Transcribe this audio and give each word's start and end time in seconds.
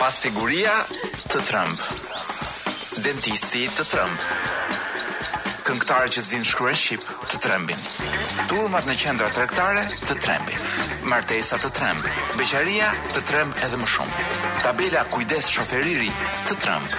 Pas 0.00 0.08
siguria 0.22 0.72
të 1.28 1.40
Trump. 1.44 1.80
Dentisti 3.04 3.66
të 3.76 3.84
Trump. 3.92 4.22
Këngëtarë 5.68 6.08
që 6.16 6.22
zinë 6.28 6.48
shkruen 6.48 6.78
shqip 6.80 7.04
të 7.28 7.40
trembin. 7.44 7.82
Turmat 8.48 8.88
në 8.88 8.96
qendra 9.02 9.28
trektare 9.36 9.84
të 10.06 10.16
trembin. 10.22 10.56
Martesa 11.12 11.58
të 11.60 11.68
trembin. 11.76 12.18
Beqaria 12.40 12.88
të 13.12 13.20
Trëmb 13.28 13.56
edhe 13.66 13.78
më 13.82 13.88
shumë. 13.96 14.24
Tabela 14.64 15.04
kujdes 15.12 15.48
shoferiri 15.52 16.08
të 16.48 16.56
Trëmb 16.62 16.98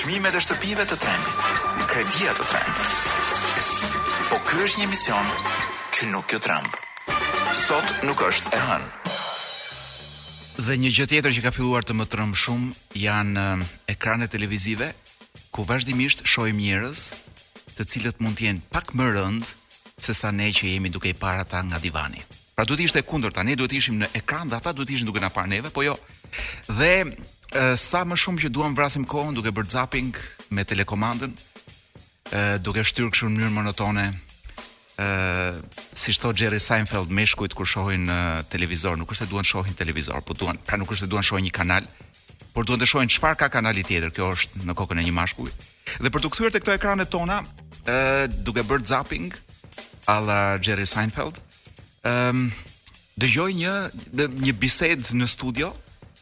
Shmime 0.00 0.30
e 0.32 0.40
shtëpive 0.40 0.86
të 0.88 0.96
trembin. 1.04 1.56
Kredia 1.92 2.32
të 2.38 2.48
trembin. 2.52 4.30
Po 4.32 4.38
kërë 4.46 4.68
është 4.70 4.82
një 4.84 4.90
mision 4.96 5.34
që 5.96 6.14
nuk 6.14 6.32
jo 6.32 6.38
trembin 6.40 6.86
sot 7.70 8.02
nuk 8.02 8.18
është 8.26 8.50
e 8.56 8.60
hënë. 8.66 8.88
Dhe 10.66 10.74
një 10.82 10.88
gjë 10.94 11.04
tjetër 11.12 11.34
që 11.36 11.42
ka 11.44 11.50
filluar 11.54 11.84
të 11.86 11.94
më 12.00 12.06
trëm 12.10 12.32
shumë 12.34 12.68
janë 12.98 13.42
eh, 13.42 13.62
ekranet 13.94 14.32
televizive 14.34 14.88
ku 15.54 15.62
vazhdimisht 15.68 16.24
shohim 16.26 16.58
njerëz 16.58 17.04
të 17.76 17.86
cilët 17.92 18.18
mund 18.24 18.38
të 18.40 18.48
jenë 18.48 18.64
pak 18.74 18.90
më 18.98 19.06
rënd 19.14 19.52
se 20.02 20.16
sa 20.18 20.32
ne 20.34 20.48
që 20.56 20.72
jemi 20.72 20.90
duke 20.90 21.12
i 21.12 21.14
parë 21.22 21.44
ata 21.44 21.60
nga 21.68 21.78
divani. 21.84 22.18
Pra 22.56 22.66
duhet 22.66 22.82
ishte 22.88 23.04
kundër 23.06 23.36
ta, 23.38 23.46
ne 23.46 23.54
duhet 23.58 23.76
ishim 23.78 24.00
në 24.02 24.08
ekran 24.18 24.50
dhe 24.50 24.58
ata 24.58 24.72
duhet 24.74 24.90
ishin 24.96 25.06
duke 25.12 25.22
na 25.22 25.30
parë 25.30 25.52
neve, 25.54 25.70
po 25.70 25.84
jo. 25.86 25.94
Dhe 26.74 26.90
e, 26.96 27.04
eh, 27.52 27.74
sa 27.78 28.02
më 28.02 28.18
shumë 28.24 28.46
që 28.48 28.54
duam 28.56 28.74
vrasim 28.74 29.06
kohën 29.06 29.38
duke 29.38 29.54
bërë 29.54 29.70
zapping 29.76 30.10
me 30.50 30.66
telekomandën, 30.72 31.38
e, 31.38 32.04
eh, 32.34 32.56
duke 32.58 32.82
shtyrë 32.82 33.14
kështu 33.14 33.30
në 33.30 33.36
mënyrë 33.38 33.56
monotone, 33.60 34.08
si 35.94 36.12
thot 36.12 36.36
Jerry 36.38 36.58
Seinfeld 36.60 37.10
meshkujt 37.10 37.54
kur 37.54 37.66
shohin 37.66 38.08
uh, 38.10 38.40
televizor, 38.52 38.96
nuk 39.00 39.12
është 39.12 39.24
se 39.26 39.30
duan 39.30 39.44
shohin 39.46 39.74
televizor, 39.76 40.20
po 40.26 40.34
duan, 40.36 40.58
pra 40.66 40.76
nuk 40.80 40.92
është 40.92 41.06
se 41.06 41.10
duan 41.12 41.24
shohin 41.24 41.46
një 41.48 41.54
kanal, 41.56 41.86
por 42.52 42.66
duan 42.68 42.80
të 42.82 42.88
shohin 42.90 43.08
çfarë 43.12 43.38
ka 43.44 43.48
kanali 43.52 43.84
tjetër. 43.86 44.12
Kjo 44.16 44.32
është 44.36 44.64
në 44.68 44.76
kokën 44.76 45.00
e 45.00 45.04
një 45.06 45.14
mashkulli. 45.16 45.52
Dhe 46.00 46.10
për 46.12 46.24
të 46.26 46.32
kthyer 46.34 46.52
tek 46.56 46.64
këto 46.66 46.74
ekranet 46.76 47.10
tona, 47.12 47.40
ë 47.86 47.94
uh, 47.94 48.26
duke 48.44 48.64
bërë 48.66 48.88
zapping 48.92 49.30
alla 50.10 50.58
Jerry 50.60 50.86
Seinfeld, 50.88 51.38
ë 52.04 52.14
um, 52.34 52.48
dëgjoj 53.20 53.48
një 53.56 53.74
një 54.46 54.56
bisedë 54.58 55.16
në 55.20 55.28
studio 55.28 55.72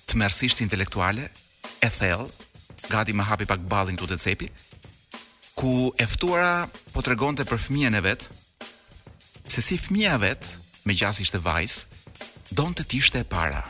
të 0.08 0.20
mersisht 0.22 0.62
intelektuale 0.64 1.28
e 1.84 1.90
thell, 1.94 2.26
gati 2.90 3.14
më 3.14 3.26
hapi 3.28 3.46
pak 3.46 3.62
ballin 3.70 3.98
tutë 4.00 4.16
të 4.16 4.24
cepi 4.24 4.48
ku 5.58 5.90
e 5.98 6.06
ftuara 6.06 6.68
po 6.94 7.02
tregonte 7.02 7.42
për 7.42 7.58
fëmijën 7.64 7.96
e 7.98 8.02
vet, 8.04 8.24
se 9.50 9.60
si 9.64 9.78
fëmija 9.80 10.18
vet, 10.22 10.44
me 10.86 10.94
gjasë 10.96 11.24
ishte 11.24 11.41
vajs, 11.42 11.86
donë 12.54 12.78
të 12.78 12.86
tishte 12.94 13.22
e 13.24 13.28
para. 13.28 13.64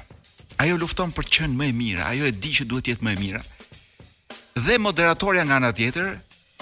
Ajo 0.58 0.76
lufton 0.78 1.12
për 1.14 1.28
qënë 1.36 1.54
më 1.56 1.68
e 1.68 1.74
mira, 1.74 2.08
ajo 2.10 2.26
e 2.26 2.34
di 2.34 2.52
që 2.54 2.66
duhet 2.66 2.90
jetë 2.92 3.06
më 3.06 3.12
e 3.16 3.20
mira. 3.22 3.42
Dhe 4.58 4.78
moderatorja 4.82 5.44
nga 5.46 5.60
nga 5.62 5.70
tjetër, 5.74 6.08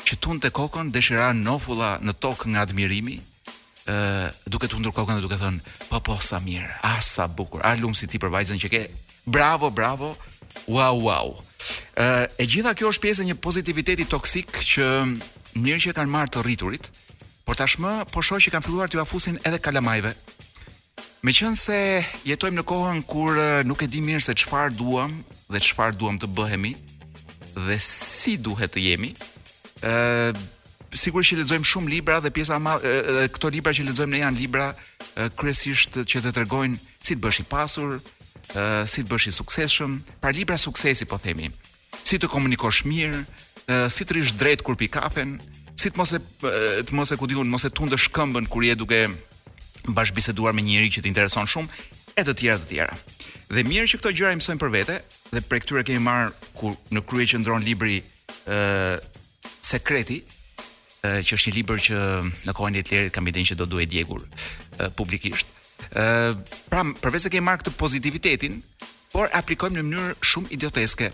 që 0.06 0.19
tunë 0.22 0.42
të 0.44 0.50
kokon, 0.59 0.92
deshira 0.94 1.31
nofula 1.33 1.97
në 2.05 2.12
tokë 2.22 2.53
nga 2.53 2.64
admirimi, 2.69 3.17
uh, 3.20 4.28
duke 4.47 4.69
të 4.69 4.81
ndur 4.83 4.92
kokën 4.97 5.17
dhe 5.17 5.25
duke 5.25 5.41
thënë, 5.41 5.77
po 5.89 6.00
po 6.05 6.19
sa 6.20 6.41
mirë, 6.44 6.69
a 6.84 7.00
sa 7.00 7.27
bukur, 7.27 7.64
a 7.64 7.72
lumë 7.81 7.97
si 7.97 8.09
ti 8.12 8.20
për 8.22 8.33
vajzën 8.37 8.61
që 8.62 8.70
ke, 8.75 8.83
bravo, 9.25 9.70
bravo, 9.72 10.12
wow, 10.69 10.94
wow. 11.00 11.33
Uh, 11.97 12.28
e 12.37 12.44
gjitha 12.47 12.77
kjo 12.77 12.92
është 12.92 13.03
pjesë 13.06 13.25
një 13.33 13.41
pozitiviteti 13.42 14.05
toksik 14.06 14.61
që 14.62 14.87
mirë 15.64 15.87
që 15.89 15.97
kanë 15.97 16.28
të 16.37 16.44
rriturit, 16.47 16.92
por 17.47 17.55
tashmë 17.55 17.91
po 18.11 18.20
shoh 18.27 18.41
që 18.42 18.50
kanë 18.56 18.66
filluar 18.66 18.89
t'ju 18.91 19.00
afusin 19.05 19.36
edhe 19.47 19.61
kalamajve. 19.62 20.11
Me 21.22 21.33
qënë 21.34 21.58
se 21.58 21.78
jetojmë 22.27 22.61
në 22.61 22.64
kohën 22.69 23.00
kur 23.11 23.38
nuk 23.66 23.84
e 23.87 23.91
di 23.91 24.03
mirë 24.04 24.25
se 24.26 24.34
qëfar 24.37 24.75
duam 24.75 25.15
dhe 25.50 25.60
qëfar 25.62 25.94
duam 25.94 26.19
të 26.21 26.26
bëhemi 26.34 26.72
dhe 27.66 27.78
si 27.81 28.34
duhet 28.37 28.75
të 28.75 28.82
jemi, 28.84 29.12
e, 29.81 29.93
sigur 30.98 31.25
që 31.25 31.38
lezojmë 31.41 31.65
shumë 31.71 31.88
libra 31.94 32.19
dhe 32.21 32.28
pjesa 32.34 32.59
ma, 32.60 32.75
këto 33.34 33.48
libra 33.54 33.72
që 33.75 33.87
lezojmë 33.88 34.12
ne 34.16 34.21
janë 34.26 34.41
libra 34.42 34.66
e, 35.16 35.31
që 35.32 36.03
të 36.26 36.34
tërgojnë 36.37 36.82
si 37.06 37.15
të 37.15 37.22
bësh 37.25 37.38
i 37.41 37.47
pasur, 37.48 37.97
e, 37.97 38.66
si 38.91 39.06
të 39.06 39.09
bësh 39.10 39.31
i 39.31 39.32
sukseshëm, 39.38 39.97
pra 40.21 40.34
libra 40.37 40.59
suksesi 40.60 41.06
po 41.10 41.16
themi, 41.22 41.47
si 42.04 42.19
të 42.21 42.28
komunikosh 42.31 42.82
mirë, 42.91 43.22
si 43.91 44.04
të 44.06 44.15
rish 44.19 44.34
drejt 44.38 44.60
kur 44.62 44.76
pikapen, 44.78 45.38
si 45.76 45.91
të 45.92 46.00
mos 46.00 46.12
e 46.16 46.20
të 46.88 46.97
mos 46.97 47.12
e 47.12 47.19
kujtun, 47.20 47.50
mos 47.53 47.66
e 47.66 47.70
tundësh 47.70 48.09
këmbën 48.16 48.48
kur 48.50 48.64
je 48.64 48.76
duke 48.81 49.00
bashkëbiseduar 49.87 50.16
biseduar 50.19 50.54
me 50.56 50.64
njëri 50.66 50.91
që 50.97 51.03
të 51.04 51.10
intereson 51.12 51.47
shumë 51.48 52.16
e 52.16 52.25
të 52.25 52.34
tjera 52.41 52.59
të 52.62 52.69
tjera. 52.70 52.97
Dhe 53.53 53.62
mirë 53.66 53.91
që 53.92 53.98
këto 54.00 54.12
gjëra 54.16 54.32
i 54.34 54.38
mësojmë 54.41 54.62
për 54.62 54.72
vete 54.72 54.97
dhe 55.31 55.42
prej 55.47 55.60
këtyre 55.65 55.84
kemi 55.86 56.03
marr 56.03 56.32
kur 56.59 56.72
në 56.94 57.04
krye 57.06 57.28
që 57.34 57.60
libri 57.65 57.98
ë 58.00 58.56
uh, 58.56 58.97
sekreti 59.62 60.22
që 61.06 61.36
është 61.36 61.50
një 61.50 61.54
libër 61.60 61.81
që 61.86 61.98
në 62.48 62.53
kohën 62.56 62.76
e 62.76 62.82
tjerë 62.82 63.10
kam 63.15 63.26
idenë 63.31 63.48
që 63.53 63.56
do 63.60 63.66
duhet 63.70 63.91
djegur 63.92 64.25
uh, 64.25 64.88
publikisht. 64.98 65.47
Ë 65.92 66.32
uh, 66.32 66.32
pra 66.72 66.82
përveç 67.04 67.28
se 67.28 67.31
kemi 67.31 67.47
marrë 67.47 67.62
këtë 67.62 67.76
pozitivitetin, 67.78 68.56
por 69.15 69.31
aplikojmë 69.38 69.78
në 69.78 69.84
mënyrë 69.86 70.16
shumë 70.32 70.50
idioteske. 70.56 71.12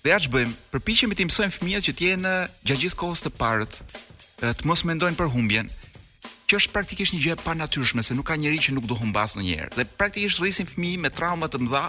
Dhe 0.00 0.14
ja 0.14 0.20
që 0.20 0.32
bëjmë, 0.32 0.54
përpichemi 0.72 1.16
të 1.18 1.26
mësojmë 1.28 1.54
fëmijët 1.58 1.84
që 1.88 1.92
t'jenë 1.98 2.30
gjatë 2.64 2.82
gjithë 2.86 2.98
kohës 3.02 3.20
të 3.26 3.32
parët, 3.36 3.74
të 4.40 4.64
mos 4.68 4.82
mendojnë 4.88 5.18
për 5.18 5.28
humbjen, 5.34 5.66
që 6.48 6.56
është 6.56 6.72
praktikisht 6.72 7.14
një 7.14 7.20
gjë 7.26 7.36
pa 7.40 7.50
panatyrshme 7.50 8.02
se 8.02 8.16
nuk 8.16 8.26
ka 8.30 8.38
njerëz 8.40 8.64
që 8.64 8.74
nuk 8.78 8.86
do 8.88 8.96
humbas 8.96 9.36
ndonjëherë. 9.36 9.74
Dhe 9.76 9.84
praktikisht 10.00 10.40
rrisin 10.40 10.68
fëmijë 10.70 11.02
me 11.04 11.10
trauma 11.14 11.50
të 11.52 11.60
mëdha 11.66 11.82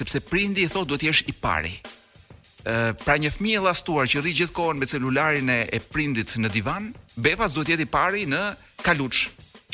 sepse 0.00 0.20
prindi 0.26 0.64
i 0.66 0.72
thotë 0.72 0.90
duhet 0.90 1.04
t'jesh 1.04 1.22
jesh 1.22 1.30
i 1.32 1.36
pari. 1.46 1.76
Ë 2.66 2.74
pra 3.04 3.14
një 3.22 3.30
fëmijë 3.36 3.62
llastuar 3.68 4.10
që 4.10 4.20
rri 4.24 4.34
gjithkohën 4.42 4.82
me 4.82 4.90
celularin 4.90 5.54
e, 5.54 5.60
e 5.76 5.80
prindit 5.94 6.34
në 6.42 6.50
divan, 6.58 6.90
bebas 7.16 7.54
duhet 7.54 7.70
të 7.70 7.76
jetë 7.76 7.86
i 7.86 7.92
pari 7.94 8.26
në 8.34 8.42
kaluç, 8.82 9.24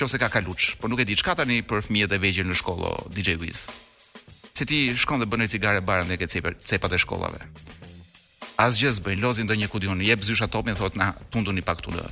nëse 0.04 0.20
ka 0.20 0.28
kaluç. 0.36 0.74
Po 0.78 0.92
nuk 0.92 1.00
e 1.02 1.08
di 1.08 1.16
çka 1.18 1.34
tani 1.40 1.62
për 1.64 1.88
fëmijët 1.88 2.12
e 2.18 2.22
vegjël 2.28 2.50
në 2.52 2.60
shkollë, 2.60 2.94
DJ 3.16 3.40
Wiz 3.42 3.64
se 4.56 4.64
ti 4.64 4.92
shkon 4.94 5.18
dhe 5.18 5.26
bën 5.26 5.40
një 5.42 5.48
cigare 5.50 5.80
barën 5.82 6.06
dhe 6.06 6.14
ke 6.14 6.28
cepër, 6.30 6.54
cepat 6.62 6.92
e 6.94 6.98
shkollave. 7.02 7.40
Asgjë 8.62 8.84
gjë 8.86 8.92
s'bën, 9.00 9.22
lozi 9.24 9.42
ndonjë 9.42 9.64
një 9.64 9.68
kudion, 9.72 10.02
jep 10.06 10.22
zysha 10.22 10.46
topin 10.46 10.76
thotë 10.78 11.00
na 11.00 11.08
tunduni 11.34 11.62
pak 11.66 11.80
tunë. 11.82 12.04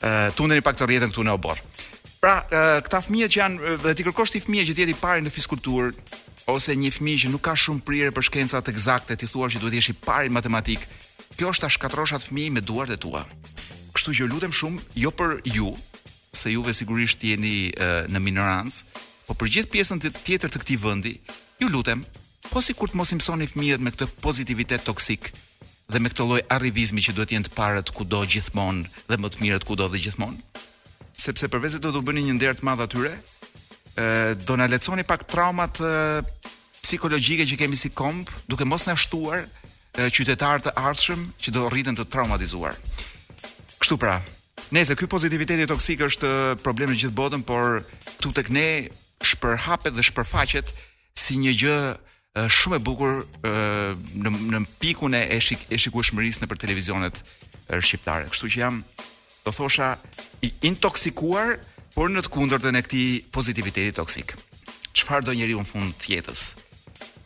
Ë 0.00 0.12
tunduni 0.38 0.62
pak 0.64 0.78
të 0.80 0.88
rjetën 0.88 1.12
këtu 1.12 1.26
në 1.28 1.34
obor. 1.36 1.60
Pra 2.22 2.38
këta 2.80 3.02
fëmijë 3.04 3.28
që 3.34 3.40
janë 3.42 3.74
dhe 3.84 3.92
ti 3.92 4.06
kërkosh 4.08 4.32
ti 4.32 4.40
fëmijë 4.46 4.66
që 4.70 4.76
ti 4.78 4.86
jeti 4.86 4.96
parë 5.02 5.26
në 5.26 5.34
fiskulturë, 5.36 5.90
ose 6.48 6.72
një 6.80 6.94
fëmijë 6.96 7.20
që 7.26 7.32
nuk 7.36 7.44
ka 7.44 7.52
shumë 7.60 7.84
prirje 7.84 8.10
për 8.16 8.26
shkencat 8.30 8.72
eksakte, 8.72 9.18
ti 9.20 9.28
thua 9.28 9.52
që 9.52 9.60
duhet 9.60 9.76
të 9.76 9.80
jesh 9.82 9.92
i 9.92 9.98
parë 10.08 10.32
në 10.32 10.36
matematik. 10.40 10.88
Kjo 11.36 11.52
është 11.52 11.66
ta 11.68 11.72
shkatroshat 11.76 12.24
fëmijë 12.30 12.56
me 12.56 12.64
duart 12.64 12.88
e 12.88 12.96
tua. 12.96 13.20
Kështu 13.92 14.16
që 14.22 14.30
lutem 14.32 14.56
shumë 14.64 14.94
jo 15.04 15.12
për 15.12 15.42
ju, 15.52 15.74
se 16.32 16.56
juve 16.56 16.72
sigurisht 16.72 17.20
jeni 17.28 17.54
në 18.08 18.24
minorancë, 18.30 18.88
por 19.28 19.36
për 19.36 19.52
gjithë 19.58 19.74
pjesën 19.76 20.00
tjetër 20.24 20.54
të 20.54 20.62
këtij 20.64 20.80
vendi, 20.86 21.14
Ju 21.60 21.68
lutem, 21.72 22.02
po 22.52 22.60
si 22.62 22.74
kur 22.76 22.90
të 22.92 22.98
mos 23.00 23.12
imsoni 23.16 23.46
fëmijet 23.48 23.80
me 23.80 23.92
këtë 23.94 24.10
pozitivitet 24.20 24.84
toksik 24.84 25.30
dhe 25.88 26.00
me 26.02 26.10
këtë 26.12 26.24
lloj 26.28 26.42
arrivizmi 26.52 27.00
që 27.00 27.14
duhet 27.16 27.32
jenë 27.32 27.48
të 27.48 27.52
parët 27.56 27.92
kudo 27.96 28.20
gjithmonë 28.28 28.84
dhe 29.08 29.16
më 29.18 29.30
të 29.32 29.42
mirët 29.42 29.64
kudo 29.64 29.86
dhe 29.88 30.00
gjithmonë. 30.04 30.42
Sepse 31.16 31.48
përveze 31.48 31.80
do 31.80 31.94
të 31.94 32.02
bëni 32.04 32.26
një 32.26 32.34
ndertë 32.36 32.60
të 32.60 32.66
madh 32.68 32.82
atyre, 32.86 33.12
do 34.44 34.56
na 34.60 34.66
leconi 34.68 35.06
pak 35.08 35.24
traumat 35.32 35.80
psikologjike 36.84 37.46
që 37.48 37.58
kemi 37.64 37.78
si 37.80 37.90
kompë 37.98 38.44
duke 38.52 38.66
mos 38.68 38.84
na 38.86 38.94
shtuar 38.98 39.46
qytetarë 39.96 40.66
të 40.66 40.74
ardhshëm 40.76 41.22
që 41.40 41.54
do 41.56 41.64
rriten 41.72 41.96
të 41.96 42.04
traumatizuar. 42.12 42.76
Kështu 43.80 43.96
pra, 44.02 44.18
nëse 44.76 44.98
ky 45.00 45.08
pozitiviteti 45.08 45.64
toksik 45.72 46.04
është 46.10 46.30
problem 46.66 46.92
në 46.92 47.00
gjithë 47.04 47.16
botën, 47.16 47.46
por 47.48 47.80
këtu 48.18 48.34
tek 48.36 48.52
ne 48.52 48.66
shpërhapet 49.30 49.96
dhe 49.96 50.04
shpërfaqet 50.10 50.74
si 51.16 51.38
një 51.40 51.52
gjë 51.62 51.76
shumë 52.52 52.76
e 52.78 52.84
bukur 52.84 53.22
në 54.20 54.32
në 54.36 54.60
pikun 54.82 55.16
e 55.16 55.40
shik 55.40 55.64
e 55.72 55.78
shikueshmërisë 55.80 56.44
nëpër 56.44 56.60
televizionet 56.66 57.20
shqiptare. 57.80 58.28
Kështu 58.28 58.50
që 58.52 58.60
jam 58.60 58.82
do 59.46 59.54
thosha 59.54 59.94
i 60.44 60.52
intoksikuar, 60.68 61.56
por 61.96 62.12
në 62.12 62.26
të 62.26 62.32
kundërtën 62.34 62.76
e 62.76 62.82
këtij 62.84 63.20
pozitiviteti 63.32 63.94
toksik. 63.96 64.34
Çfarë 64.92 65.30
do 65.30 65.34
njeriu 65.36 65.62
në 65.64 65.68
fund 65.70 65.94
të 65.96 66.18
jetës? 66.18 66.42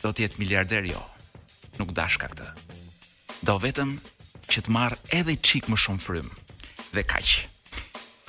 Do 0.00 0.12
të 0.14 0.28
jetë 0.28 0.40
miliarder 0.42 0.86
jo. 0.86 1.00
Nuk 1.80 1.90
dash 1.96 2.20
ka 2.22 2.30
këtë. 2.30 2.46
Do 3.46 3.56
vetëm 3.62 3.96
që 4.50 4.62
të 4.66 4.74
marr 4.74 4.94
edhe 5.16 5.34
çik 5.36 5.66
më 5.70 5.78
shumë 5.78 6.04
frym 6.04 6.30
dhe 6.94 7.02
kaq. 7.06 7.48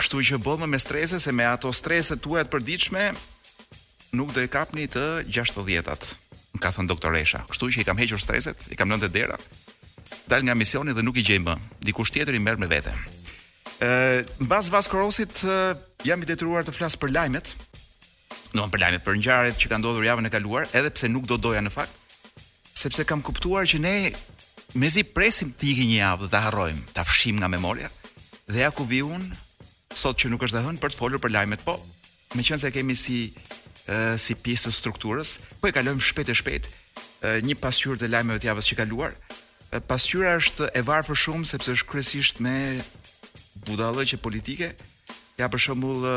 Kështu 0.01 0.23
që 0.31 0.41
bëllme 0.41 0.65
me 0.69 0.81
strese, 0.81 1.19
se 1.21 1.31
me 1.33 1.45
ato 1.45 1.69
strese 1.69 2.17
të 2.17 2.29
uajt 2.33 2.49
përdiqme, 2.49 3.11
nuk 4.11 4.31
do 4.35 4.41
e 4.43 4.47
kapni 4.51 4.85
të 4.91 5.23
60-at, 5.31 6.07
ka 6.59 6.69
thënë 6.75 6.91
doktoresha. 6.91 7.41
Kështu 7.49 7.69
që 7.73 7.81
i 7.83 7.87
kam 7.87 7.99
hequr 7.99 8.19
streset, 8.19 8.67
i 8.71 8.77
kam 8.79 8.91
lënë 8.91 9.09
dera. 9.13 9.37
Dal 10.29 10.43
nga 10.47 10.55
misioni 10.55 10.93
dhe 10.95 11.03
nuk 11.03 11.17
i 11.19 11.23
gjej 11.27 11.39
më. 11.43 11.55
Dikush 11.87 12.11
tjetër 12.11 12.35
i 12.37 12.41
merr 12.43 12.59
me 12.59 12.67
vete. 12.71 12.91
Ë, 13.81 14.23
mbas 14.45 14.69
Vaskorosit 14.73 15.41
jam 16.07 16.23
i 16.23 16.27
detyruar 16.29 16.67
të 16.67 16.73
flas 16.75 16.97
për 16.99 17.13
lajmet. 17.15 17.53
Do 18.51 18.65
për 18.67 18.81
lajmet 18.83 19.05
për 19.05 19.15
ngjarjet 19.21 19.61
që 19.63 19.71
kanë 19.71 19.83
ndodhur 19.85 20.05
javën 20.09 20.27
e 20.27 20.33
kaluar, 20.33 20.67
edhe 20.75 20.91
pse 20.91 21.07
nuk 21.11 21.25
do 21.29 21.39
doja 21.39 21.61
në 21.63 21.71
fakt, 21.71 21.95
sepse 22.75 23.05
kam 23.07 23.21
kuptuar 23.23 23.63
që 23.67 23.79
ne 23.79 23.93
mezi 24.75 25.05
presim 25.15 25.53
të 25.55 25.67
ikë 25.71 25.85
një 25.87 25.97
javë 26.01 26.23
dhe 26.25 26.29
ta 26.33 26.41
harrojmë, 26.49 26.83
ta 26.95 27.03
fshim 27.07 27.39
nga 27.39 27.47
memoria 27.51 27.87
dhe 28.51 28.63
ja 28.65 28.71
ku 28.75 28.83
viun 28.87 29.27
sot 29.95 30.17
që 30.19 30.31
nuk 30.31 30.43
është 30.47 30.59
dhënë 30.63 30.79
për 30.81 30.91
të 30.93 30.99
folur 30.99 31.19
për 31.23 31.31
lajmet, 31.35 31.63
po 31.63 31.75
meqense 32.35 32.71
kemi 32.75 32.95
si 32.99 33.17
si 34.21 34.35
pjesë 34.37 34.69
të 34.69 34.77
strukturës. 34.77 35.35
Po 35.59 35.69
e 35.69 35.73
kalojmë 35.75 36.01
shpejt 36.03 36.29
e 36.29 36.35
shpejt 36.37 36.67
një 37.45 37.55
pasqyrë 37.61 37.99
të 38.01 38.09
lajmeve 38.11 38.41
të 38.41 38.49
javës 38.49 38.69
që 38.71 38.75
kaluar. 38.81 39.13
Pasqyra 39.87 40.33
është 40.41 40.71
e 40.75 40.81
varfër 40.83 41.17
shumë 41.21 41.47
sepse 41.47 41.75
është 41.77 41.87
kryesisht 41.89 42.41
me 42.43 42.81
budallëqe 43.67 44.17
politike. 44.21 44.71
Ja 45.39 45.47
për 45.49 45.61
shembull 45.65 46.07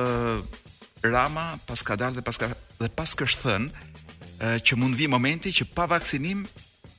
Rama 1.04 1.44
pas 1.68 1.82
ka 1.84 1.96
dalë 2.00 2.16
dhe 2.20 2.24
pas 2.24 2.38
ka 2.40 2.48
dhe 2.80 2.88
pas 2.96 3.12
ka 3.14 3.26
thënë 3.28 4.56
që 4.66 4.78
mund 4.80 4.96
vi 4.96 5.08
momenti 5.12 5.52
që 5.52 5.68
pa 5.76 5.84
vaksinim 5.88 6.46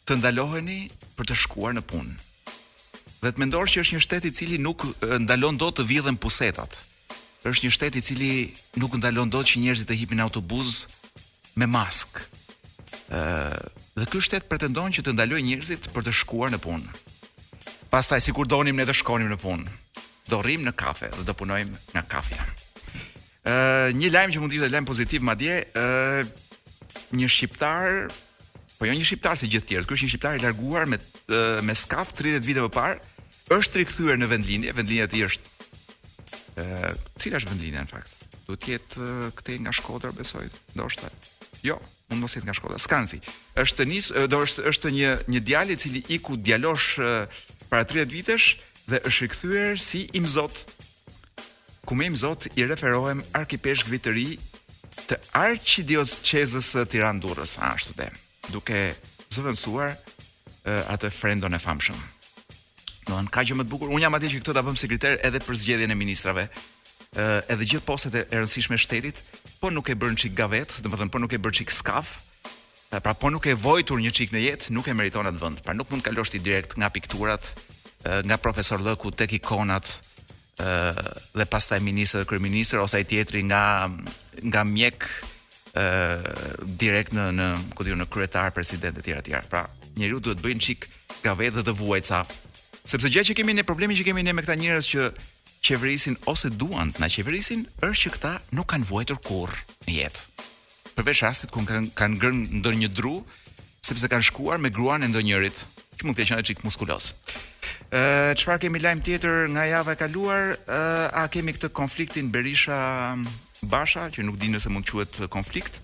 të 0.06 0.20
ndaloheni 0.22 0.80
për 1.18 1.26
të 1.32 1.38
shkuar 1.46 1.74
në 1.76 1.82
punë. 1.90 2.14
Dhe 3.26 3.32
të 3.34 3.42
mendosh 3.42 3.74
që 3.74 3.82
është 3.84 3.96
një 3.98 4.04
shtet 4.06 4.28
i 4.30 4.36
cili 4.38 4.58
nuk 4.62 4.86
ndalon 5.26 5.58
dot 5.58 5.80
të 5.82 5.88
vjedhën 5.90 6.20
pusetat 6.22 6.78
është 7.50 7.68
një 7.68 7.74
shtet 7.76 7.98
i 8.00 8.04
cili 8.04 8.30
nuk 8.82 8.96
ndalon 8.98 9.30
dot 9.30 9.46
që 9.50 9.62
njerëzit 9.62 9.90
të 9.90 9.98
hipin 10.02 10.22
autobuz 10.24 10.86
autobus 10.86 11.54
me 11.56 11.68
mask. 11.72 12.20
Ëh, 13.14 13.54
dhe 13.96 14.08
ky 14.12 14.20
shtet 14.20 14.44
pretendon 14.52 14.92
që 14.92 15.06
të 15.06 15.14
ndaloj 15.16 15.40
njerëzit 15.46 15.88
për 15.94 16.04
të 16.08 16.12
shkuar 16.20 16.52
në 16.52 16.60
punë. 16.64 16.90
Pastaj 17.94 18.20
sikur 18.26 18.50
donim 18.52 18.76
ne 18.76 18.84
të 18.90 18.96
shkonim 19.00 19.30
në 19.32 19.38
punë, 19.40 19.66
do 20.32 20.42
rrim 20.44 20.66
në 20.68 20.74
kafe 20.76 21.08
dhe 21.14 21.24
do 21.24 21.36
punojmë 21.40 21.80
nga 21.94 22.04
kafja. 22.12 22.44
Ëh, 23.46 23.94
një 23.96 24.12
lajm 24.12 24.36
që 24.36 24.42
mund 24.44 24.52
të 24.52 24.60
jetë 24.60 24.72
lajm 24.74 24.90
pozitiv 24.90 25.24
madje, 25.24 25.62
ëh, 25.78 26.28
një 27.16 27.30
shqiptar, 27.32 28.10
po 28.76 28.90
jo 28.90 28.98
një 29.00 29.08
shqiptar 29.08 29.40
si 29.40 29.48
gjithë 29.54 29.70
tjerët, 29.72 29.88
ky 29.88 29.96
është 29.96 30.10
një 30.10 30.16
shqiptar 30.16 30.40
i 30.40 30.44
larguar 30.44 30.90
me 30.92 31.00
me 31.66 31.74
skaf 31.74 32.12
30 32.14 32.44
vite 32.46 32.62
më 32.62 32.70
parë, 32.70 33.00
është 33.56 33.80
rikthyer 33.82 34.18
në 34.22 34.28
vendlinje, 34.30 34.74
vendlinja 34.78 35.08
e 35.08 35.10
tij 35.10 35.24
është 35.26 35.54
cila 37.26 37.40
është 37.42 37.56
vendlinja 37.56 37.84
në 37.84 37.90
fakt? 37.90 38.24
Do 38.46 38.56
të 38.62 38.76
jetë 38.76 39.02
uh, 39.02 39.28
këthe 39.40 39.56
nga 39.66 39.72
Shkodër 39.74 40.14
besoj, 40.14 40.46
ndoshta. 40.78 41.10
Jo, 41.66 41.80
mund 42.12 42.22
mos 42.26 42.36
jetë 42.38 42.46
nga 42.50 42.54
Shkodra. 42.58 42.78
Skanci. 42.82 43.18
Është 43.62 43.88
nis, 43.90 44.12
do 44.30 44.42
është 44.46 44.68
është 44.72 44.92
një 45.00 45.14
një 45.34 45.42
djalë 45.50 45.74
i 45.74 45.80
cili 45.82 46.02
iku 46.18 46.36
djalosh 46.38 47.00
para 47.72 47.88
30 47.88 48.12
vitesh 48.14 48.48
dhe 48.92 49.00
është 49.10 49.26
rikthyer 49.26 49.82
si 49.82 50.04
im 50.20 50.28
zot. 50.30 50.60
Ku 51.86 51.98
me 51.98 52.06
im 52.12 52.18
zot 52.18 52.46
i 52.60 52.68
referohem 52.70 53.24
arkipeshk 53.40 53.90
vitëri 53.90 54.36
të 55.10 55.18
arqidios 55.40 56.16
qezës 56.26 56.70
të 56.78 56.86
tiran 56.94 57.18
durës, 57.22 57.58
a, 57.66 57.74
ashtu 57.78 57.94
dhe, 57.98 58.08
duke 58.54 58.80
zëvendësuar 59.34 59.96
uh, 59.96 60.94
atë 60.94 61.10
frendon 61.14 61.58
e 61.58 61.60
famshëm. 61.64 61.98
Do 63.10 63.18
në 63.22 63.30
ka 63.34 63.44
që 63.46 63.58
më 63.58 63.66
të 63.66 63.74
bukur, 63.74 63.92
unë 63.94 64.06
jam 64.06 64.18
atje 64.18 64.34
që 64.36 64.42
këto 64.44 64.58
të 64.58 64.66
bëm 64.66 64.80
sekretar 64.82 65.18
edhe 65.30 65.42
për 65.46 65.60
zgjedhjen 65.62 65.94
e 65.94 66.00
ministrave, 66.00 66.48
Eh, 67.16 67.38
edhe 67.54 67.64
gjithë 67.64 67.86
postet 67.88 68.16
e 68.20 68.22
rëndësishme 68.34 68.76
shtetit, 68.76 69.22
po 69.64 69.70
nuk 69.72 69.88
e 69.88 69.94
bën 69.96 70.18
çik 70.20 70.34
gavet, 70.36 70.74
domethënë 70.84 71.12
po 71.14 71.22
nuk 71.24 71.32
e 71.32 71.38
bën 71.40 71.54
çik 71.62 71.70
skaf, 71.72 72.08
eh, 72.92 73.00
pra 73.00 73.14
po 73.16 73.30
nuk 73.32 73.46
e 73.48 73.54
vojtur 73.56 74.02
një 74.04 74.12
çik 74.18 74.34
në 74.36 74.42
jetë, 74.44 74.72
nuk 74.76 74.88
e 74.88 74.94
meriton 75.00 75.26
atë 75.30 75.40
vend. 75.40 75.62
Pra 75.64 75.72
nuk 75.74 75.90
mund 75.94 76.04
kalosh 76.04 76.32
ti 76.34 76.40
direkt 76.44 76.76
nga 76.76 76.90
pikturat, 76.92 77.54
eh, 78.04 78.20
nga 78.28 78.36
profesor 78.38 78.80
Lëku 78.84 79.16
tek 79.16 79.32
ikonat, 79.40 80.00
ë 80.56 80.94
dhe 81.36 81.46
pastaj 81.52 81.80
minister 81.84 82.22
dhe 82.24 82.28
kryeministër 82.32 82.80
ose 82.82 82.96
ai 82.96 83.04
tjetri 83.04 83.42
nga 83.44 83.92
nga 84.44 84.64
mjek 84.64 85.04
ë 85.76 86.66
direkt 86.80 87.12
në 87.12 87.26
në 87.36 87.48
ku 87.76 87.84
në 87.84 88.06
kryetar 88.08 88.52
president 88.54 88.96
tjera 89.04 89.22
tjera. 89.22 89.44
Pra 89.50 89.68
njeriu 89.98 90.20
duhet 90.22 90.40
bëjnë 90.40 90.62
çik 90.62 90.88
gavet 91.24 91.52
dhe 91.54 91.62
të 91.64 91.74
vuajca. 91.76 92.24
Sepse 92.86 93.10
gjë 93.12 93.24
që 93.28 93.36
kemi 93.36 93.54
ne 93.54 93.64
problemi 93.64 93.96
që 93.98 94.04
kemi 94.06 94.24
ne 94.24 94.32
me 94.34 94.42
këta 94.44 94.56
njerëz 94.56 94.88
që 94.88 95.02
qeverisin 95.66 96.18
ose 96.30 96.52
duan 96.60 96.92
të 96.94 97.02
na 97.02 97.08
qeverisin 97.10 97.64
është 97.84 98.02
që 98.04 98.12
këta 98.18 98.34
nuk 98.58 98.68
kanë 98.72 98.88
vuajtur 98.92 99.18
kurrë 99.26 99.64
në 99.88 99.96
jetë. 100.04 100.22
Përveç 100.96 101.24
rasteve 101.26 101.54
ku 101.56 101.64
kanë 101.68 101.90
kanë 101.98 102.20
ngrënë 102.20 102.60
ndonjë 102.62 102.90
dru 102.98 103.16
sepse 103.86 104.10
kanë 104.12 104.28
shkuar 104.30 104.62
me 104.62 104.70
gruan 104.74 105.04
e 105.06 105.10
ndonjërit, 105.12 105.64
që 105.98 106.06
mund 106.08 106.18
të 106.20 106.28
qenë 106.30 106.46
çik 106.52 106.62
muskuloz. 106.66 107.10
Ëh, 107.96 108.34
çfarë 108.38 108.66
kemi 108.66 108.82
lajm 108.84 109.02
tjetër 109.06 109.46
nga 109.56 109.66
java 109.72 109.94
e 109.94 110.00
kaluar? 110.04 110.54
Ëh, 110.56 111.20
a 111.22 111.26
kemi 111.34 111.54
këtë 111.56 111.70
konfliktin 111.78 112.30
Berisha 112.34 112.78
Basha, 113.66 114.06
që 114.14 114.26
nuk 114.28 114.38
di 114.42 114.50
nëse 114.54 114.70
mund 114.74 114.86
të 114.88 114.92
quhet 114.94 115.20
konflikt. 115.34 115.82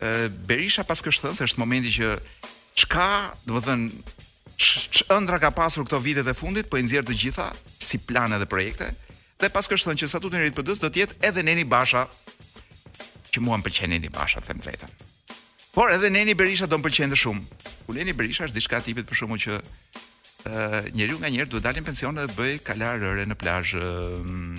Ëh, 0.00 0.28
Berisha 0.48 0.84
pas 0.84 1.00
kështën, 1.04 1.36
se 1.38 1.48
është 1.48 1.60
momenti 1.62 1.92
që 1.98 2.12
çka, 2.84 3.08
do 3.48 3.56
të 3.60 3.64
thënë, 3.70 4.12
ëndra 5.14 5.38
ka 5.42 5.50
pasur 5.54 5.84
këto 5.86 5.98
vitet 6.00 6.28
e 6.30 6.34
fundit, 6.36 6.68
po 6.70 6.78
i 6.78 6.84
nxjerr 6.84 7.06
të 7.08 7.16
gjitha 7.18 7.48
si 7.82 7.98
plane 8.06 8.38
dhe 8.38 8.46
projekte, 8.46 8.86
dhe 9.40 9.50
pas 9.50 9.66
kësaj 9.68 9.88
thënë 9.90 10.02
që 10.04 10.10
statutin 10.12 10.40
e 10.40 10.46
rit 10.48 10.56
PD-s 10.56 10.82
do 10.82 10.90
të 10.92 11.02
jetë 11.04 11.18
edhe 11.30 11.42
Neni 11.44 11.64
Basha 11.66 12.04
që 13.34 13.42
mua 13.42 13.58
më 13.58 13.66
pëlqen 13.66 13.90
Neni 13.92 14.10
Basha, 14.14 14.40
them 14.46 14.60
drejtë. 14.62 14.86
Por 15.74 15.90
edhe 15.90 16.10
Neni 16.12 16.36
Berisha 16.38 16.68
do 16.70 16.78
të 16.78 16.86
pëlqen 16.86 17.10
të 17.12 17.18
shumë. 17.18 17.60
Ku 17.88 17.96
Neni 17.96 18.14
Berisha 18.14 18.46
është 18.46 18.54
diçka 18.56 18.78
tipit 18.86 19.08
për 19.10 19.18
shkakun 19.20 19.42
që 19.42 19.56
ë 19.58 19.58
uh, 19.58 20.88
njeriu 20.94 21.18
nga 21.18 21.32
duhet 21.44 21.64
dalin 21.64 21.84
pension 21.88 22.14
dhe 22.14 22.28
bëj 22.38 22.58
kalar 22.66 23.00
në 23.02 23.34
plazh. 23.40 23.74
Uh, 23.74 24.58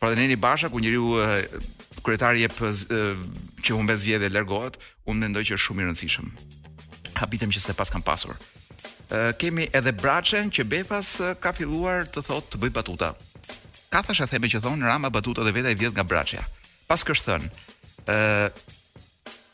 por 0.00 0.10
edhe 0.10 0.22
Neni 0.24 0.36
Basha 0.36 0.70
ku 0.74 0.82
njeriu 0.82 1.12
uh, 1.14 1.38
kryetari 2.02 2.42
jep 2.42 2.58
uh, 2.60 3.14
që 3.62 3.78
humbes 3.78 4.02
vjedhje 4.08 4.26
dhe 4.26 4.34
largohet, 4.34 4.76
unë 5.06 5.28
mendoj 5.28 5.46
që 5.46 5.54
është 5.56 5.66
shumë 5.70 5.84
i 5.84 5.86
rëndësishëm. 5.86 6.30
Habitem 7.22 7.50
që 7.54 7.62
s'e 7.62 7.74
pas 7.78 7.90
kanë 7.94 8.06
pasur 8.06 8.34
kemi 9.40 9.68
edhe 9.72 9.92
braçen 9.98 10.50
që 10.52 10.64
Befas 10.68 11.16
ka 11.40 11.52
filluar 11.56 12.04
të 12.12 12.22
thotë 12.28 12.52
të 12.54 12.60
bëj 12.64 12.72
batuta. 12.76 13.12
Ka 13.88 14.02
thashë 14.04 14.28
themi 14.28 14.50
që 14.52 14.60
thon 14.60 14.84
Rama 14.84 15.08
batuta 15.10 15.42
dhe 15.46 15.52
veta 15.56 15.72
i 15.72 15.78
vjet 15.80 15.94
nga 15.96 16.04
braçja. 16.04 16.44
Pas 16.88 17.04
kështë 17.04 17.28
thënë, 17.28 17.48
ë 18.06 18.16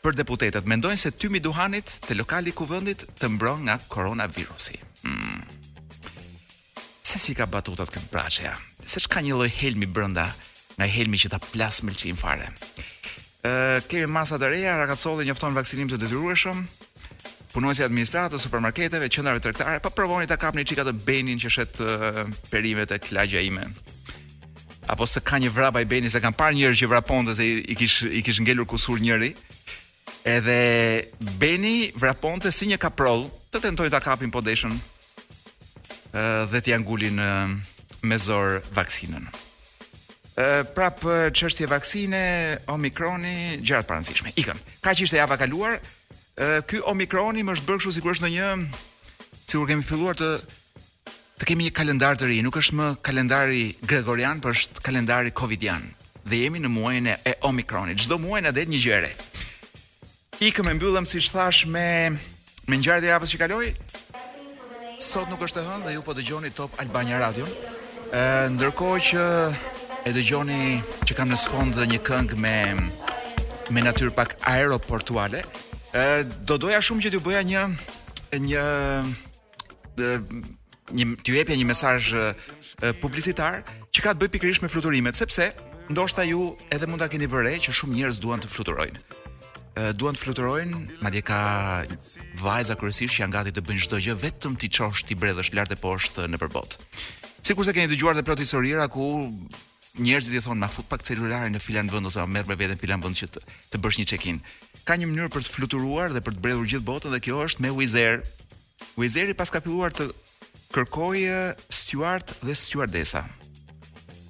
për 0.05 0.17
deputetët, 0.19 0.67
mendojnë 0.69 1.01
se 1.01 1.09
tymi 1.17 1.39
duhanit 1.41 1.95
te 2.05 2.13
lokali 2.13 2.51
i 2.51 2.55
kuvendit 2.55 3.07
të 3.17 3.31
mbron 3.35 3.63
nga 3.65 3.79
koronavirusi. 3.89 4.75
Hmm. 5.01 5.39
Se 7.05 7.17
si 7.19 7.33
ka 7.35 7.45
batutat 7.49 7.89
këm 7.95 8.05
braçja. 8.11 8.51
Se 8.85 9.01
ka 9.09 9.23
një 9.25 9.39
lloj 9.39 9.49
helmi 9.55 9.87
brenda, 9.89 10.27
nga 10.75 10.85
helmi 10.91 11.17
që 11.17 11.31
ta 11.33 11.39
plas 11.41 11.79
mëlçim 11.87 12.19
fare. 12.19 12.51
Ë 13.45 13.81
kemi 13.89 14.11
masa 14.11 14.37
të 14.41 14.51
reja, 14.51 14.75
rakatsolli 14.83 15.25
njofton 15.29 15.55
vaksinim 15.57 15.89
të 15.89 16.01
detyrueshëm, 16.03 16.65
punonjësi 17.55 17.81
i 17.85 17.87
administratës 17.87 18.41
së 18.41 18.47
supermarketeve, 18.49 19.07
qendrave 19.11 19.41
tregtare, 19.43 19.79
pa 19.79 19.91
provoni 19.93 20.27
ta 20.27 20.37
kapni 20.39 20.65
çika 20.67 20.83
të 20.89 20.93
Benin 21.07 21.39
që 21.39 21.49
shet 21.55 21.79
uh, 21.83 22.23
perimet 22.51 22.91
e 22.91 22.99
klagja 23.01 23.41
ime. 23.47 23.63
Apo 24.91 25.05
se 25.09 25.21
ka 25.25 25.39
një 25.41 25.49
vrapa 25.53 25.81
i 25.81 25.87
Beni 25.89 26.11
se 26.13 26.19
kanë 26.21 26.37
parë 26.37 26.57
njerëz 26.59 26.83
që 26.83 26.89
vraponte 26.91 27.33
se 27.37 27.45
i, 27.47 27.53
i 27.71 27.75
kish 27.79 28.03
i 28.05 28.21
kish 28.25 28.41
ngelur 28.43 28.67
kusur 28.69 28.99
njëri. 29.01 29.31
Edhe 30.27 30.57
Beni 31.41 31.91
vraponte 31.95 32.51
si 32.53 32.67
një 32.69 32.77
kaprol, 32.81 33.25
të 33.53 33.63
tentoi 33.69 33.89
ta 33.93 33.99
kapin 34.03 34.29
po 34.33 34.43
deshën 34.45 34.75
uh, 34.75 35.15
eh, 36.13 36.45
dhe 36.51 36.61
t'i 36.61 36.75
angulin 36.77 37.17
uh, 37.17 37.33
eh, 37.39 37.89
me 38.05 38.19
zor 38.21 38.59
vaksinën. 38.77 39.25
Uh, 40.35 40.61
prap 40.75 40.99
çështje 40.99 41.39
qështje 41.39 41.67
vaksine, 41.71 42.23
omikroni, 42.69 43.37
gjartë 43.65 43.87
parënësishme. 43.89 44.35
ikën. 44.43 44.57
ka 44.83 44.91
që 44.93 45.07
ishte 45.07 45.17
java 45.21 45.37
kaluar, 45.39 45.79
ë 46.35 46.65
ky 46.67 46.79
omikroni 46.83 47.45
më 47.47 47.53
është 47.55 47.67
bërë 47.67 47.79
kështu 47.79 47.91
sikur 47.95 48.11
është 48.15 48.25
ndonjë 48.27 48.47
sikur 49.47 49.67
kemi 49.69 49.85
filluar 49.87 50.17
të 50.19 50.29
të 51.39 51.45
kemi 51.47 51.67
një 51.67 51.73
kalendar 51.75 52.17
të 52.19 52.27
ri, 52.29 52.39
nuk 52.43 52.55
është 52.59 52.75
më 52.75 52.87
kalendari 53.07 53.63
gregorian, 53.83 54.39
por 54.39 54.53
është 54.55 54.83
kalendari 54.83 55.33
covidian. 55.35 55.83
Dhe 56.23 56.37
jemi 56.45 56.61
në 56.63 56.69
muajin 56.71 57.09
e 57.11 57.33
omikronit. 57.43 57.99
Çdo 57.99 58.15
muaj 58.23 58.41
na 58.45 58.51
det 58.55 58.65
një 58.69 58.79
gjëre. 58.79 59.01
re. 59.03 59.15
Ikëm 60.39 60.65
me 60.65 60.73
mbyllëm 60.73 61.05
siç 61.05 61.29
thash 61.31 61.65
me 61.65 62.09
me 62.67 62.77
ngjarjet 62.77 63.03
e 63.09 63.11
javës 63.11 63.31
që 63.35 63.39
kaloi. 63.39 63.75
Sot 64.99 65.27
nuk 65.29 65.41
është 65.43 65.59
e 65.59 65.65
hënë 65.67 65.85
dhe 65.85 65.93
ju 65.93 66.01
po 66.01 66.13
dëgjoni 66.13 66.51
Top 66.55 66.71
Albania 66.79 67.19
Radio. 67.19 67.47
ë 68.15 68.47
ndërkohë 68.55 68.99
që 69.09 69.23
e 70.07 70.11
dëgjoni 70.15 70.81
që 71.07 71.13
kam 71.15 71.29
në 71.31 71.37
sfond 71.43 71.75
një 71.75 71.99
këngë 72.07 72.35
me 72.37 72.57
me 73.73 73.79
natyrë 73.81 74.11
pak 74.15 74.35
aeroportuale, 74.41 75.43
do 76.45 76.57
doja 76.59 76.81
shumë 76.83 77.05
që 77.07 77.11
t'ju 77.13 77.21
bëja 77.23 77.41
një 77.47 77.61
një 78.45 78.63
dhe, 79.99 80.09
një 80.95 81.05
t'ju 81.23 81.37
japja 81.37 81.55
një 81.55 81.67
mesazh 81.69 82.09
publicitar 83.03 83.61
që 83.95 84.03
ka 84.03 84.11
të 84.13 84.19
bëjë 84.23 84.33
pikërisht 84.35 84.65
me 84.65 84.71
fluturimet 84.73 85.15
sepse 85.15 85.47
ndoshta 85.93 86.25
ju 86.27 86.49
edhe 86.75 86.89
mund 86.89 86.99
ta 87.03 87.07
keni 87.11 87.29
vërë 87.31 87.53
që 87.67 87.75
shumë 87.79 87.99
njerëz 88.01 88.19
duan 88.23 88.43
të 88.43 88.51
fluturojnë 88.51 89.05
duan 89.99 90.15
të 90.15 90.21
fluturojnë, 90.23 90.77
madje 91.03 91.19
ka 91.27 91.37
vajza 92.39 92.77
kryesisht 92.79 93.11
që 93.17 93.25
janë 93.25 93.35
gati 93.35 93.51
të 93.55 93.63
bëjnë 93.67 93.85
çdo 93.85 93.99
gjë 94.05 94.15
vetëm 94.23 94.53
ti 94.59 94.69
çosh 94.71 95.03
ti 95.07 95.15
bredhësh 95.19 95.51
lart 95.51 95.73
e 95.75 95.75
poshtë 95.75 96.29
nëpër 96.31 96.47
botë. 96.53 96.79
Sikurse 97.43 97.73
keni 97.75 97.91
dëgjuar 97.91 98.15
edhe 98.15 98.23
plot 98.23 98.39
historira 98.39 98.87
ku 98.87 99.03
njerëzit 99.99 100.31
i 100.35 100.39
thonë 100.43 100.59
na 100.59 100.67
fut 100.71 100.87
pak 100.89 101.03
celularin 101.07 101.53
në 101.55 101.59
filan 101.63 101.87
vend 101.91 102.05
ose 102.09 102.21
merr 102.27 102.47
me 102.49 102.55
veten 102.59 102.79
filan 102.81 103.03
vend 103.03 103.15
që 103.15 103.27
të, 103.31 103.39
të 103.71 103.77
bësh 103.81 103.97
një 104.01 104.07
check-in. 104.11 104.37
Ka 104.83 104.93
një 104.99 105.05
mënyrë 105.09 105.31
për 105.33 105.41
të 105.45 105.51
fluturuar 105.53 106.09
dhe 106.15 106.21
për 106.23 106.33
të 106.35 106.41
bredhur 106.43 106.67
gjithë 106.73 106.87
botën 106.89 107.11
dhe 107.13 107.21
kjo 107.23 107.37
është 107.45 107.61
me 107.63 107.69
Wizz 107.77 107.95
Air. 108.01 108.15
Wizz 108.99 109.15
Air 109.21 109.29
i 109.31 109.37
pas 109.39 109.49
ka 109.53 109.61
filluar 109.63 109.91
të 109.95 110.03
kërkojë 110.75 111.39
steward 111.71 112.27
dhe 112.43 112.53
stewardesa. 112.59 113.21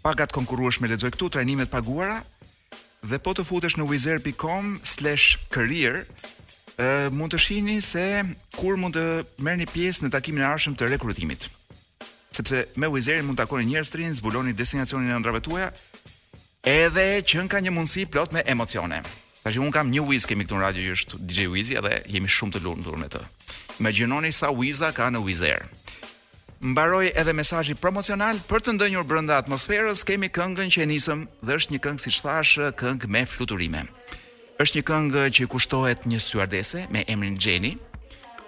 Pagat 0.06 0.30
konkurruesh 0.38 0.80
me 0.84 0.92
lexoj 0.92 1.10
këtu 1.16 1.26
trajnimet 1.34 1.72
paguara 1.74 2.20
dhe 3.02 3.18
po 3.22 3.32
të 3.34 3.44
futesh 3.50 3.76
në 3.80 3.84
wizzair.com/career 3.90 5.96
mund 7.16 7.32
të 7.34 7.40
shihni 7.42 7.78
se 7.82 8.06
kur 8.60 8.76
mund 8.78 8.94
të 8.98 9.06
merrni 9.42 9.66
pjesë 9.72 10.02
në 10.06 10.10
takimin 10.14 10.44
e 10.46 10.50
arshëm 10.52 10.74
të 10.78 10.84
rekrutimit 10.94 11.42
sepse 12.36 12.66
me 12.80 12.88
Wizerin 12.92 13.24
mund 13.28 13.40
të 13.40 13.46
akoni 13.48 13.68
njërë 13.72 13.88
strin, 13.88 14.14
zbuloni 14.16 14.54
destinacionin 14.58 15.14
e 15.16 15.20
ndrave 15.22 15.42
tuaja, 15.46 15.70
edhe 16.68 17.06
që 17.26 17.46
në 17.46 17.52
ka 17.54 17.62
një 17.64 17.74
mundësi 17.76 18.08
plot 18.12 18.36
me 18.36 18.44
emocione. 18.56 19.00
Tashi 19.46 19.60
që 19.62 19.66
unë 19.68 19.76
kam 19.76 19.92
një 19.94 20.02
Wiz, 20.10 20.24
kemi 20.26 20.46
këtu 20.48 20.58
në 20.58 20.64
radio 20.64 20.82
që 20.90 20.94
është 20.98 21.20
DJ 21.30 21.44
Wizi, 21.54 21.76
edhe 21.80 22.00
jemi 22.10 22.32
shumë 22.34 22.56
të 22.56 22.62
lumtur 22.66 22.96
në 22.98 23.04
me 23.06 23.10
të. 23.14 23.24
Me 23.86 24.32
sa 24.34 24.50
Wiza 24.58 24.90
ka 24.98 25.12
në 25.14 25.22
Wizer. 25.26 25.62
Mbaroi 26.66 27.12
edhe 27.22 27.34
mesajji 27.38 27.76
promocional, 27.78 28.40
për 28.50 28.60
të 28.64 28.72
ndënjur 28.80 29.06
brënda 29.06 29.38
atmosferës, 29.38 30.02
kemi 30.08 30.30
këngën 30.38 30.72
që 30.74 30.82
e 30.82 30.88
nisëm, 30.92 31.28
dhe 31.46 31.58
është 31.60 31.74
një 31.76 31.80
këngë 31.86 32.02
si 32.06 32.12
thash, 32.26 32.58
këngë 32.80 33.08
me 33.14 33.26
fluturime. 33.30 33.84
është 34.64 34.78
një 34.78 34.84
këngë 34.90 35.22
që 35.36 35.44
i 35.44 35.48
kushtohet 35.52 36.06
një 36.08 36.20
syardese 36.26 36.88
me 36.94 37.04
emrin 37.12 37.36
Gjeni, 37.36 37.74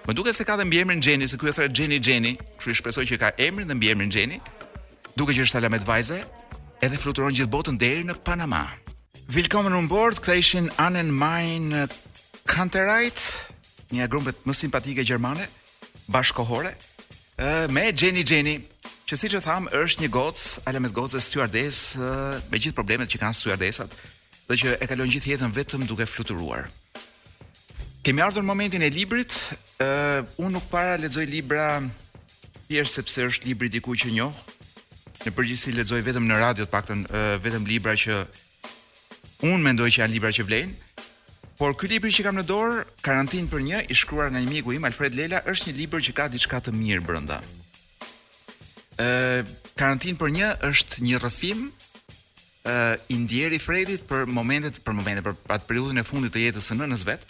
Më 0.08 0.16
duket 0.16 0.38
se 0.40 0.44
ka 0.48 0.56
dhe 0.56 0.64
mbiemrin 0.64 1.04
Jenny, 1.04 1.28
se 1.28 1.36
ky 1.36 1.50
e 1.52 1.52
thret 1.52 1.74
Jenny 1.76 1.98
Jenny, 2.00 2.32
kështu 2.62 2.78
shpresoj 2.80 3.04
që 3.10 3.18
ka 3.20 3.30
emrin 3.44 3.68
dhe 3.68 3.76
mbiemrin 3.76 4.12
Jenny. 4.18 4.40
duke 5.20 5.34
që 5.34 5.44
është 5.48 5.58
Alamet 5.60 5.84
Vajze, 5.90 6.18
edhe 6.86 6.98
fluturon 7.02 7.34
gjithë 7.34 7.52
botën 7.52 7.76
deri 7.82 8.04
në 8.08 8.16
Panama. 8.24 8.62
Welcome 9.36 9.74
on 9.76 9.88
board, 9.92 10.22
këta 10.24 10.36
ishin 10.40 10.70
Anen 10.80 11.12
Main 11.12 11.68
Canterite, 12.48 13.26
një 13.92 14.08
grumbet 14.08 14.40
më 14.48 14.54
simpatike 14.56 15.04
gjermane, 15.04 15.44
bashkohore, 16.08 16.72
me 17.76 17.90
Jenny 17.92 18.24
Jenny, 18.24 18.56
që 19.08 19.16
si 19.20 19.34
që 19.34 19.44
thamë 19.44 19.74
është 19.82 20.06
një 20.06 20.12
goc, 20.16 20.40
alamet 20.70 20.94
goc 20.96 21.12
dhe 21.12 21.20
stuardes, 21.26 21.84
me 22.48 22.56
gjithë 22.62 22.80
problemet 22.80 23.12
që 23.12 23.26
kanë 23.26 23.38
stuardesat, 23.42 24.00
dhe 24.48 24.56
që 24.64 24.78
e 24.80 24.86
kalon 24.88 25.12
gjithë 25.12 25.34
jetën 25.36 25.58
vetëm 25.60 25.90
duke 25.90 26.08
fluturuar. 26.08 26.70
Kemi 28.08 28.24
ardhur 28.24 28.40
në 28.40 28.48
momentin 28.48 28.84
e 28.88 28.88
librit. 28.88 29.34
ë 29.84 29.86
uh, 29.86 30.28
unë 30.40 30.54
nuk 30.56 30.68
para 30.72 30.94
lexoj 30.98 31.26
libra 31.28 31.82
thjesht 32.70 32.96
sepse 33.02 33.22
është 33.28 33.48
libri 33.50 33.68
diku 33.68 33.98
që 34.00 34.14
njoh. 34.16 34.32
Në 35.28 35.32
përgjithësi 35.36 35.74
lexoj 35.76 36.00
vetëm 36.08 36.24
në 36.24 36.36
radio 36.40 36.64
të 36.66 36.72
paktën 36.72 37.02
uh, 37.04 37.36
vetëm 37.44 37.66
libra 37.68 37.98
që 38.00 38.22
unë 39.44 39.60
mendoj 39.60 39.90
që 39.92 40.02
janë 40.06 40.16
libra 40.16 40.32
që 40.32 40.46
vlejnë. 40.48 40.72
Por 41.60 41.76
ky 41.76 41.90
libër 41.92 42.14
që 42.16 42.24
kam 42.30 42.38
në 42.40 42.46
dorë, 42.48 42.80
Karantin 43.04 43.50
për 43.52 43.62
një, 43.68 43.82
i 43.92 43.94
shkruar 44.00 44.32
nga 44.32 44.40
një 44.40 44.54
miku 44.56 44.72
im 44.78 44.88
Alfred 44.88 45.12
Lela, 45.20 45.42
është 45.44 45.68
një 45.68 45.76
libër 45.82 46.06
që 46.08 46.14
ka 46.16 46.30
diçka 46.32 46.62
të 46.64 46.72
mirë 46.80 47.04
brenda. 47.04 47.42
ë 49.04 49.04
uh, 49.04 49.52
Karantin 49.76 50.16
për 50.16 50.32
një 50.38 50.54
është 50.70 51.04
një 51.04 51.20
rrëfim 51.26 51.68
uh, 52.72 52.96
i 53.12 53.20
ndjerë 53.26 53.60
i 53.60 53.60
Fredit 53.68 54.08
për 54.08 54.24
momentet, 54.32 54.80
për 54.80 54.96
momentet, 54.96 55.28
për 55.28 55.58
atë 55.60 55.68
periudhën 55.68 56.00
e 56.06 56.08
fundit 56.08 56.32
të 56.32 56.46
jetës 56.48 56.72
së 56.72 56.80
nënës 56.80 57.04
vet 57.12 57.28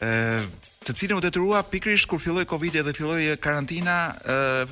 ë 0.00 0.44
të 0.86 0.94
cilën 0.94 1.18
u 1.18 1.20
detyrua 1.24 1.64
pikrisht 1.66 2.06
kur 2.06 2.20
filloi 2.22 2.44
Covidi 2.46 2.82
dhe 2.84 2.92
filloi 2.94 3.36
karantina, 3.42 4.14
ë 4.22 4.66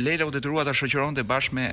Leila 0.00 0.28
u 0.28 0.30
detyrua 0.30 0.62
ta 0.64 0.70
shoqëronte 0.72 1.24
bashkë 1.26 1.54
me 1.58 1.64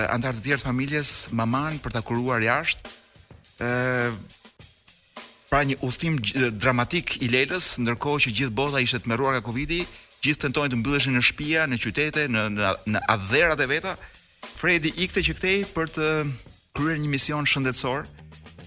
anëtar 0.00 0.34
të 0.38 0.40
tjerë 0.46 0.60
të 0.62 0.66
familjes, 0.70 1.10
maman 1.36 1.76
për 1.84 1.92
ta 1.94 2.00
kuruar 2.02 2.40
jashtë. 2.42 2.80
ë 3.60 4.12
pra 5.52 5.60
një 5.68 5.76
udhtim 5.84 6.16
dramatik 6.56 7.20
i 7.22 7.28
Lelës, 7.28 7.74
ndërkohë 7.84 8.22
që 8.24 8.32
gjithë 8.38 8.56
bota 8.56 8.80
ishte 8.80 8.98
të 9.04 9.10
nga 9.20 9.42
Covidi, 9.44 9.84
gjithë 10.24 10.40
tentonin 10.46 10.70
të 10.72 10.76
mbylleshin 10.80 11.12
në 11.16 11.22
shtëpi, 11.28 11.50
në 11.68 11.78
qytete, 11.82 12.24
në 12.28 12.42
në, 12.56 12.74
në 12.88 13.62
e 13.64 13.66
veta. 13.66 13.92
Fredi 14.56 14.92
ikte 14.96 15.20
që 15.22 15.34
kthej 15.36 15.58
për 15.76 15.86
të 15.94 16.06
kryer 16.74 16.98
një 16.98 17.08
mision 17.08 17.44
shëndetësor, 17.44 18.06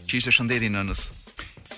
që 0.08 0.13
ishte 0.17 0.32
shëndeti 0.32 0.70
nënës. 0.70 1.08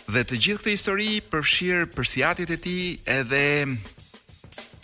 Dhe 0.08 0.24
të 0.24 0.38
gjithë 0.40 0.62
këtë 0.64 0.72
histori 0.72 1.08
për 1.20 1.90
përsiatjet 1.92 2.52
e 2.56 2.58
tij 2.64 2.84
edhe 3.12 3.68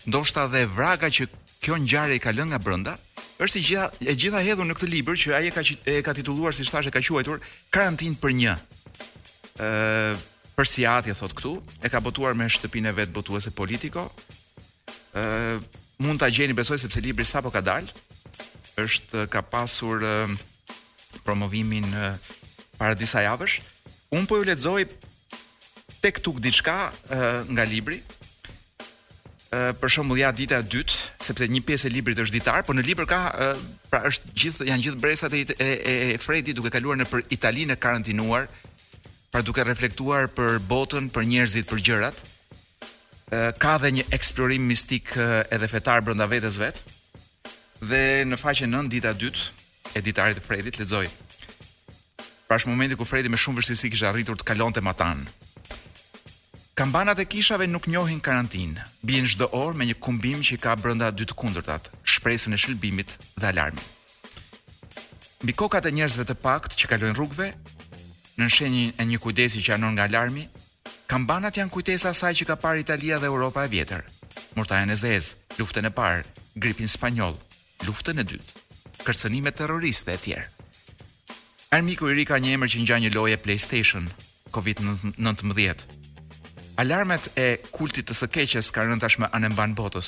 ndoshta 0.07 0.43
dhe 0.51 0.65
vraga 0.67 1.07
që 1.15 1.29
kjo 1.63 1.77
ngjarje 1.79 2.17
e 2.17 2.23
ka 2.23 2.33
lënë 2.35 2.51
nga 2.51 2.59
brenda 2.59 2.97
është 3.39 3.61
gjitha, 3.63 3.85
e 4.11 4.15
gjitha 4.19 4.41
hedhur 4.43 4.67
në 4.67 4.75
këtë 4.75 4.89
libër 4.91 5.19
që 5.21 5.31
ai 5.37 5.47
e 5.47 5.53
ka 5.55 5.63
e 5.63 6.01
ka 6.03 6.13
titulluar 6.17 6.51
si 6.55 6.67
thashë 6.67 6.91
ka 6.91 7.01
quajtur 7.07 7.39
Karantinë 7.71 8.19
për 8.19 8.35
një. 8.39 8.55
ë 9.63 9.69
për 10.57 10.67
si 10.69 10.83
thot 11.15 11.33
këtu, 11.39 11.53
e 11.81 11.87
ka 11.89 12.03
botuar 12.03 12.35
me 12.35 12.45
shtëpinë 12.47 12.91
vet 12.93 13.15
botuese 13.15 13.51
politiko. 13.51 14.11
ë 15.15 15.23
mund 16.03 16.19
ta 16.19 16.27
gjeni 16.29 16.53
besoj 16.53 16.77
sepse 16.83 16.99
libri 16.99 17.23
sapo 17.23 17.47
ka 17.47 17.61
dalë 17.61 17.87
është 18.83 19.27
ka 19.31 19.41
pasur 19.41 20.03
e, 20.03 20.13
promovimin 21.23 21.85
e, 21.93 22.15
para 22.77 22.93
disa 22.93 23.21
javësh. 23.23 23.61
Un 24.11 24.25
po 24.27 24.35
ju 24.35 24.43
lexoj 24.51 24.83
tek 26.03 26.19
tuk 26.19 26.41
diçka 26.43 26.91
nga 27.55 27.63
libri. 27.67 28.01
Ë 29.53 29.71
për 29.77 29.91
shembull 29.93 30.17
ja 30.19 30.31
dita 30.35 30.57
e 30.59 30.65
dytë, 30.65 30.95
sepse 31.23 31.45
një 31.47 31.61
pjesë 31.67 31.87
e 31.87 31.93
librit 31.93 32.17
është 32.19 32.33
ditar, 32.35 32.63
por 32.67 32.73
në 32.75 32.87
libër 32.89 33.05
ka 33.07 33.19
pra 33.91 33.99
është 34.09 34.31
gjithë 34.41 34.65
janë 34.71 34.85
gjithë 34.87 35.01
bresat 35.05 35.35
e 35.37 35.43
e, 35.53 35.67
e 35.91 35.95
Fredi 36.21 36.55
duke 36.57 36.71
kaluar 36.73 36.97
në 36.99 37.05
për 37.11 37.23
Italinë 37.37 37.75
e 37.77 37.81
karantinuar, 37.85 38.47
pra 39.31 39.43
duke 39.45 39.61
reflektuar 39.65 40.25
për 40.39 40.57
botën, 40.71 41.07
për 41.13 41.27
njerëzit, 41.33 41.69
për 41.71 41.83
gjërat. 41.87 42.23
ka 43.57 43.75
edhe 43.75 43.89
një 43.97 44.03
eksplorim 44.17 44.65
mistik 44.69 45.13
edhe 45.55 45.67
fetar 45.67 46.01
brenda 46.05 46.25
vetes 46.29 46.57
vet. 46.61 46.81
Dhe 47.81 48.03
në 48.29 48.37
faqen 48.37 48.69
9 48.77 48.89
dita 48.93 49.09
e 49.13 49.17
dytë 49.21 49.41
e 49.97 50.01
ditarit 50.05 50.37
të 50.37 50.45
Fredit 50.47 50.77
lexoj. 50.79 51.07
Pra 52.47 52.57
është 52.57 52.69
momenti 52.73 52.95
ku 52.95 53.05
Fredi 53.05 53.29
me 53.33 53.37
shumë 53.41 53.57
vështirësi 53.61 53.89
kishte 53.93 54.09
arritur 54.11 54.37
të 54.37 54.43
kalonte 54.51 54.81
Matan. 54.85 55.25
Kambanat 56.75 57.19
e 57.21 57.25
kishave 57.29 57.67
nuk 57.69 57.85
njohin 57.87 58.17
karantinë. 58.19 58.81
bjen 59.05 59.25
çdo 59.29 59.45
orë 59.45 59.75
me 59.77 59.85
një 59.85 59.93
kumbim 60.01 60.39
që 60.41 60.57
ka 60.59 60.73
brenda 60.75 61.11
dy 61.13 61.21
të 61.29 61.35
kundërtat, 61.37 61.91
shpresën 62.03 62.55
e 62.57 62.57
shëlbimit 62.57 63.09
dhe 63.37 63.47
alarmi. 63.47 63.81
Mbi 65.43 65.53
kokat 65.53 65.85
e 65.85 65.91
njerëzve 65.93 66.25
të 66.25 66.33
pakt 66.45 66.73
që 66.73 66.89
kalojnë 66.91 67.13
rrugëve, 67.19 67.47
në 68.37 68.49
shenjën 68.55 68.89
e 68.97 69.05
një 69.09 69.19
kujdesi 69.21 69.61
që 69.61 69.75
anon 69.77 69.93
nga 69.93 70.09
alarmi, 70.09 70.47
kambanat 71.07 71.57
janë 71.61 71.69
kujtesa 71.69 72.09
asaj 72.09 72.33
që 72.41 72.45
ka 72.49 72.55
parë 72.65 72.81
Italia 72.85 73.21
dhe 73.21 73.29
Europa 73.33 73.61
e 73.65 73.69
vjetër. 73.75 74.01
Murtajën 74.57 74.89
e 74.91 74.95
Zez, 75.03 75.35
luftën 75.59 75.85
e 75.85 75.93
parë, 75.93 76.25
gripin 76.57 76.89
spanjoll, 76.89 77.37
luftën 77.85 78.17
e 78.17 78.23
dytë, 78.33 78.61
kërcenime 79.05 79.53
terroriste 79.53 80.17
e 80.17 80.17
tjerë. 80.17 80.47
Armiku 81.69 82.09
i 82.09 82.17
ri 82.17 82.25
ka 82.25 82.41
një 82.41 82.57
emër 82.57 82.69
që 82.69 82.77
ngjan 82.81 83.05
një 83.05 83.13
loje 83.17 83.37
PlayStation, 83.37 84.09
Covid-19. 84.49 85.92
Alarmet 86.81 87.27
e 87.37 87.59
kultit 87.69 88.07
të 88.09 88.15
së 88.17 88.27
keqes 88.33 88.71
kanë 88.73 88.89
rënë 88.89 89.03
tashmë 89.03 89.27
anëmban 89.37 89.75
botës. 89.77 90.07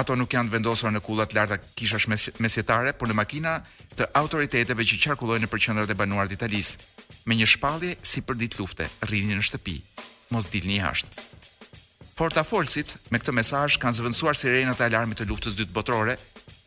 Ato 0.00 0.16
nuk 0.18 0.32
janë 0.34 0.50
vendosur 0.50 0.90
në 0.90 1.00
kulla 1.06 1.22
të 1.30 1.36
larta 1.38 1.58
kishash 1.78 2.08
mesjetare, 2.10 2.90
por 2.98 3.06
në 3.06 3.14
makina 3.14 3.52
të 3.94 4.08
autoriteteve 4.20 4.82
që 4.90 4.96
qarkullojnë 5.04 5.46
për 5.52 5.60
qendrat 5.62 5.92
e 5.94 5.94
banuar 6.00 6.26
të 6.26 6.34
Italisë, 6.34 6.80
me 7.30 7.38
një 7.38 7.46
shpallje 7.52 7.92
si 8.10 8.24
për 8.26 8.40
ditë 8.42 8.58
lufte, 8.58 8.88
rrinin 9.06 9.38
në 9.38 9.44
shtëpi. 9.52 9.76
Mos 10.34 10.48
dilni 10.50 10.80
jashtë. 10.80 11.14
Porta 12.18 12.42
Folsit 12.44 12.96
me 13.14 13.20
këtë 13.22 13.34
mesazh 13.38 13.76
kanë 13.78 13.98
zëvendësuar 14.00 14.38
sirenat 14.42 14.82
e 14.82 14.88
alarmit 14.90 15.22
të 15.22 15.28
luftës 15.30 15.54
dytë 15.60 15.74
botërore 15.78 16.16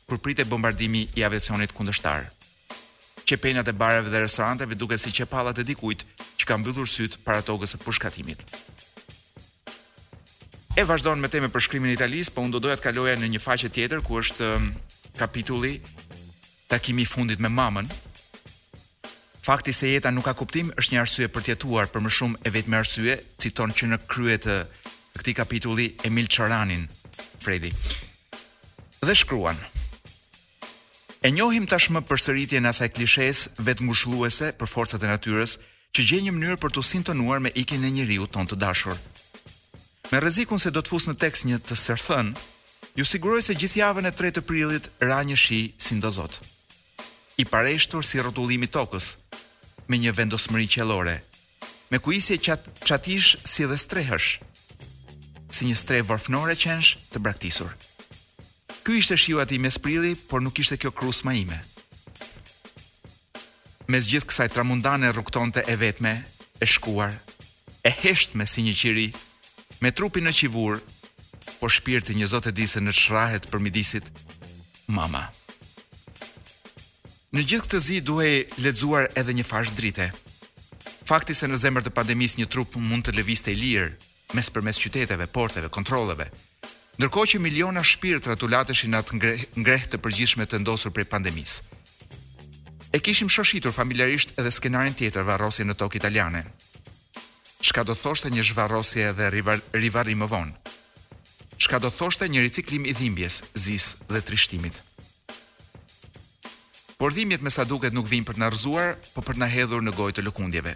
kur 0.08 0.22
pritej 0.24 0.48
bombardimi 0.48 1.04
i 1.20 1.25
aviacionit 1.28 1.74
kundështar. 1.75 2.30
Qepenat 3.28 3.68
e 3.68 3.75
bareve 3.75 4.14
dhe 4.14 4.24
restoranteve 4.24 4.78
duket 4.80 5.02
si 5.04 5.12
qepallat 5.20 5.60
e 5.60 5.66
dikujt 5.68 6.06
që 6.40 6.46
ka 6.48 6.58
mbyllur 6.62 6.86
syt 6.88 7.20
para 7.25 7.42
togës 7.44 7.75
së 7.75 7.82
pushkatimit 7.84 8.44
e 10.75 10.84
vazhdon 10.84 11.20
me 11.24 11.29
teme 11.32 11.48
për 11.48 11.63
shkrimin 11.63 11.94
italisë, 11.96 12.34
po 12.36 12.44
unë 12.44 12.51
do 12.51 12.60
doja 12.65 12.75
të 12.77 12.84
kaloja 12.89 13.15
në 13.20 13.29
një 13.32 13.39
faqe 13.39 13.70
tjetër 13.72 14.01
ku 14.03 14.17
është 14.20 14.48
um, 14.51 14.70
kapitulli 15.17 15.77
takimi 16.67 17.05
i 17.05 17.08
fundit 17.08 17.39
me 17.39 17.48
mamën. 17.50 17.88
Fakti 19.46 19.72
se 19.77 19.91
jeta 19.94 20.12
nuk 20.12 20.25
ka 20.27 20.34
kuptim 20.34 20.74
është 20.75 20.96
një 20.96 21.01
arsye 21.03 21.29
për 21.29 21.44
të 21.48 21.86
për 21.94 22.01
më 22.03 22.10
shumë 22.17 22.39
e 22.44 22.50
vetme 22.50 22.77
arsye, 22.79 23.15
citon 23.38 23.72
që 23.72 23.88
në 23.91 23.98
krye 24.08 24.38
të 24.46 24.55
uh, 24.62 24.67
këtij 25.15 25.36
kapitulli 25.41 25.88
Emil 26.03 26.27
Çaranin, 26.27 26.88
Fredi. 27.39 27.72
Dhe 29.05 29.13
shkruan: 29.15 29.55
E 31.24 31.32
njohim 31.32 31.65
tashmë 31.67 32.01
përsëritjen 32.10 32.65
e 32.65 32.70
asaj 32.72 32.89
klishes 32.89 33.50
vetë 33.63 33.84
ngushluese 33.88 34.51
për 34.60 34.67
forcat 34.67 35.03
e 35.03 35.08
natyrës 35.08 35.55
që 35.96 36.01
gjenjë 36.10 36.25
një 36.27 36.36
mënyrë 36.36 36.60
për 36.60 36.75
të 36.75 36.84
sintonuar 36.84 37.39
me 37.39 37.51
ikin 37.55 37.86
e 37.88 37.91
njeriu 37.96 38.27
ton 38.27 38.46
të 38.48 38.60
dashur 38.60 39.00
Me 40.15 40.19
rrezikun 40.24 40.60
se 40.62 40.69
do 40.72 40.79
të 40.79 40.88
fus 40.93 41.05
në 41.10 41.13
tekst 41.19 41.43
një 41.50 41.57
të 41.67 41.75
sërthën, 41.75 42.29
ju 42.95 43.03
siguroj 43.07 43.41
se 43.43 43.55
gjithë 43.60 43.81
javën 43.81 44.05
e 44.07 44.12
3 44.15 44.29
të 44.38 44.43
prillit 44.48 44.86
ra 45.03 45.17
një 45.27 45.36
shi 45.36 45.57
si 45.77 45.98
ndo 45.98 46.07
zot. 46.17 46.38
I 47.41 47.43
pareshtur 47.43 48.05
si 48.07 48.22
rrotullimi 48.24 48.69
tokës, 48.72 49.07
me 49.91 50.00
një 50.00 50.13
vendosmëri 50.15 50.69
qellore, 50.72 51.17
me 51.91 52.00
kuisje 52.00 52.38
qat 52.48 52.69
çatish 52.88 53.34
si 53.43 53.67
dhe 53.67 53.75
strehësh, 53.84 54.29
si 55.51 55.67
një 55.67 55.75
streh 55.84 56.07
varfnore 56.12 56.55
qensh 56.63 56.93
të 57.12 57.19
braktisur. 57.27 57.75
Ky 58.88 58.95
ishte 59.01 59.19
shiu 59.19 59.43
ati 59.43 59.60
mes 59.60 59.79
prilli, 59.84 60.15
por 60.15 60.39
nuk 60.41 60.63
ishte 60.63 60.79
kjo 60.79 60.95
krus 60.95 61.24
ma 61.27 61.36
ime. 61.43 61.60
Mes 63.91 64.07
gjithë 64.07 64.31
kësaj 64.31 64.51
tramundane 64.55 65.12
rukton 65.19 65.51
e 65.67 65.75
vetme, 65.84 66.15
e 66.62 66.65
shkuar, 66.65 67.19
e 67.84 67.91
hesht 68.01 68.39
me 68.39 68.48
si 68.48 68.63
një 68.69 68.79
qiri, 68.79 69.10
me 69.86 69.92
trupin 69.94 70.25
në 70.25 70.32
qivur, 70.34 70.80
por 71.62 71.70
shpirti 71.70 72.15
një 72.18 72.25
zot 72.32 72.48
e 72.50 72.54
di 72.58 72.65
se 72.65 72.82
në 72.82 72.94
çrrahet 72.98 73.44
për 73.51 73.62
midisit 73.62 74.08
mama. 74.98 75.22
Në 77.36 77.44
gjithë 77.51 77.62
këtë 77.68 77.82
zi 77.86 78.00
duhej 78.08 78.36
lexuar 78.65 79.06
edhe 79.22 79.36
një 79.38 79.46
fash 79.46 79.75
drite. 79.77 80.08
Fakti 81.06 81.36
se 81.38 81.46
në 81.50 81.60
zemër 81.62 81.86
të 81.86 81.94
pandemis 82.00 82.34
një 82.39 82.48
trup 82.50 82.74
mund 82.89 83.06
të 83.06 83.13
leviste 83.20 83.54
i 83.54 83.60
lirë 83.62 83.92
mes 84.34 84.50
mes 84.68 84.82
qyteteve, 84.84 85.27
porteve, 85.38 85.70
kontroleve. 85.70 86.32
Ndërkohë 86.98 87.30
që 87.34 87.44
miliona 87.46 87.84
shpirtra 87.86 88.34
tulateshin 88.39 88.96
atë 88.98 89.20
ngreh, 89.62 89.86
të 89.86 90.00
përgjithshme 90.01 90.50
të 90.50 90.63
ndosur 90.63 90.96
prej 90.98 91.06
pandemis. 91.13 91.60
E 92.96 92.98
kishim 93.06 93.30
shoshitur 93.32 93.72
familjarisht 93.75 94.34
edhe 94.39 94.51
skenarin 94.56 94.96
tjetër 94.98 95.27
varrosje 95.30 95.68
në 95.68 95.75
tokë 95.82 96.00
italiane, 96.01 96.42
shka 97.65 97.81
do 97.88 97.95
thoshte 97.98 98.29
një 98.29 98.43
zhvarosje 98.45 99.05
dhe 99.17 99.29
rivari 99.81 100.15
më 100.22 100.27
vonë. 100.34 100.53
Shka 101.57 101.79
do 101.81 101.89
thoshte 101.89 102.27
një 102.29 102.43
riciklim 102.45 102.84
i 102.86 102.93
dhimbjes, 102.93 103.39
zis 103.65 103.95
dhe 104.12 104.22
trishtimit. 104.27 104.77
Por 107.00 107.15
dhimbjet 107.15 107.41
me 107.43 107.51
sa 107.53 107.65
duket 107.67 107.93
nuk 107.95 108.07
vinë 108.12 108.27
për 108.29 108.38
të 108.38 108.51
rëzuar, 108.53 108.93
po 109.15 109.24
për 109.25 109.41
të 109.41 109.50
hedhur 109.55 109.81
në 109.84 109.95
gojë 109.98 110.17
të 110.19 110.25
lukundjeve. 110.29 110.75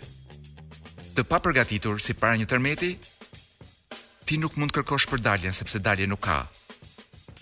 Të 1.15 1.23
pa 1.29 1.39
përgatitur 1.43 2.01
si 2.01 2.15
para 2.21 2.39
një 2.39 2.49
tërmeti, 2.49 2.91
ti 4.25 4.39
nuk 4.41 4.57
mund 4.59 4.73
kërkosh 4.75 5.07
për 5.11 5.23
daljen 5.29 5.55
sepse 5.57 5.79
dalje 5.85 6.07
nuk 6.09 6.23
ka. 6.25 6.39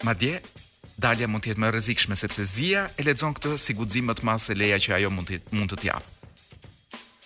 Ma 0.03 0.13
dje, 0.13 0.41
dalja 1.07 1.27
mund 1.29 1.43
të 1.45 1.53
jetë 1.53 1.63
më 1.63 1.71
rrezikshme 1.71 2.19
sepse 2.19 2.43
zia 2.43 2.83
e 2.99 3.07
lexon 3.07 3.35
këtë 3.37 3.55
si 3.63 3.77
guxim 3.79 4.07
më 4.11 4.17
të 4.19 4.27
masë 4.29 4.59
leja 4.59 4.81
që 4.85 4.95
ajo 4.99 5.13
mund 5.15 5.33
të 5.39 5.43
mund 5.55 5.73
të 5.73 5.83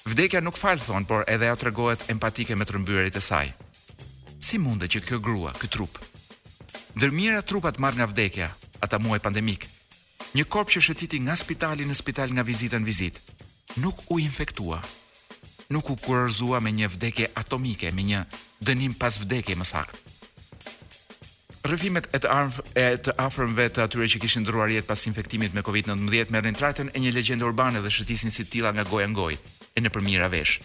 Vdekja 0.06 0.40
nuk 0.42 0.56
fal 0.58 0.80
thon, 0.82 1.06
por 1.06 1.24
edhe 1.30 1.46
ajo 1.46 1.68
regohet 1.68 2.02
empatike 2.10 2.56
me 2.58 2.66
trëmbyerit 2.66 3.16
e 3.18 3.22
saj. 3.22 3.52
Si 4.42 4.58
mundet 4.58 4.90
që 4.96 5.04
kjo 5.06 5.20
grua, 5.22 5.52
ky 5.54 5.70
trup? 5.70 6.00
Dërmira 6.98 7.44
trupat 7.46 7.78
marr 7.78 7.94
nga 8.00 8.08
vdekja, 8.10 8.48
ata 8.82 8.98
muaj 8.98 9.22
pandemik. 9.22 9.68
Një 10.34 10.48
korp 10.50 10.74
që 10.74 10.82
shëtiti 10.88 11.20
nga 11.22 11.36
spitali 11.38 11.86
në 11.86 11.94
spital 11.94 12.34
nga 12.34 12.42
vizitën 12.44 12.82
në 12.82 12.88
vizit. 12.90 13.22
Nuk 13.78 14.02
u 14.10 14.18
infektua. 14.20 14.82
Nuk 15.72 15.94
u 15.94 15.96
kurërzua 16.02 16.60
me 16.66 16.74
një 16.74 16.90
vdekje 16.96 17.30
atomike, 17.38 17.92
me 17.96 18.04
një 18.10 18.26
dënim 18.66 18.98
pas 18.98 19.22
vdekje 19.22 19.56
më 19.56 19.68
saktë. 19.74 20.10
Rrëfimet 21.70 22.10
e 22.10 22.18
të 22.26 22.30
armf 22.34 22.58
e 22.74 22.88
të 23.06 23.14
të 23.70 23.86
atyre 23.86 24.10
që 24.10 24.20
kishin 24.26 24.42
ndruar 24.44 24.74
jetë 24.74 24.90
pas 24.90 25.06
infektimit 25.06 25.54
me 25.54 25.62
COVID-19 25.62 26.32
merrin 26.34 26.58
trajtën 26.58 26.90
e 26.90 27.00
një 27.06 27.12
legjende 27.14 27.46
urbane 27.46 27.84
dhe 27.86 27.92
shëtisin 27.94 28.34
si 28.34 28.50
tilla 28.50 28.74
nga 28.74 28.84
goja 28.90 29.08
në 29.08 29.20
gojë 29.22 29.38
e 29.76 29.82
në 29.82 29.92
përmira 29.94 30.28
vesh. 30.32 30.60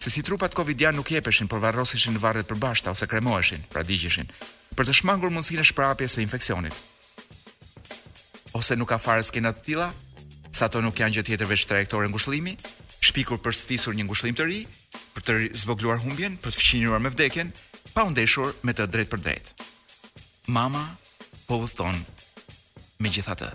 Se 0.00 0.10
si 0.12 0.22
trupat 0.24 0.54
covidian 0.56 0.96
nuk 0.96 1.10
jepeshin, 1.12 1.48
por 1.48 1.60
varrosishin 1.60 2.14
në 2.16 2.22
varret 2.22 2.48
përbashta 2.48 2.92
ose 2.94 3.08
kremoheshin, 3.10 3.64
pra 3.72 3.82
digjeshin, 3.84 4.30
për 4.76 4.88
të 4.88 4.94
shmangur 5.00 5.32
mundësinë 5.34 5.64
e 5.64 5.68
shprapjes 5.70 6.16
së 6.16 6.22
infeksionit. 6.24 6.76
Ose 8.56 8.76
nuk 8.76 8.88
ka 8.92 8.98
fare 8.98 9.22
skenat 9.26 9.60
të 9.60 9.66
tilla, 9.68 9.90
sa 10.56 10.68
to 10.72 10.80
nuk 10.82 10.98
janë 10.98 11.18
gjë 11.18 11.26
tjetër 11.28 11.50
veç 11.52 11.66
trajektore 11.70 12.08
ngushëllimi, 12.10 12.56
shpikur 13.04 13.38
për 13.44 13.54
stisur 13.56 13.94
një 13.96 14.08
ngushëllim 14.08 14.38
të 14.38 14.48
ri, 14.48 14.60
për 15.16 15.22
të 15.26 15.36
zvogëluar 15.64 16.00
humbjen, 16.04 16.38
për 16.42 16.50
të 16.54 16.60
fshinjur 16.62 16.98
me 17.00 17.12
vdekjen, 17.12 17.52
pa 17.94 18.08
ndeshur 18.10 18.54
me 18.66 18.74
të 18.74 18.88
drejtë 18.90 19.12
për 19.12 19.24
drejtë. 19.26 19.68
Mama 20.54 20.84
po 21.46 21.60
udhton 21.62 22.02
me 23.00 23.12
gjithatë. 23.14 23.52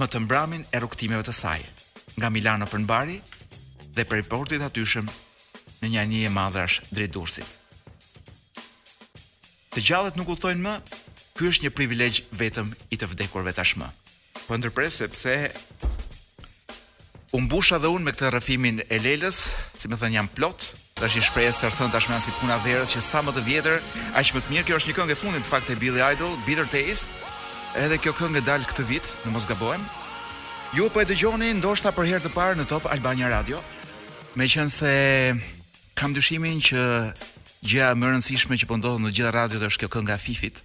Më 0.00 0.08
të 0.12 0.24
mbramin 0.24 0.66
e 0.74 0.80
rrugtimeve 0.82 1.24
të 1.26 1.32
saj 1.36 1.62
nga 2.16 2.30
Milano 2.32 2.66
për 2.66 2.82
mbari 2.84 3.16
dhe 3.96 4.04
për 4.08 4.24
portit 4.28 4.62
atyshëm 4.64 5.06
në 5.82 5.90
një 5.92 6.00
anije 6.02 6.30
madrash 6.32 6.80
drejt 6.92 7.14
dursit. 7.16 7.46
Të 9.76 9.84
gjallët 9.90 10.16
nuk 10.16 10.30
u 10.32 10.38
thojnë 10.40 10.62
më, 10.64 10.74
ky 11.36 11.50
është 11.50 11.66
një 11.66 11.72
privilegj 11.76 12.22
vetëm 12.40 12.70
i 12.92 12.96
të 12.96 13.10
vdekurve 13.12 13.52
tashmë. 13.56 13.88
Po 14.46 14.56
ndërpres 14.56 15.02
sepse 15.02 15.34
u 17.36 17.40
mbusha 17.44 17.76
dhe 17.82 17.90
unë 17.92 18.06
me 18.08 18.14
këtë 18.16 18.30
rëfimin 18.36 18.80
e 18.88 19.00
lelës, 19.04 19.42
si 19.76 19.90
me 19.92 19.98
thënë 20.00 20.16
jam 20.16 20.30
plot, 20.36 20.70
është 20.96 21.18
një 21.20 21.26
shprehje 21.28 21.52
së 21.58 21.72
të 21.76 21.90
tashmë 21.92 22.22
si 22.24 22.32
puna 22.40 22.56
verës 22.64 22.96
që 22.96 23.04
sa 23.04 23.20
më 23.26 23.36
të 23.36 23.44
vjetër, 23.50 23.78
aq 24.16 24.32
më 24.36 24.40
të 24.46 24.54
mirë. 24.54 24.64
Kjo 24.70 24.80
është 24.80 24.90
një 24.90 24.96
këngë 25.00 25.12
e 25.12 25.20
fundit 25.22 25.50
fakt 25.50 25.68
e 25.68 25.76
Billy 25.76 26.00
Idol, 26.08 26.38
Bitter 26.48 26.68
Taste. 26.72 27.12
Edhe 27.76 28.00
kjo 28.00 28.14
këngë 28.16 28.40
dal 28.48 28.64
këtë 28.64 28.86
vit, 28.88 29.10
në 29.26 29.34
mos 29.34 29.44
gabojmë, 29.50 29.84
Ju 30.74 30.90
po 30.90 31.00
e 31.02 31.06
dëgjoni 31.06 31.52
ndoshta 31.62 31.92
për 31.94 32.08
herë 32.10 32.24
të 32.26 32.30
parë 32.34 32.56
në 32.58 32.64
Top 32.70 32.88
Albania 32.90 33.28
Radio. 33.30 33.60
Meqense 34.34 34.88
kam 35.96 36.14
dyshimin 36.16 36.58
që 36.60 36.80
gjëja 37.62 37.92
më 37.94 38.08
e 38.08 38.10
rëndësishme 38.10 38.58
që 38.58 38.66
po 38.68 38.78
ndodh 38.80 38.98
në 39.04 39.12
gjithë 39.14 39.32
radiot 39.36 39.62
është 39.68 39.84
kjo 39.84 39.90
kënga 39.94 40.16
Fifit. 40.20 40.58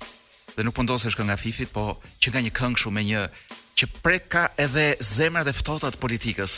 Dhe 0.57 0.65
nuk 0.65 0.75
po 0.75 0.83
ndosesh 0.85 1.15
kënga 1.17 1.37
Fifit, 1.39 1.69
po 1.71 1.99
që 2.23 2.33
nga 2.33 2.41
një 2.47 2.53
këngë 2.57 2.81
shumë 2.81 2.97
me 2.97 3.03
një 3.11 3.25
që 3.77 3.89
prek 4.01 4.25
ka 4.33 4.45
edhe 4.59 4.87
zemrat 5.05 5.47
e 5.47 5.53
ftohta 5.55 5.91
të 5.93 6.01
politikës. 6.01 6.57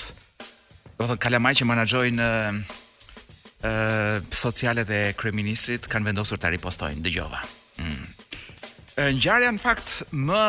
Do 0.96 1.04
të 1.04 1.08
thonë 1.12 1.24
kalamaj 1.28 1.54
që 1.60 1.68
menaxhojnë 1.68 2.32
ë 3.64 4.28
socialet 4.36 4.90
e 4.92 5.04
kryeministrit 5.20 5.86
kanë 5.92 6.10
vendosur 6.12 6.40
ta 6.40 6.50
ripostojnë. 6.52 7.04
Dëgjova. 7.06 7.44
Mm. 7.84 9.18
Ngjarja 9.20 9.52
në 9.56 9.62
fakt 9.64 9.94
më 10.12 10.42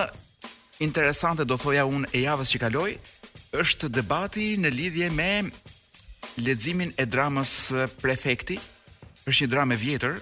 interesante 0.79 1.45
do 1.45 1.57
thoja 1.59 1.85
unë 1.87 2.09
e 2.15 2.25
javës 2.25 2.51
që 2.53 2.61
kaloi 2.65 2.95
është 3.55 3.91
debati 3.95 4.55
në 4.59 4.71
lidhje 4.75 5.11
me 5.15 5.29
leximin 6.43 6.93
e 6.99 7.07
dramës 7.07 7.71
Prefekti. 8.01 8.57
Është 9.25 9.45
një 9.47 9.51
dramë 9.55 9.75
e 9.75 9.79
vjetër, 9.81 10.17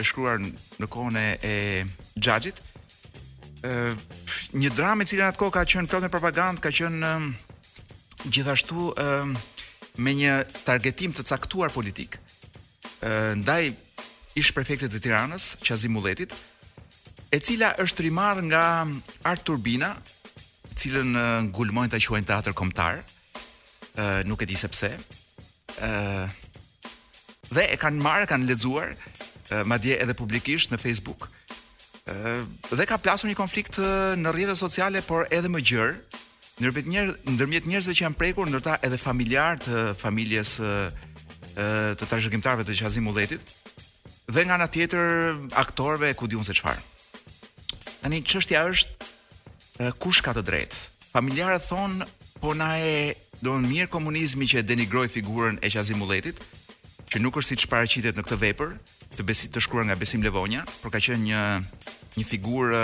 e 0.00 0.04
shkruar 0.08 0.40
në 0.42 0.86
kohën 0.90 1.18
e 1.20 1.54
Xhaxhit. 2.18 2.56
një 4.52 4.70
dramë 4.74 5.02
e 5.02 5.06
cila 5.06 5.24
në 5.24 5.28
atë 5.32 5.38
kohë 5.42 5.52
ka 5.56 5.64
qenë 5.64 5.88
plot 5.90 6.02
me 6.02 6.08
propagandë, 6.12 6.60
ka 6.64 6.70
qenë 6.74 7.12
gjithashtu 8.32 8.88
e, 8.96 9.04
me 10.04 10.12
një 10.14 10.34
targetim 10.64 11.12
të 11.12 11.22
caktuar 11.28 11.70
politik. 11.72 12.16
ë 13.04 13.36
ndaj 13.36 13.62
ish 14.34 14.50
prefektit 14.56 14.90
të 14.92 14.98
Tiranës, 15.04 15.56
Qazi 15.60 15.88
Mulletit, 15.92 16.32
e 17.34 17.40
cila 17.42 17.72
është 17.82 18.04
rimarë 18.08 18.42
nga 18.50 18.62
Art 19.26 19.42
Turbina, 19.46 19.88
cilën 20.78 21.16
ngulmojnë 21.50 21.90
ta 21.94 21.98
quajnë 22.02 22.28
teatr 22.30 22.54
kombëtar. 22.56 23.00
Uh, 23.94 24.20
nuk 24.26 24.42
e 24.42 24.46
di 24.50 24.54
se 24.58 24.68
pse. 24.70 24.92
ë 25.82 26.28
dhe 27.54 27.64
e 27.70 27.76
kanë 27.78 28.02
marrë, 28.02 28.26
kanë 28.30 28.46
lexuar 28.50 28.94
ma 29.52 29.76
madje 29.76 29.98
edhe 30.02 30.14
publikisht 30.18 30.70
në 30.72 30.78
Facebook. 30.82 31.26
ë 32.70 32.76
dhe 32.78 32.86
ka 32.86 32.98
plasur 32.98 33.28
një 33.30 33.36
konflikt 33.38 33.76
në 33.78 34.32
rrjetet 34.34 34.58
sociale, 34.58 35.02
por 35.06 35.26
edhe 35.30 35.50
më 35.52 35.60
gjërë, 35.70 35.94
ndërmjet 36.60 36.86
njerëz 36.88 37.14
ndërmjet 37.34 37.66
njerëzve 37.70 37.92
që 37.98 38.04
janë 38.06 38.18
prekur, 38.18 38.46
ndërta 38.50 38.78
edhe 38.86 38.98
familjar 38.98 39.58
të 39.62 39.80
familjes 40.02 40.56
uh, 40.62 40.86
të 41.98 42.04
trashëgimtarëve 42.10 42.62
të 42.66 42.78
Qazim 42.80 43.10
Ulletit 43.10 43.42
dhe 44.34 44.44
nga 44.46 44.54
ana 44.58 44.66
tjetër 44.70 45.34
aktorëve 45.64 46.14
ku 46.14 46.26
diun 46.30 46.44
se 46.46 46.54
çfarë. 46.54 46.82
Tani 48.04 48.18
çështja 48.20 48.60
është 48.68 49.86
kush 50.02 50.18
ka 50.26 50.34
të 50.36 50.42
drejtë? 50.44 50.80
Familjarët 51.14 51.64
thon 51.64 52.02
po 52.42 52.50
na 52.52 52.74
e 52.76 53.14
do 53.40 53.54
të 53.56 53.62
mirë 53.70 53.86
komunizmi 53.94 54.44
që 54.44 54.60
denigroi 54.68 55.06
figurën 55.08 55.56
e 55.64 55.70
Qazimulletit, 55.72 56.42
që 57.08 57.22
nuk 57.24 57.38
është 57.40 57.48
siç 57.54 57.64
paraqitet 57.72 58.18
në 58.20 58.24
këtë 58.26 58.38
vepër, 58.44 58.74
të 59.16 59.24
besi 59.24 59.48
të 59.54 59.62
shkruar 59.64 59.88
nga 59.88 59.96
Besim 59.96 60.20
Levonja, 60.20 60.66
por 60.82 60.92
ka 60.92 61.00
qenë 61.00 61.24
një 61.24 61.44
një 62.18 62.26
figurë 62.28 62.82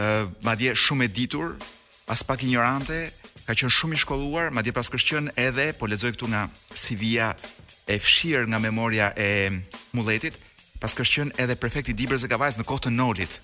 ë 0.00 0.08
madje 0.48 0.72
shumë 0.86 1.10
e 1.10 1.12
ditur, 1.20 1.52
as 2.08 2.24
pak 2.24 2.46
ignorante, 2.48 3.02
ka 3.44 3.52
qenë 3.52 3.74
shumë 3.82 3.98
i 4.00 4.04
shkolluar, 4.06 4.48
madje 4.48 4.72
pas 4.72 4.88
kërcën 4.96 5.28
edhe 5.44 5.72
po 5.76 5.92
lexoj 5.92 6.14
këtu 6.16 6.32
nga 6.32 6.46
sivia 6.72 7.34
e 7.84 8.00
fshir 8.00 8.48
nga 8.48 8.62
memoria 8.64 9.12
e 9.12 9.28
Mulletit, 9.92 10.38
pas 10.80 10.96
kërcën 10.96 11.36
edhe 11.36 11.60
prefekti 11.60 11.92
Dibër 11.92 12.24
Kavajës 12.32 12.56
në 12.62 12.70
kohën 12.72 12.88
e 12.88 12.96
Nolit, 12.96 13.42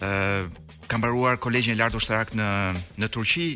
ë 0.00 0.46
ka 0.86 0.98
mbaruar 1.00 1.38
kolegjin 1.42 1.74
e 1.74 1.80
lartë 1.80 1.98
ushtarak 1.98 2.30
në 2.36 2.46
në 3.00 3.08
Turqi, 3.10 3.46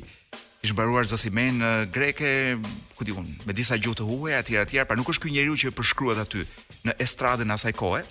ishte 0.65 0.75
mbaruar 0.75 1.07
Zosimen 1.07 1.61
në 1.63 1.69
Greke, 1.95 2.59
ku 2.97 3.05
diun, 3.07 3.29
me 3.47 3.53
disa 3.55 3.79
gjuhë 3.79 3.99
të 4.01 4.07
huaja 4.09 4.41
etj 4.43 4.57
etj, 4.59 4.81
pra 4.89 4.97
nuk 4.99 5.09
është 5.13 5.27
ky 5.29 5.35
njeriu 5.37 5.55
që 5.57 5.73
përshkruhet 5.79 6.23
aty 6.25 6.43
në 6.89 6.97
estradën 7.05 7.55
asaj 7.55 7.75
kohe. 7.79 8.03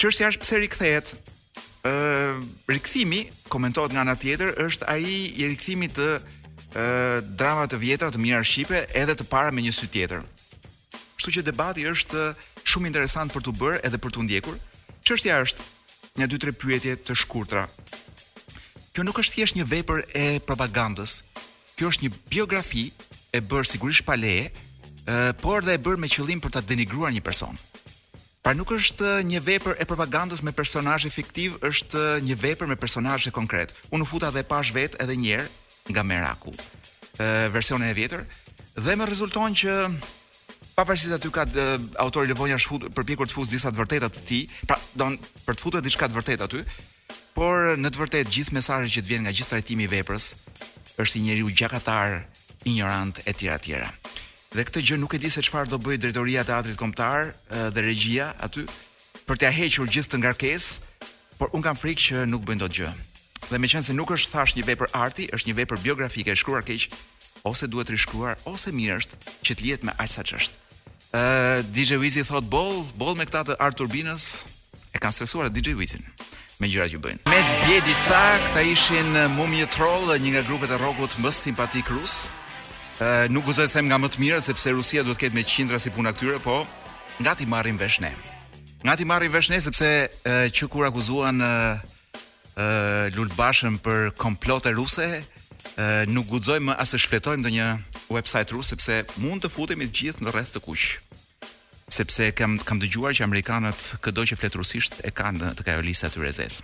Çështja 0.00 0.32
është 0.32 0.42
pse 0.46 0.56
rikthehet? 0.62 1.14
ë 1.80 2.36
rikthimi, 2.68 3.22
komentohet 3.48 3.92
nga 3.94 4.02
ana 4.02 4.12
tjetër, 4.12 4.50
është 4.68 4.84
ai 4.84 5.28
i 5.40 5.46
rikthimit 5.48 5.94
të 5.96 6.08
ë 6.76 6.84
drama 7.40 7.64
të 7.70 7.78
vjetra 7.80 8.10
të 8.12 8.20
mirë 8.20 8.42
shqipe 8.44 8.82
edhe 9.00 9.14
të 9.16 9.24
para 9.32 9.48
me 9.54 9.62
një 9.64 9.72
sy 9.72 9.86
tjetër. 9.88 10.26
Kështu 11.16 11.32
që 11.38 11.46
debati 11.48 11.86
është 11.88 12.32
shumë 12.68 12.90
interesant 12.90 13.32
për 13.32 13.44
tu 13.46 13.54
bërë 13.56 13.80
edhe 13.86 13.96
për 14.02 14.12
tu 14.12 14.26
ndjekur. 14.26 14.60
Çështja 15.08 15.40
është, 15.46 15.64
një 16.18 16.26
dy 16.30 16.38
tre 16.42 16.52
pyetje 16.56 16.96
të 17.06 17.14
shkurtra. 17.18 17.66
Kjo 18.90 19.04
nuk 19.06 19.20
është 19.22 19.36
thjesht 19.36 19.58
një 19.58 19.66
vepër 19.70 20.00
e 20.18 20.24
propagandës. 20.46 21.20
Kjo 21.78 21.92
është 21.92 22.06
një 22.08 22.12
biografi 22.32 22.86
e 23.32 23.40
bërë 23.40 23.68
sigurisht 23.70 24.06
pa 24.08 24.16
leje, 24.18 24.48
por 25.42 25.64
dhe 25.64 25.76
e 25.76 25.82
bërë 25.82 26.00
me 26.02 26.10
qëllim 26.10 26.42
për 26.42 26.52
ta 26.56 26.60
denigruar 26.64 27.12
një 27.14 27.22
person. 27.24 27.54
Pra 28.40 28.54
nuk 28.56 28.72
është 28.72 29.20
një 29.28 29.40
vepër 29.46 29.78
e 29.82 29.86
propagandës 29.88 30.42
me 30.42 30.52
personazh 30.56 31.06
fiktiv, 31.12 31.58
është 31.62 32.22
një 32.26 32.36
vepër 32.40 32.68
me 32.70 32.78
personazh 32.80 33.28
konkret. 33.36 33.74
Unë 33.94 34.06
futa 34.08 34.30
dhe 34.34 34.44
pash 34.48 34.72
vet 34.74 34.96
edhe 35.02 35.16
një 35.16 35.34
herë 35.34 35.48
nga 35.92 36.02
Meraku. 36.04 36.52
Ë 37.20 37.50
versione 37.52 37.90
e 37.92 37.96
vjetër 37.96 38.24
dhe 38.80 38.94
më 38.96 39.06
rezulton 39.10 39.54
që 39.60 39.74
pavarësisht 40.80 41.12
aty 41.12 41.30
ka 41.34 41.44
dhe, 41.44 41.64
autori 42.00 42.30
Levonja 42.30 42.56
shfut 42.60 42.86
përpjekur 42.96 43.28
të 43.28 43.34
fusë 43.36 43.52
disa 43.54 43.68
të 43.72 43.78
vërteta 43.82 44.08
të 44.08 44.20
tij, 44.24 44.44
pra 44.68 44.78
don 44.96 45.16
për 45.44 45.56
të 45.58 45.64
futur 45.64 45.82
diçka 45.84 46.06
të 46.08 46.16
vërtet 46.16 46.44
aty, 46.46 46.62
por 47.36 47.74
në 47.76 47.90
të 47.92 48.00
vërtetë 48.00 48.32
gjithë 48.36 48.56
mesazhet 48.56 48.94
që 48.94 49.02
vjen 49.08 49.26
nga 49.26 49.34
gjithë 49.36 49.50
trajtimi 49.52 49.84
i 49.84 49.90
veprës 49.92 50.30
është 51.04 51.18
një 51.20 51.24
njeriu 51.26 51.50
gjakatar, 51.60 52.14
ignorant 52.64 53.20
e 53.28 53.34
tjera 53.36 53.58
të 53.60 53.66
tjera. 53.66 53.90
Dhe 54.56 54.64
këtë 54.68 54.82
gjë 54.88 54.98
nuk 55.02 55.14
e 55.14 55.20
di 55.20 55.30
se 55.32 55.44
çfarë 55.44 55.68
do 55.72 55.78
bëjë 55.84 56.00
drejtoria 56.04 56.44
e 56.44 56.48
teatrit 56.48 56.80
kombëtar 56.80 57.30
dhe 57.76 57.84
regjia 57.84 58.30
aty 58.46 58.64
për 59.28 59.38
t'ia 59.42 59.52
hequr 59.58 59.92
gjithë 59.98 60.14
të 60.14 60.22
ngarkesë, 60.24 60.88
por 61.38 61.52
un 61.56 61.64
kam 61.64 61.76
frikë 61.76 62.06
që 62.08 62.24
nuk 62.32 62.46
bëjnë 62.48 62.62
dot 62.64 62.76
gjë. 62.80 62.90
Dhe 63.52 63.60
me 63.60 63.68
qenë 63.70 63.84
se 63.86 63.96
nuk 64.00 64.12
është 64.16 64.32
thash 64.32 64.56
një 64.56 64.64
vepër 64.72 64.92
arti, 64.96 65.28
është 65.36 65.52
një 65.52 65.56
vepër 65.60 65.84
biografike 65.86 66.32
e 66.32 66.40
shkruar 66.40 66.64
keq 66.64 66.88
ose 67.48 67.68
duhet 67.68 67.92
rishkruar 67.92 68.40
ose 68.48 68.72
mirësht 68.72 69.16
që 69.44 69.52
të 69.54 69.66
lihet 69.68 69.84
me 69.86 69.92
aq 70.00 70.12
sa 70.16 70.24
ç'është. 70.26 70.56
DJ 71.72 71.98
Wizi 71.98 72.24
thot 72.24 72.44
boll, 72.44 72.84
boll 72.96 73.14
me 73.18 73.24
këta 73.26 73.44
të 73.50 73.54
Artur 73.58 73.88
Binës 73.90 74.46
e 74.94 74.98
kanë 75.02 75.12
stresuar 75.16 75.50
DJ 75.50 75.74
Wizin 75.74 76.04
me 76.60 76.68
gjëra 76.68 76.86
që 76.92 76.98
bëjnë. 77.00 77.20
Me 77.32 77.38
të 77.48 77.56
di 77.66 77.78
disa, 77.88 78.14
ata 78.36 78.60
ishin 78.68 79.16
Mumie 79.34 79.64
Troll, 79.72 80.10
një 80.20 80.30
nga 80.34 80.42
grupet 80.44 80.70
e 80.70 80.76
rockut 80.76 81.10
më 81.24 81.30
simpatik 81.32 81.88
rus. 81.88 82.26
Ë 83.00 83.30
nuk 83.32 83.46
guxoj 83.48 83.64
të 83.70 83.78
them 83.78 83.88
nga 83.88 83.96
më 83.96 84.10
të 84.12 84.20
mirë 84.20 84.40
sepse 84.44 84.70
Rusia 84.76 85.00
duhet 85.02 85.16
të 85.16 85.22
ketë 85.24 85.34
me 85.38 85.42
qindra 85.48 85.80
si 85.80 85.88
puna 85.90 86.12
këtyre, 86.12 86.36
po 86.44 86.66
nga 87.20 87.32
ti 87.36 87.48
marrin 87.48 87.80
vesh 87.80 87.96
ne. 88.04 88.12
Nga 88.84 88.96
ti 89.00 89.08
marrin 89.08 89.32
vesh 89.32 89.48
ne 89.50 89.60
sepse 89.60 89.88
që 90.52 90.68
kur 90.68 90.84
akuzuan 90.90 91.40
ë 91.40 91.50
Lulbashën 93.16 93.80
për 93.80 94.10
komplotë 94.20 94.74
ruse, 94.76 95.08
nuk 96.12 96.28
guxojmë 96.28 96.76
as 96.76 96.92
të 96.92 97.00
shfletojmë 97.06 97.40
ndonjë 97.46 97.70
website 98.10 98.50
rus 98.52 98.68
sepse 98.70 99.04
mund 99.22 99.44
të 99.44 99.48
futemi 99.54 99.86
të 99.86 99.96
gjithë 100.00 100.24
në 100.26 100.32
rreth 100.34 100.52
të 100.56 100.62
kuq. 100.64 100.88
Sepse 101.94 102.28
kam 102.38 102.56
kam 102.62 102.78
dëgjuar 102.82 103.14
që 103.16 103.24
amerikanët 103.26 103.86
kudo 104.04 104.24
që 104.28 104.38
flet 104.38 104.54
rusisht 104.58 104.98
e 105.06 105.10
kanë 105.14 105.54
të 105.58 105.64
kajo 105.66 105.82
aty 105.84 106.22
rezes. 106.22 106.60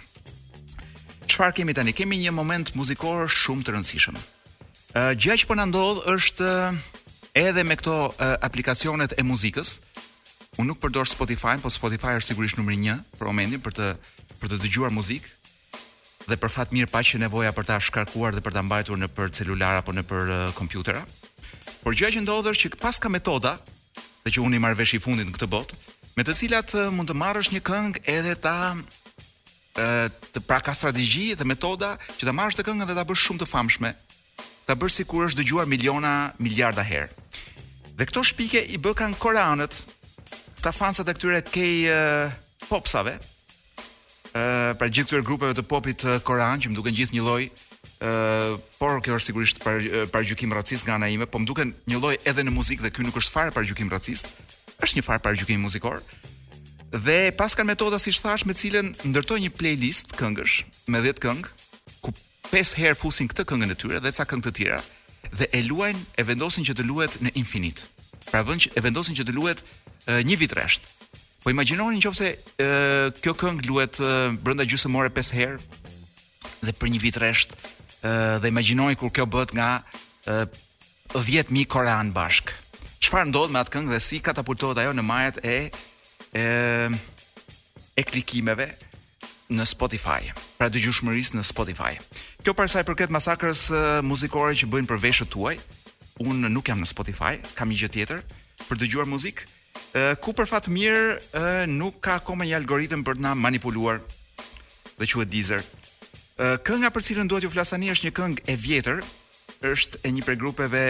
Çfarë 1.26 1.56
kemi 1.56 1.74
tani? 1.74 1.92
Kemë 1.92 2.18
një 2.24 2.32
moment 2.34 2.72
muzikor 2.78 3.26
shumë 3.30 3.64
të 3.66 3.72
rëndësishëm. 3.74 4.16
Ë 4.16 5.00
uh, 5.00 5.12
gjë 5.18 5.34
që 5.42 5.46
po 5.50 5.54
na 5.58 5.66
ndodh 5.66 6.06
është 6.14 6.50
edhe 7.42 7.62
me 7.66 7.74
këto 7.76 7.96
uh, 8.08 8.36
aplikacionet 8.48 9.12
e 9.18 9.22
muzikës. 9.26 9.80
Unë 10.56 10.70
nuk 10.70 10.78
përdor 10.80 11.10
Spotify, 11.10 11.56
po 11.60 11.68
Spotify 11.68 12.14
është 12.16 12.30
sigurisht 12.32 12.56
numri 12.62 12.78
1 12.78 13.02
për 13.18 13.28
momentin 13.28 13.60
për 13.60 13.74
të 13.78 13.90
për 14.40 14.52
të 14.54 14.60
dëgjuar 14.62 14.92
muzikë 14.94 15.34
dhe 16.30 16.36
për 16.42 16.50
fat 16.52 16.72
mirë 16.74 16.88
pa 16.92 17.00
që 17.06 17.20
nevoja 17.22 17.52
për 17.56 17.66
ta 17.68 17.76
shkarkuar 17.80 18.34
dhe 18.36 18.42
për 18.44 18.54
ta 18.56 18.62
mbajtur 18.66 18.96
nëpër 19.02 19.32
celular 19.40 19.80
apo 19.82 19.92
nëpër 19.94 20.32
kompjuter. 20.58 21.02
Por 21.86 21.94
gjë 21.94 22.16
që 22.16 22.20
ndodh 22.24 22.48
është 22.50 22.64
që 22.74 22.78
pas 22.82 22.96
ka 22.98 23.06
metoda, 23.14 23.52
dhe 24.26 24.32
që 24.34 24.42
unë 24.42 24.58
i 24.58 24.62
marr 24.64 24.74
vesh 24.74 24.96
i 24.96 24.98
fundit 24.98 25.28
në 25.28 25.36
këtë 25.36 25.46
botë, 25.52 25.76
me 26.18 26.24
të 26.26 26.32
cilat 26.40 26.72
mund 26.90 27.06
të 27.06 27.14
marrësh 27.14 27.52
një 27.54 27.60
këngë 27.62 28.00
edhe 28.10 28.32
ta 28.42 28.54
ë 29.78 29.86
të 30.34 30.42
pra 30.48 30.58
ka 30.66 30.74
strategji 30.74 31.28
dhe 31.38 31.46
metoda 31.46 31.92
që 32.16 32.26
ta 32.26 32.34
marrësh 32.34 32.58
të 32.58 32.64
këngën 32.66 32.90
dhe 32.90 32.96
ta 32.98 33.04
bësh 33.06 33.22
shumë 33.28 33.40
të 33.44 33.46
famshme, 33.52 33.92
ta 34.66 34.74
bësh 34.82 34.96
sikur 34.98 35.28
është 35.28 35.44
dëgjuar 35.44 35.70
miliona, 35.70 36.16
miliarda 36.42 36.82
herë. 36.90 37.06
Dhe 37.94 38.08
këto 38.10 38.24
shpike 38.32 38.64
i 38.74 38.82
bë 38.82 38.96
kan 39.04 39.14
Koranët, 39.22 39.78
ta 40.58 40.74
fansat 40.74 41.06
e 41.06 41.14
këtyre 41.20 41.44
ke 41.46 41.68
popsave. 42.66 43.14
ë 44.36 44.74
pra 44.76 44.90
gjithë 44.90 45.14
këto 45.14 45.22
grupeve 45.28 45.54
të 45.56 45.62
popit 45.70 46.02
Koran 46.26 46.58
që 46.60 46.66
më 46.68 46.76
duken 46.82 46.98
gjithë 46.98 47.14
një 47.14 47.22
lloj 47.24 47.44
por 47.98 49.00
kjo 49.00 49.16
është 49.16 49.26
sigurisht 49.30 49.62
par, 49.64 49.80
pargjykim 50.12 50.52
racist 50.52 50.84
nga 50.86 50.94
ana 50.98 51.08
ime, 51.08 51.26
po 51.26 51.38
më 51.40 51.46
duken 51.48 51.70
një 51.88 51.98
lloj 52.00 52.16
edhe 52.28 52.42
në 52.44 52.52
muzikë 52.52 52.82
dhe 52.84 52.90
ky 52.92 53.02
nuk 53.04 53.16
është 53.16 53.32
fare 53.32 53.50
pargjykim 53.54 53.88
racist. 53.92 54.26
Është 54.76 54.98
një 54.98 55.04
farë 55.06 55.22
pargjykim 55.24 55.60
muzikor. 55.64 56.02
Dhe 56.92 57.32
pas 57.32 57.54
kanë 57.56 57.72
metoda 57.72 57.96
si 57.98 58.12
thash 58.12 58.44
me 58.44 58.52
cilën 58.52 58.92
ndërtoj 59.08 59.38
një 59.40 59.52
playlist 59.56 60.12
këngësh 60.18 60.58
me 60.92 61.00
10 61.00 61.16
këngë 61.16 61.48
ku 62.04 62.12
5 62.52 62.74
herë 62.82 62.98
fusin 63.00 63.28
këtë 63.32 63.46
këngën 63.48 63.72
e 63.72 63.76
tyre 63.80 64.00
dhe 64.04 64.12
ca 64.14 64.26
këngë 64.28 64.44
të 64.44 64.52
tjera 64.60 64.82
dhe 65.32 65.48
e 65.50 65.62
luajnë 65.66 66.04
e 66.20 66.26
vendosin 66.28 66.64
që 66.68 66.76
të 66.78 66.84
luhet 66.86 67.16
në 67.24 67.32
infinit. 67.40 67.80
Pra 68.28 68.44
vënë 68.44 68.66
që 68.68 68.72
e 68.76 68.84
vendosin 68.84 69.16
që 69.16 69.24
të 69.28 69.34
luhet 69.34 69.62
një 70.24 70.36
vit 70.42 70.52
rresht. 70.54 70.84
Po 71.42 71.50
imagjinoni 71.50 71.96
nëse 72.04 72.34
kjo 73.24 73.34
këngë 73.40 73.66
luhet 73.70 73.98
brenda 74.44 74.68
gjysmë 74.68 75.00
ore 75.00 75.12
pesë 75.16 75.40
herë 75.40 75.58
dhe 76.68 76.76
për 76.76 76.92
një 76.92 77.00
vit 77.02 77.18
rresht 77.24 77.56
dhe 78.42 78.48
imagjinoj 78.52 78.94
kur 79.00 79.12
kjo 79.14 79.26
bëhet 79.30 79.52
nga 79.56 79.68
10000 81.14 81.66
korean 81.70 82.12
bashk. 82.14 82.52
Çfarë 83.02 83.30
ndodh 83.30 83.52
me 83.54 83.62
atë 83.62 83.74
këngë 83.76 83.92
dhe 83.94 84.02
si 84.02 84.20
katapultohet 84.24 84.80
ajo 84.82 84.94
në 84.96 85.04
majat 85.06 85.38
e 85.44 85.56
e 86.34 86.46
e 87.96 88.02
klikimeve 88.04 88.66
në 89.54 89.62
Spotify, 89.70 90.20
pra 90.58 90.66
dëgjueshmërisë 90.68 91.36
në 91.38 91.44
Spotify. 91.46 91.92
Kjo 92.42 92.52
për 92.54 92.70
sa 92.70 92.82
i 92.82 92.86
përket 92.86 93.12
masakrës 93.14 93.66
muzikore 94.04 94.56
që 94.58 94.68
bëjnë 94.72 94.90
për 94.90 95.02
veshët 95.06 95.30
tuaj, 95.32 95.54
unë 96.22 96.50
nuk 96.50 96.66
jam 96.68 96.82
në 96.82 96.88
Spotify, 96.90 97.36
kam 97.54 97.70
një 97.70 97.78
gjë 97.84 97.92
tjetër 97.96 98.24
për 98.68 98.82
dëgjuar 98.82 99.08
muzikë. 99.10 99.46
Uh, 99.96 100.12
ku 100.20 100.32
për 100.36 100.44
fat 100.48 100.66
mirë 100.68 101.12
uh, 101.38 101.62
nuk 101.68 102.00
ka 102.04 102.18
akoma 102.18 102.44
një 102.44 102.56
algoritëm 102.58 103.00
për 103.04 103.16
të 103.16 103.22
na 103.26 103.32
manipuluar 103.36 104.00
dhe 104.98 105.06
quhet 105.08 105.28
Deezer. 105.32 105.62
Kënga 106.36 106.90
për 106.92 107.02
cilën 107.06 107.28
duhet 107.30 107.46
ju 107.46 107.48
flas 107.48 107.70
tani 107.72 107.88
është 107.88 108.06
një 108.10 108.14
këngë 108.16 108.42
e 108.52 108.54
vjetër, 108.60 108.98
është 109.64 109.98
e 110.04 110.08
një 110.16 110.24
prej 110.26 110.36
grupeve 110.36 110.82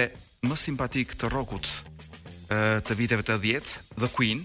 më 0.42 0.56
simpatik 0.58 1.12
të 1.18 1.28
rockut 1.30 1.68
të 2.50 2.94
viteve 2.98 3.22
të 3.26 3.36
10, 3.44 3.74
The 3.94 4.08
Queen. 4.16 4.42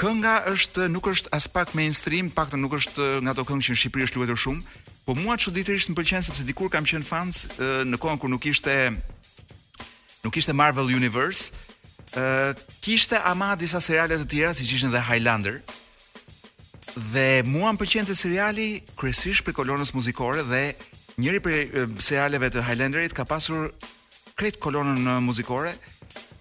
Kënga 0.00 0.32
është 0.50 0.88
nuk 0.90 1.06
është 1.12 1.30
as 1.38 1.46
pak 1.46 1.76
mainstream, 1.78 2.32
pak 2.34 2.50
të 2.50 2.58
nuk 2.58 2.74
është 2.80 3.20
nga 3.22 3.34
ato 3.36 3.46
këngë 3.46 3.62
që 3.68 3.76
në 3.76 3.80
Shqipëri 3.84 4.08
është 4.08 4.18
luetur 4.18 4.40
shumë, 4.44 4.62
po 5.06 5.14
mua 5.18 5.38
çuditërisht 5.38 5.92
më 5.92 5.98
pëlqen 6.00 6.26
sepse 6.26 6.46
dikur 6.46 6.70
kam 6.70 6.82
qenë 6.86 7.06
fans 7.06 7.44
në 7.86 8.00
kohën 8.02 8.18
kur 8.22 8.30
nuk 8.34 8.42
ishte 8.50 8.74
nuk 10.26 10.34
ishte 10.42 10.50
Marvel 10.54 10.90
Universe, 10.94 11.54
kishte 12.82 13.22
ama 13.30 13.54
disa 13.54 13.78
seriale 13.80 14.18
të 14.18 14.26
tjera 14.26 14.50
siç 14.58 14.74
ishin 14.74 14.90
The 14.94 15.04
Highlander, 15.06 15.62
Dhe 16.92 17.40
mua 17.48 17.70
më 17.72 17.78
pëlqen 17.80 18.04
te 18.10 18.14
seriali 18.16 18.82
kryesisht 19.00 19.46
për 19.46 19.54
kolonës 19.56 19.94
muzikore 19.96 20.42
dhe 20.44 20.74
njëri 21.16 21.38
prej 21.40 21.60
serialeve 21.96 22.50
të 22.52 22.64
Highlanderit 22.66 23.14
ka 23.16 23.24
pasur 23.24 23.70
krejt 24.36 24.58
kolonën 24.60 25.00
muzikore 25.24 25.72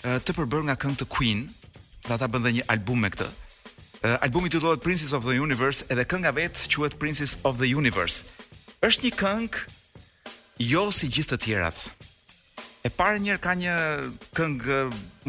të 0.03 0.35
përbërë 0.35 0.67
nga 0.67 0.75
këngë 0.75 0.99
të 1.03 1.07
Queen, 1.07 1.45
dhe 2.07 2.11
ata 2.13 2.27
bën 2.27 2.43
dhe 2.43 2.53
një 2.57 2.67
album 2.67 2.99
me 2.99 3.09
këtë. 3.13 3.29
Albumi 4.25 4.49
titullohet 4.51 4.83
Princess 4.83 5.13
of 5.15 5.23
the 5.23 5.39
Universe 5.39 5.85
edhe 5.87 6.03
kënga 6.03 6.33
vet 6.35 6.65
quhet 6.67 6.99
Princess 6.99 7.37
of 7.47 7.55
the 7.61 7.71
Universe. 7.71 8.25
Është 8.83 9.07
një 9.07 9.15
këngë 9.23 10.63
jo 10.67 10.89
si 10.91 11.07
gjithë 11.07 11.37
të 11.37 11.41
tjerat. 11.45 11.85
E 12.83 12.89
parë 12.91 13.23
njërë 13.23 13.39
ka 13.43 13.55
një 13.55 13.75
këngë 14.35 14.81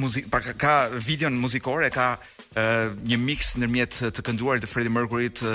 muzik 0.02 0.30
ka, 0.32 0.54
ka 0.58 0.74
video 1.06 1.30
muzikore, 1.30 1.92
ka 1.94 2.16
një 2.56 3.18
mix 3.22 3.54
ndërmjet 3.58 3.98
të 4.16 4.22
kënduarit 4.26 4.64
të 4.64 4.68
Freddie 4.68 4.92
Mercury 4.92 5.30
të, 5.32 5.52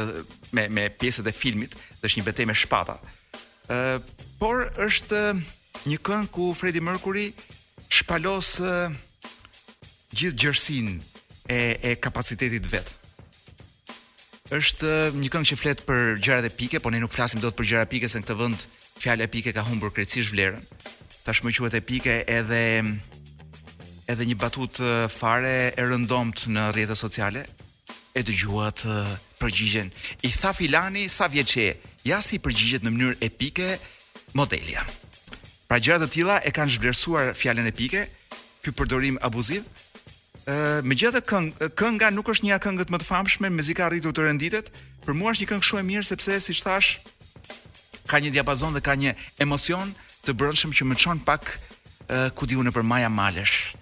me 0.56 0.68
me 0.74 0.88
pjesët 1.00 1.28
e 1.30 1.34
filmit, 1.36 1.76
dhe 2.00 2.10
është 2.10 2.20
një 2.22 2.26
betejë 2.28 2.48
me 2.50 2.56
shpata. 2.58 2.96
Ë, 3.70 4.00
por 4.40 4.64
është 4.88 5.22
një 5.92 5.98
këngë 6.02 6.32
ku 6.34 6.50
Freddie 6.58 6.82
Mercury 6.84 7.28
shpalos 7.94 8.56
gjithë 10.14 10.36
gjërsinë 10.36 10.98
e 11.52 11.60
e 11.84 11.96
kapacitetit 12.02 12.66
vet. 12.72 12.96
Është 14.58 15.14
një 15.20 15.30
këngë 15.30 15.50
që 15.52 15.60
flet 15.60 15.82
për 15.86 16.18
gjërat 16.24 16.48
e 16.50 16.56
pike, 16.56 16.80
por 16.80 16.92
ne 16.96 17.02
nuk 17.04 17.12
flasim 17.14 17.42
dot 17.44 17.56
për 17.58 17.68
gjëra 17.74 17.88
pike 17.92 18.08
se 18.10 18.20
në 18.22 18.26
këtë 18.26 18.38
vend 18.42 18.64
fjala 18.98 19.28
pike 19.30 19.52
ka 19.54 19.64
humbur 19.68 19.92
krejtësisht 19.94 20.32
vlerën. 20.34 20.64
Tashmë 21.28 21.52
quhet 21.58 21.76
epike 21.82 22.22
edhe 22.32 22.62
edhe 24.08 24.26
një 24.30 24.38
batut 24.40 24.80
fare 25.12 25.72
e 25.76 25.84
rëndomt 25.84 26.46
në 26.56 26.68
rrjete 26.72 26.96
sociale 26.96 27.42
e 28.18 28.24
dëgjuat 28.26 28.86
përgjigjen 29.42 29.90
i 30.28 30.32
tha 30.32 30.54
filani 30.56 31.08
sa 31.12 31.28
vjeqe, 31.30 31.68
ja 32.08 32.22
si 32.24 32.40
përgjigjet 32.40 32.86
në 32.88 32.94
mënyrë 32.96 33.18
epike 33.28 33.76
modelja. 34.34 34.84
pra 35.68 35.80
gjëra 35.84 36.00
të 36.06 36.12
tilla 36.16 36.36
e 36.48 36.52
kanë 36.56 36.72
zhvlerësuar 36.74 37.34
fjalën 37.36 37.68
epike 37.68 38.06
ky 38.64 38.72
përdorim 38.72 39.18
abuziv 39.28 39.64
ë 40.48 40.56
megjithë 40.88 41.20
kënga 41.76 42.12
nuk 42.16 42.30
është 42.32 42.46
një 42.46 42.54
nga 42.54 42.62
këngët 42.66 42.90
më 42.94 43.00
të 43.02 43.08
famshme 43.10 43.50
me 43.52 43.62
zika 43.62 43.86
arritur 43.86 44.16
të 44.16 44.24
renditet 44.30 44.72
për 45.04 45.14
mua 45.20 45.34
është 45.34 45.44
një 45.44 45.50
këngë 45.52 45.68
shumë 45.68 45.84
e 45.84 45.88
mirë 45.90 46.08
sepse 46.08 46.40
siç 46.46 46.62
thash 46.64 46.94
ka 48.08 48.22
një 48.24 48.32
diapazon 48.38 48.72
dhe 48.80 48.84
ka 48.88 48.96
një 48.96 49.12
emocion 49.44 49.92
të 50.24 50.38
brendshëm 50.40 50.72
që 50.72 50.88
më 50.88 50.96
çon 51.04 51.20
pak 51.20 51.58
ku 52.40 52.48
diunë 52.48 52.72
për 52.72 52.88
Maja 52.88 53.10
Malesh 53.12 53.76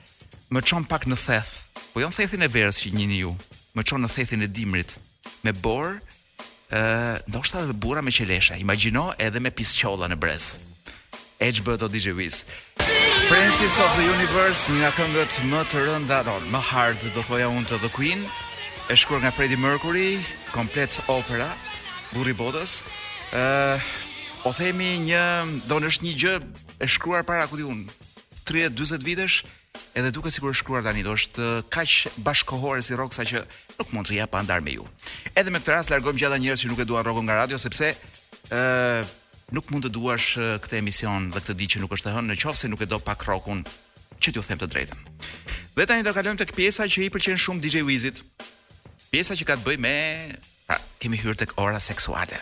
më 0.53 0.62
qon 0.65 0.86
pak 0.86 1.05
në 1.10 1.15
theth, 1.17 1.51
po 1.93 2.01
jo 2.03 2.10
në 2.10 2.17
thethin 2.19 2.43
e 2.45 2.49
verës 2.51 2.81
që 2.84 2.91
njini 2.95 3.21
ju, 3.23 3.31
më 3.77 3.84
çon 3.89 4.01
në 4.05 4.10
thethin 4.13 4.43
e 4.45 4.49
dimrit, 4.49 4.91
me 5.43 5.51
borë, 5.58 5.95
ë, 6.69 6.81
ndoshta 7.31 7.63
dhe 7.65 7.73
bura 7.73 8.01
me 8.01 8.12
qelesha. 8.13 8.55
imagino 8.58 9.12
edhe 9.17 9.39
me 9.39 9.49
pisqolla 9.51 10.08
në 10.08 10.15
brez. 10.15 10.60
E 11.39 11.51
që 11.51 11.62
bëtë 11.65 11.84
o 11.84 11.88
DJ 11.89 12.12
Wiz. 12.13 12.45
Princess 13.29 13.77
of 13.79 13.91
the 13.97 14.05
Universe, 14.17 14.71
një 14.71 14.79
nga 14.79 14.91
këngët 14.95 15.34
më 15.51 15.62
të 15.69 15.77
rënda, 15.86 16.21
do, 16.23 16.38
më 16.53 16.62
hard, 16.71 16.99
do 17.13 17.21
thoja 17.21 17.47
unë 17.49 17.67
të 17.67 17.81
The 17.81 17.89
Queen, 17.89 18.21
e 18.89 18.95
shkruar 18.95 19.21
nga 19.25 19.31
Freddie 19.34 19.58
Mercury, 19.60 20.21
komplet 20.53 20.99
opera, 21.10 21.49
burri 22.13 22.34
botës, 22.38 22.84
e, 23.34 23.43
o 24.45 24.53
themi 24.53 24.95
një, 25.10 25.25
do 25.67 25.79
nështë 25.81 26.05
një 26.05 26.15
gjë, 26.21 26.36
e 26.79 26.86
shkruar 26.88 27.23
para, 27.27 27.47
ku 27.49 27.58
di 27.60 27.63
unë, 27.63 27.91
30-20 28.45 29.03
vitesh, 29.10 29.41
Edhe 29.95 30.11
duke 30.15 30.29
sikur 30.33 30.51
është 30.53 30.61
shkruar 30.61 30.83
tani, 30.85 31.03
do 31.05 31.13
është 31.15 31.47
kaq 31.73 32.15
bashkohore 32.23 32.83
si 32.83 32.97
rock 32.99 33.13
sa 33.15 33.25
që 33.27 33.41
nuk 33.79 33.91
mund 33.95 34.07
të 34.09 34.17
jap 34.17 34.31
pa 34.35 34.41
ndar 34.45 34.63
me 34.63 34.75
ju. 34.77 34.85
Edhe 35.35 35.51
me 35.51 35.59
këtë 35.63 35.75
rast 35.75 35.93
largojmë 35.93 36.19
gjithë 36.19 36.31
ata 36.31 36.39
njerëz 36.43 36.63
që 36.63 36.69
nuk 36.71 36.81
e 36.83 36.88
duan 36.89 37.05
rockun 37.07 37.27
nga 37.27 37.38
radio 37.41 37.59
sepse 37.59 37.91
ë 38.51 39.05
nuk 39.55 39.67
mund 39.71 39.85
të 39.88 39.91
duash 39.95 40.35
këtë 40.63 40.79
emision 40.81 41.29
dhe 41.33 41.41
këtë 41.43 41.57
ditë 41.59 41.73
që 41.75 41.81
nuk 41.85 41.95
është 41.97 42.11
e 42.11 42.15
hënë, 42.15 42.33
nëse 42.35 42.71
nuk 42.71 42.83
e 42.85 42.89
do 42.93 42.99
pak 43.03 43.23
rockun, 43.29 43.63
që 44.21 44.33
t'ju 44.35 44.43
them 44.47 44.61
të 44.63 44.71
drejtën. 44.71 45.07
Dhe 45.75 45.85
tani 45.88 46.03
do 46.07 46.11
kalojmë 46.15 46.41
tek 46.43 46.55
pjesa 46.55 46.88
që 46.89 47.07
i 47.07 47.11
pëlqen 47.13 47.39
shumë 47.39 47.63
DJ 47.63 47.83
Wizit. 47.88 48.23
Pjesa 49.11 49.35
që 49.35 49.45
ka 49.47 49.57
të 49.59 49.65
bëjë 49.67 49.83
me, 49.83 49.95
pra, 50.67 50.79
kemi 51.03 51.19
hyrë 51.19 51.38
tek 51.43 51.55
ora 51.61 51.79
seksuale. 51.83 52.39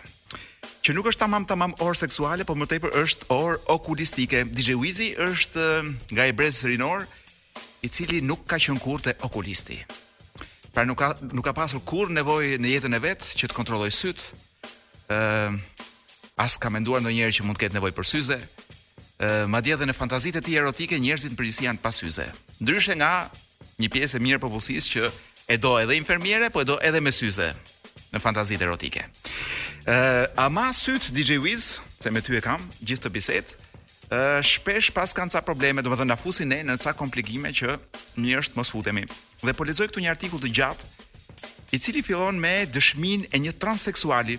Që 0.84 0.94
nuk 0.98 1.08
është 1.08 1.24
tamam 1.24 1.46
tamam 1.48 1.72
orë 1.82 1.96
seksuale, 1.98 2.44
por 2.48 2.58
më 2.60 2.68
tepër 2.76 2.96
është 3.04 3.28
orë 3.34 3.60
okulistike. 3.74 4.44
DJ 4.54 4.76
Wizi 4.78 5.14
është 5.18 5.70
nga 6.14 6.26
i 6.30 6.34
Rinor 6.54 7.08
i 7.84 7.90
cili 7.92 8.22
nuk 8.22 8.46
ka 8.48 8.58
qen 8.60 8.80
kur 8.80 9.02
te 9.04 9.14
okulisti. 9.28 9.78
Pra 10.74 10.86
nuk 10.88 10.98
ka 10.98 11.14
nuk 11.36 11.44
ka 11.46 11.54
pasur 11.54 11.84
kurrë 11.86 12.16
nevojë 12.20 12.58
në 12.64 12.72
jetën 12.78 12.96
e 12.98 13.02
vet 13.04 13.28
që 13.40 13.50
të 13.52 13.58
kontrolloj 13.60 13.92
syt. 13.94 14.32
ë 15.12 15.52
As 16.34 16.56
ka 16.58 16.70
menduar 16.74 17.02
ndonjëherë 17.04 17.36
që 17.38 17.44
mund 17.46 17.60
të 17.60 17.62
ketë 17.68 17.76
nevojë 17.78 17.94
për 17.96 18.08
syze. 18.10 18.38
ë 19.22 19.48
Madje 19.48 19.76
edhe 19.76 19.86
në 19.86 19.94
fantazitë 19.94 20.40
e 20.42 20.46
tij 20.46 20.58
erotike 20.62 20.98
njerëzit 21.00 21.32
në 21.36 21.38
përgjithësi 21.38 21.68
janë 21.68 21.82
pa 21.84 21.92
syze. 21.92 22.26
Ndryshe 22.60 22.96
nga 22.96 23.30
një 23.80 23.92
pjesë 23.94 24.18
e 24.18 24.24
mirë 24.24 24.40
popullsisë 24.42 24.90
që 24.94 25.02
e 25.54 25.58
do 25.58 25.76
edhe 25.80 25.96
infermiere, 26.00 26.50
po 26.50 26.62
e 26.62 26.66
do 26.66 26.80
edhe 26.82 27.02
me 27.04 27.12
syze 27.12 27.52
në 28.14 28.20
fantazitë 28.20 28.64
erotike. 28.66 29.04
ë 29.86 30.40
A 30.40 30.48
ma 30.50 30.72
syt 30.74 31.12
DJ 31.14 31.38
Wiz, 31.38 31.82
se 32.00 32.10
me 32.12 32.22
ty 32.22 32.34
e 32.40 32.42
kam 32.42 32.64
gjithë 32.82 33.04
të 33.08 33.14
bisedë 33.20 33.63
shpesh 34.44 34.92
pas 34.94 35.10
kanë 35.14 35.32
ca 35.34 35.42
probleme, 35.46 35.82
do 35.84 35.90
më 35.92 35.98
dhe 36.02 36.08
në 36.10 36.18
fusin 36.20 36.50
ne 36.52 36.60
në 36.68 36.76
ca 36.82 36.94
komplikime 36.98 37.52
që 37.56 37.76
një 38.22 38.38
është 38.42 38.60
mos 38.60 38.70
futemi. 38.74 39.06
Dhe 39.44 39.54
po 39.56 39.66
lezoj 39.66 39.88
këtu 39.90 40.04
një 40.04 40.12
artikull 40.14 40.42
të 40.44 40.52
gjatë, 40.58 40.90
i 41.74 41.80
cili 41.82 42.04
fillon 42.06 42.38
me 42.38 42.64
dëshmin 42.70 43.26
e 43.34 43.40
një 43.42 43.56
transseksuali. 43.62 44.38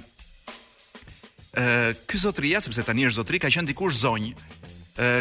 Ky 2.06 2.18
zotria, 2.18 2.60
sepse 2.60 2.84
tani 2.86 3.06
është 3.08 3.18
zotri, 3.20 3.40
ka 3.42 3.50
qënë 3.50 3.70
dikur 3.72 3.94
zonjë, 3.94 4.32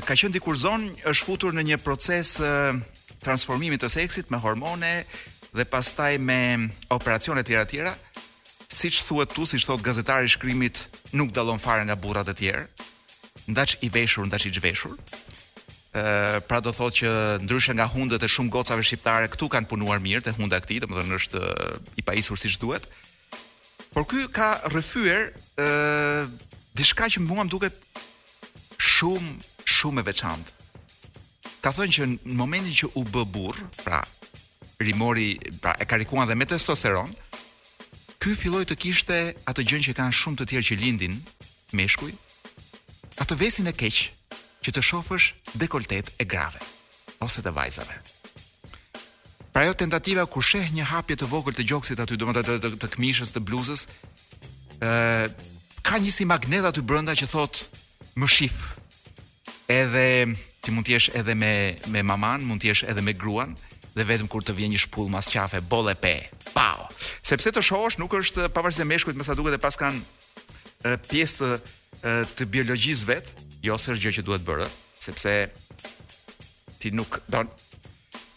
ka 0.05 0.13
qënë 0.17 0.33
dikur 0.37 0.57
zonjë, 0.57 0.91
është 1.11 1.25
futur 1.27 1.53
në 1.53 1.65
një 1.71 1.81
proces 1.85 2.35
transformimit 3.23 3.81
të 3.83 3.89
seksit 3.97 4.31
me 4.33 4.37
hormone 4.41 5.05
dhe 5.53 5.65
pastaj 5.69 6.15
me 6.19 6.39
operacione 6.91 7.43
tjera 7.45 7.65
tjera, 7.69 7.93
si 8.73 8.89
që 8.89 9.03
thuet 9.05 9.33
tu, 9.37 9.45
si 9.45 9.59
që 9.61 9.69
thot 9.69 9.83
gazetari 9.85 10.27
shkrimit 10.29 10.87
nuk 11.13 11.29
dalon 11.33 11.61
fare 11.61 11.85
nga 11.85 11.95
burrat 11.95 12.31
e 12.33 12.33
tjerë, 12.33 12.63
ndaç 13.47 13.77
i 13.81 13.93
veshur, 13.93 14.25
ndaç 14.27 14.45
i 14.47 14.51
zhveshur. 14.53 14.95
Ë, 15.93 16.03
pra 16.49 16.59
do 16.65 16.71
thotë 16.73 16.97
që 17.01 17.09
ndryshe 17.45 17.75
nga 17.77 17.85
hundët 17.93 18.23
e 18.25 18.29
shumë 18.33 18.49
gocave 18.55 18.81
shqiptare 18.87 19.27
këtu 19.33 19.45
kanë 19.53 19.69
punuar 19.69 19.99
mirë 20.01 20.23
te 20.25 20.31
hunda 20.33 20.57
këtij, 20.63 20.79
domethënë 20.87 21.19
është 21.21 21.41
i 22.01 22.05
paisur 22.07 22.39
siç 22.41 22.55
duhet. 22.61 22.87
Por 23.93 24.07
ky 24.09 24.23
ka 24.33 24.55
rrëfyer 24.73 25.27
ë 25.59 25.69
diçka 26.77 27.09
që 27.13 27.21
mua 27.27 27.43
më 27.45 27.53
duket 27.53 27.77
shumë 28.81 29.67
shumë 29.75 30.01
e 30.01 30.07
veçantë. 30.09 30.59
Ka 31.63 31.71
thënë 31.77 31.93
që 31.95 32.07
në 32.33 32.37
momentin 32.39 32.73
që 32.81 32.89
u 32.99 33.05
bë 33.13 33.23
burr, 33.35 33.61
pra 33.85 34.01
rimori, 34.83 35.35
pra 35.61 35.75
e 35.79 35.85
karikuan 35.87 36.27
dhe 36.27 36.35
me 36.35 36.47
testosteron, 36.49 37.11
ky 38.23 38.33
filloi 38.39 38.65
të 38.65 38.79
kishte 38.81 39.17
atë 39.45 39.67
gjën 39.69 39.85
që 39.91 39.97
kanë 40.01 40.17
shumë 40.23 40.41
të 40.41 40.49
tjerë 40.49 40.67
që 40.71 40.81
lindin 40.81 41.19
meshkuj, 41.77 42.13
atë 43.23 43.37
vesin 43.39 43.69
e 43.71 43.73
keq 43.75 43.99
që 44.63 44.71
të 44.73 44.81
shofësh 44.83 45.29
dekoltet 45.59 46.09
e 46.19 46.25
grave 46.27 46.59
ose 47.23 47.43
të 47.43 47.53
vajzave. 47.55 47.95
Pra 49.53 49.63
ajo 49.63 49.75
tentativa 49.79 50.25
ku 50.27 50.41
sheh 50.43 50.71
një 50.75 50.87
hapje 50.91 51.17
të 51.21 51.27
vogël 51.29 51.55
të 51.55 51.65
gjoksit 51.69 51.99
aty, 52.01 52.17
do 52.19 52.27
të, 52.35 52.43
të, 52.47 52.71
të 52.81 52.89
këmishës, 52.95 53.31
të 53.35 53.43
bluzës, 53.47 53.83
ë 54.81 55.29
ka 55.85 55.99
një 56.01 56.11
si 56.15 56.25
magnet 56.27 56.65
aty 56.67 56.81
brenda 56.83 57.13
që 57.15 57.27
thot 57.33 57.61
më 58.19 58.29
shif. 58.31 58.57
Edhe 59.71 60.05
ti 60.63 60.73
mund 60.73 60.87
të 60.87 60.95
jesh 60.95 61.11
edhe 61.19 61.35
me 61.39 61.53
me 61.93 62.01
maman, 62.07 62.43
mund 62.47 62.63
të 62.63 62.71
jesh 62.71 62.83
edhe 62.91 63.03
me 63.03 63.13
gruan 63.19 63.53
dhe 63.93 64.07
vetëm 64.09 64.27
kur 64.31 64.41
të 64.43 64.55
vjen 64.57 64.71
një 64.73 64.81
shpull 64.87 65.11
mas 65.13 65.29
qafe, 65.31 65.61
bolle 65.69 65.93
pe. 66.01 66.15
Pao. 66.57 66.89
Sepse 67.23 67.53
të 67.53 67.61
shohësh 67.63 67.99
nuk 68.01 68.15
është 68.19 68.49
pavarësisht 68.55 68.89
meshkujt, 68.89 69.19
më 69.19 69.27
sa 69.27 69.37
duket 69.37 69.59
e 69.59 69.61
pas 69.61 69.77
kanë 69.79 70.01
pjesë 71.09 71.39
të, 71.39 71.57
të 72.37 72.47
biologjisë 72.51 73.07
vet, 73.09 73.31
jo 73.63 73.77
se 73.79 73.93
është 73.93 74.03
gjë 74.03 74.15
që 74.17 74.23
duhet 74.27 74.45
bërë, 74.47 74.67
sepse 74.99 75.35
ti 76.81 76.91
nuk 76.91 77.21
don 77.31 77.47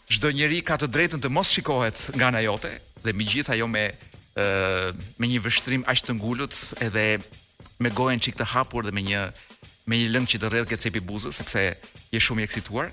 çdo 0.07 0.29
njeri 0.31 0.61
ka 0.63 0.77
të 0.79 0.87
drejtën 0.87 1.19
të 1.23 1.27
mos 1.35 1.49
shikohet 1.51 1.97
nga 2.15 2.29
ana 2.31 2.39
jote 2.41 2.69
dhe 3.03 3.11
mi 3.13 3.25
gjitha 3.27 3.57
jo 3.59 3.67
me 3.67 3.89
me 5.19 5.27
një 5.27 5.41
vështrim 5.43 5.83
aq 5.91 6.05
të 6.07 6.15
ngulut 6.15 6.55
edhe 6.85 7.19
me 7.83 7.89
gojen 7.91 8.19
çik 8.23 8.37
të 8.39 8.47
hapur 8.55 8.87
dhe 8.87 8.95
me 8.95 9.03
një 9.03 9.25
me 9.87 9.99
një 9.99 10.07
lëng 10.15 10.29
që 10.31 10.39
të 10.41 10.51
rrëdhë 10.51 10.67
këtë 10.71 10.85
cepi 10.87 11.01
buzës, 11.03 11.35
sepse 11.39 11.59
je 12.11 12.19
shumë 12.19 12.43
i 12.43 12.43
eksituar. 12.43 12.89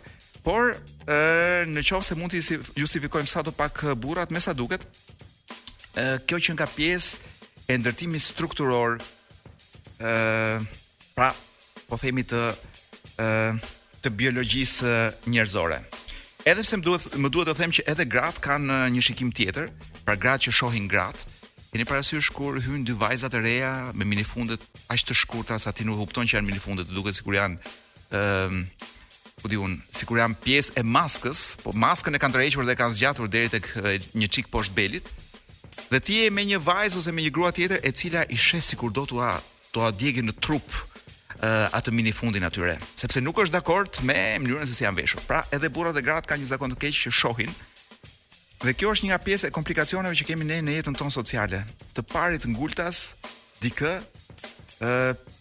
Por, 0.46 0.76
e, 0.78 1.14
në 1.66 1.82
qovë 1.88 2.06
se 2.06 2.14
mund 2.14 2.30
të 2.30 2.58
justifikojmë 2.78 3.26
sa 3.26 3.42
të 3.42 3.50
pak 3.58 3.80
burat, 3.98 4.30
me 4.30 4.38
sa 4.38 4.52
duket, 4.54 4.84
e, 5.98 6.20
kjo 6.30 6.38
që 6.46 6.54
nga 6.54 6.68
pjesë 6.70 7.18
e 7.66 7.78
ndërtimi 7.82 8.20
strukturor 8.22 9.02
pra 11.14 11.32
po 11.88 11.98
themi 12.00 12.24
të 12.26 12.40
ë 13.20 13.56
të 14.04 14.10
biologjisë 14.20 14.94
njerëzore. 15.32 15.78
Edhe 16.44 16.60
pse 16.62 16.76
më 16.76 16.84
duhet 16.84 17.04
më 17.16 17.30
duhet 17.32 17.48
të 17.48 17.54
them 17.58 17.72
që 17.76 17.84
edhe 17.88 18.06
gratë 18.10 18.40
kanë 18.44 18.78
një 18.92 19.00
shikim 19.04 19.30
tjetër, 19.32 19.70
pra 20.04 20.16
gratë 20.16 20.46
që 20.48 20.54
shohin 20.58 20.88
gratë, 20.92 21.24
keni 21.72 21.86
parasysh 21.88 22.28
kur 22.36 22.58
hyn 22.60 22.84
dy 22.84 22.92
vajza 23.00 23.30
të 23.32 23.40
reja 23.40 23.70
me 23.96 24.04
minifundet 24.04 24.60
aq 24.92 25.00
të 25.06 25.16
shkurtra 25.22 25.58
sa 25.58 25.72
ti 25.72 25.84
nuk 25.86 26.00
kupton 26.04 26.28
që 26.28 26.36
janë 26.38 26.50
minifundet, 26.50 26.90
duket 26.92 27.16
sikur 27.16 27.38
janë 27.38 27.56
ë 28.12 28.64
po 29.40 29.48
diun, 29.50 29.74
sikur 29.92 30.20
janë 30.22 30.38
pjesë 30.44 30.76
e 30.80 30.82
maskës, 30.86 31.40
po 31.64 31.72
maskën 31.76 32.16
e 32.16 32.20
kanë 32.22 32.36
tërhequr 32.38 32.68
dhe 32.68 32.76
kanë 32.80 32.94
zgjatur 32.96 33.28
deri 33.28 33.50
tek 33.52 33.66
një 34.16 34.28
çik 34.32 34.48
poshtë 34.52 34.76
belit. 34.76 35.08
Dhe 35.90 36.00
ti 36.00 36.20
je 36.22 36.30
me 36.32 36.44
një 36.48 36.60
vajzë 36.64 37.00
ose 37.00 37.12
me 37.12 37.24
një 37.24 37.32
grua 37.34 37.50
tjetër 37.52 37.82
e 37.84 37.92
cila 37.92 38.22
i 38.32 38.36
sheh 38.40 38.62
sikur 38.64 38.88
do 38.92 39.04
t'ua 39.08 39.34
të 39.74 39.90
ta 39.90 40.22
në 40.22 40.34
trup 40.40 40.74
atë 41.74 41.92
mini 41.92 42.12
fundin 42.14 42.46
atyre, 42.46 42.76
sepse 42.96 43.20
nuk 43.20 43.40
është 43.42 43.56
dakord 43.58 43.98
me 44.06 44.14
mënyrën 44.40 44.64
se 44.70 44.76
si 44.78 44.84
janë 44.86 45.00
veshur. 45.02 45.20
Pra, 45.28 45.42
edhe 45.52 45.68
burrat 45.68 45.96
dhe 45.98 46.04
gratë 46.06 46.30
kanë 46.30 46.44
një 46.44 46.50
zakon 46.54 46.72
të 46.72 46.78
keq 46.86 47.00
që 47.04 47.12
shohin. 47.12 47.50
Dhe 48.64 48.72
kjo 48.78 48.94
është 48.94 49.04
një 49.04 49.10
nga 49.10 49.18
pjesë 49.26 49.50
e 49.50 49.52
komplikacioneve 49.52 50.16
që 50.16 50.28
kemi 50.30 50.46
ne 50.48 50.60
në 50.64 50.78
jetën 50.78 50.96
tonë 50.96 51.12
sociale. 51.12 51.60
Të 51.92 52.04
parit 52.14 52.46
ngultas 52.48 53.02
dikë 53.60 53.92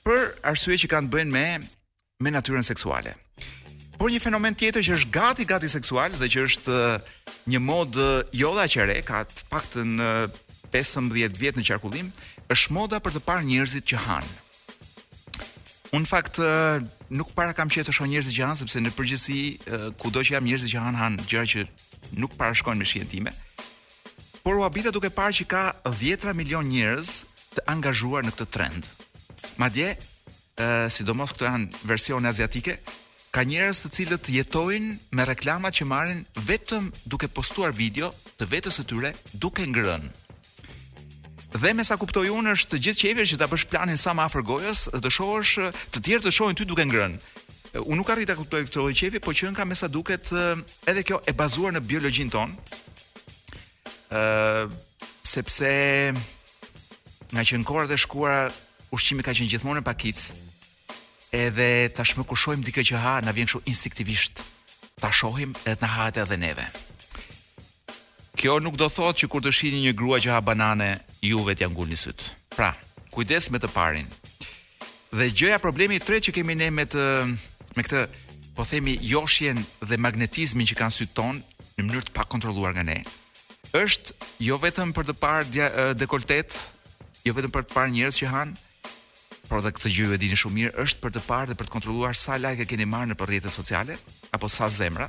për 0.04 0.26
arsye 0.52 0.80
që 0.84 0.90
kanë 0.92 1.12
bëjnë 1.14 1.32
me 1.32 1.46
me 2.24 2.32
natyrën 2.34 2.66
seksuale. 2.68 3.14
Por 4.00 4.12
një 4.12 4.20
fenomen 4.24 4.58
tjetër 4.60 4.84
që 4.84 4.98
është 4.98 5.14
gati 5.16 5.46
gati 5.48 5.70
seksual 5.72 6.18
dhe 6.20 6.28
që 6.36 6.44
është 6.50 6.80
një 7.54 7.62
mod 7.64 7.96
jo 8.36 8.52
dha 8.58 8.66
re, 8.90 9.00
ka 9.08 9.24
të 9.30 9.48
paktën 9.54 10.04
15 10.74 11.38
vjet 11.38 11.58
në 11.58 11.66
qarkullim, 11.68 12.10
është 12.54 12.74
moda 12.74 12.98
për 13.04 13.14
të 13.18 13.22
parë 13.28 13.46
njerëzit 13.50 13.86
që 13.92 14.00
han. 14.08 14.26
Unë 15.94 16.10
fakt 16.10 16.40
nuk 17.14 17.34
para 17.38 17.54
kam 17.54 17.70
qenë 17.70 17.86
të 17.86 17.94
shoh 17.94 18.10
njerëz 18.10 18.32
që 18.34 18.48
han 18.48 18.58
sepse 18.58 18.82
në 18.82 18.94
përgjithësi 18.98 19.92
kudo 20.02 20.24
që 20.26 20.36
jam 20.40 20.48
njerëz 20.48 20.66
që 20.72 20.82
han 20.88 20.98
han 20.98 21.20
gjëra 21.30 21.46
që 21.52 21.66
nuk 22.22 22.34
parashkojnë 22.40 22.82
me 22.82 22.90
shijen 22.90 23.12
time. 23.12 23.32
Por 24.44 24.58
u 24.58 24.66
habita 24.66 24.92
duke 24.92 25.14
parë 25.14 25.36
që 25.40 25.46
ka 25.54 25.64
10 25.86 26.34
milion 26.38 26.66
njerëz 26.74 27.14
të 27.54 27.66
angazhuar 27.76 28.26
në 28.26 28.34
këtë 28.34 28.50
trend. 28.58 28.90
Madje, 29.62 29.92
ë 30.58 30.68
sidomos 30.94 31.36
këto 31.36 31.48
janë 31.52 31.84
versione 31.86 32.30
aziatike, 32.34 32.80
ka 33.34 33.46
njerëz 33.46 33.84
të 33.86 33.94
cilët 33.96 34.32
jetojnë 34.34 34.98
me 35.14 35.26
reklamat 35.30 35.78
që 35.78 35.88
marrin 35.90 36.26
vetëm 36.50 36.90
duke 37.10 37.30
postuar 37.30 37.72
video 37.78 38.10
të 38.42 38.50
vetës 38.52 38.82
së 38.82 38.88
tyre 38.90 39.14
duke 39.38 39.62
ngrënë. 39.70 40.12
Dhe 41.54 41.74
me 41.74 41.84
sa 41.86 41.98
kuptoj 42.02 42.26
unë 42.34 42.54
është 42.58 42.70
të 42.74 42.78
gjithë 42.86 43.02
qeveri 43.06 43.30
që 43.30 43.38
ta 43.38 43.48
bësh 43.50 43.68
planin 43.70 43.98
sa 44.00 44.14
më 44.18 44.24
afër 44.26 44.44
gojës, 44.48 44.80
të 45.06 45.10
shohësh 45.14 45.52
të 45.94 46.02
tjerë 46.06 46.24
të 46.26 46.32
shohin 46.34 46.58
ty 46.58 46.66
duke 46.66 46.82
ngrënë. 46.90 47.20
Unë 47.84 47.98
nuk 48.00 48.10
arrita 48.10 48.34
kuptoj 48.40 48.64
këtë 48.66 48.80
lloj 48.82 48.94
qevi, 48.98 49.22
po 49.22 49.34
që 49.38 49.52
ka 49.54 49.66
me 49.70 49.78
sa 49.78 49.86
duket 49.88 50.32
edhe 50.90 51.04
kjo 51.06 51.20
e 51.30 51.34
bazuar 51.38 51.76
në 51.78 51.82
biologjin 51.86 52.32
ton. 52.34 52.56
ë 54.10 54.70
sepse 55.26 55.74
nga 57.34 57.42
që 57.46 57.58
në 57.62 57.66
korët 57.70 57.92
e 57.94 57.98
shkuara 58.02 58.50
ushqimi 58.94 59.24
ka 59.26 59.34
qenë 59.38 59.50
gjithmonë 59.54 59.82
në 59.82 59.86
pakic. 59.86 60.18
Edhe 61.38 61.70
tashmë 61.94 62.26
kushojmë 62.30 62.66
dikë 62.66 62.82
që 62.90 62.98
ha, 63.06 63.20
na 63.22 63.32
vjen 63.34 63.46
kështu 63.48 63.62
instinktivisht 63.70 64.42
ta 65.02 65.10
shohim 65.14 65.54
edhe 65.70 65.82
na 65.82 65.88
hahet 65.96 66.18
edhe 66.18 66.38
neve 66.38 66.66
kjo 68.44 68.58
nuk 68.60 68.76
do 68.76 68.90
thotë 68.92 69.22
që 69.22 69.28
kur 69.32 69.40
të 69.46 69.52
shihni 69.56 69.80
një 69.86 69.92
grua 69.96 70.18
që 70.20 70.34
ha 70.34 70.42
banane, 70.44 70.90
ju 71.24 71.40
vetë 71.48 71.64
ja 71.64 71.70
ngulni 71.72 71.96
syt. 71.96 72.26
Pra, 72.52 72.74
kujdes 73.16 73.48
me 73.54 73.60
të 73.64 73.70
parin. 73.72 74.10
Dhe 75.16 75.30
gjëja 75.32 75.62
problemi 75.64 75.96
i 75.96 76.02
tretë 76.04 76.26
që 76.28 76.34
kemi 76.40 76.58
ne 76.60 76.68
me 76.76 76.84
të 76.84 77.06
me 77.78 77.86
këtë, 77.88 78.02
po 78.58 78.66
themi, 78.68 78.98
joshjen 79.08 79.64
dhe 79.88 79.96
magnetizmin 80.06 80.68
që 80.68 80.76
kanë 80.82 80.96
syton 80.98 81.40
në 81.78 81.86
mënyrë 81.88 82.10
të 82.10 82.16
pakontrolluar 82.20 82.76
nga 82.76 82.84
ne. 82.92 82.98
Është 83.80 84.12
jo 84.50 84.60
vetëm 84.62 84.92
për 84.98 85.08
të 85.08 85.16
parë 85.24 85.70
dekoltet, 86.04 86.60
jo 87.24 87.38
vetëm 87.40 87.54
për 87.56 87.64
të 87.70 87.76
parë 87.78 87.94
njerëz 87.96 88.20
që 88.26 88.34
han, 88.34 88.52
por 89.48 89.64
edhe 89.64 89.72
këtë 89.78 89.94
gjë 89.96 90.10
ju 90.10 90.18
e 90.18 90.20
dini 90.22 90.42
shumë 90.44 90.60
mirë, 90.60 90.76
është 90.84 91.00
për 91.06 91.16
të 91.16 91.24
parë 91.32 91.54
dhe 91.54 91.58
për 91.62 91.70
të 91.72 91.78
kontrolluar 91.80 92.20
sa 92.26 92.36
like 92.44 92.68
e 92.68 92.68
keni 92.74 92.92
marrë 92.92 93.14
në 93.14 93.22
rrjetet 93.24 93.56
sociale 93.56 93.96
apo 94.36 94.52
sa 94.52 94.68
zemra, 94.70 95.08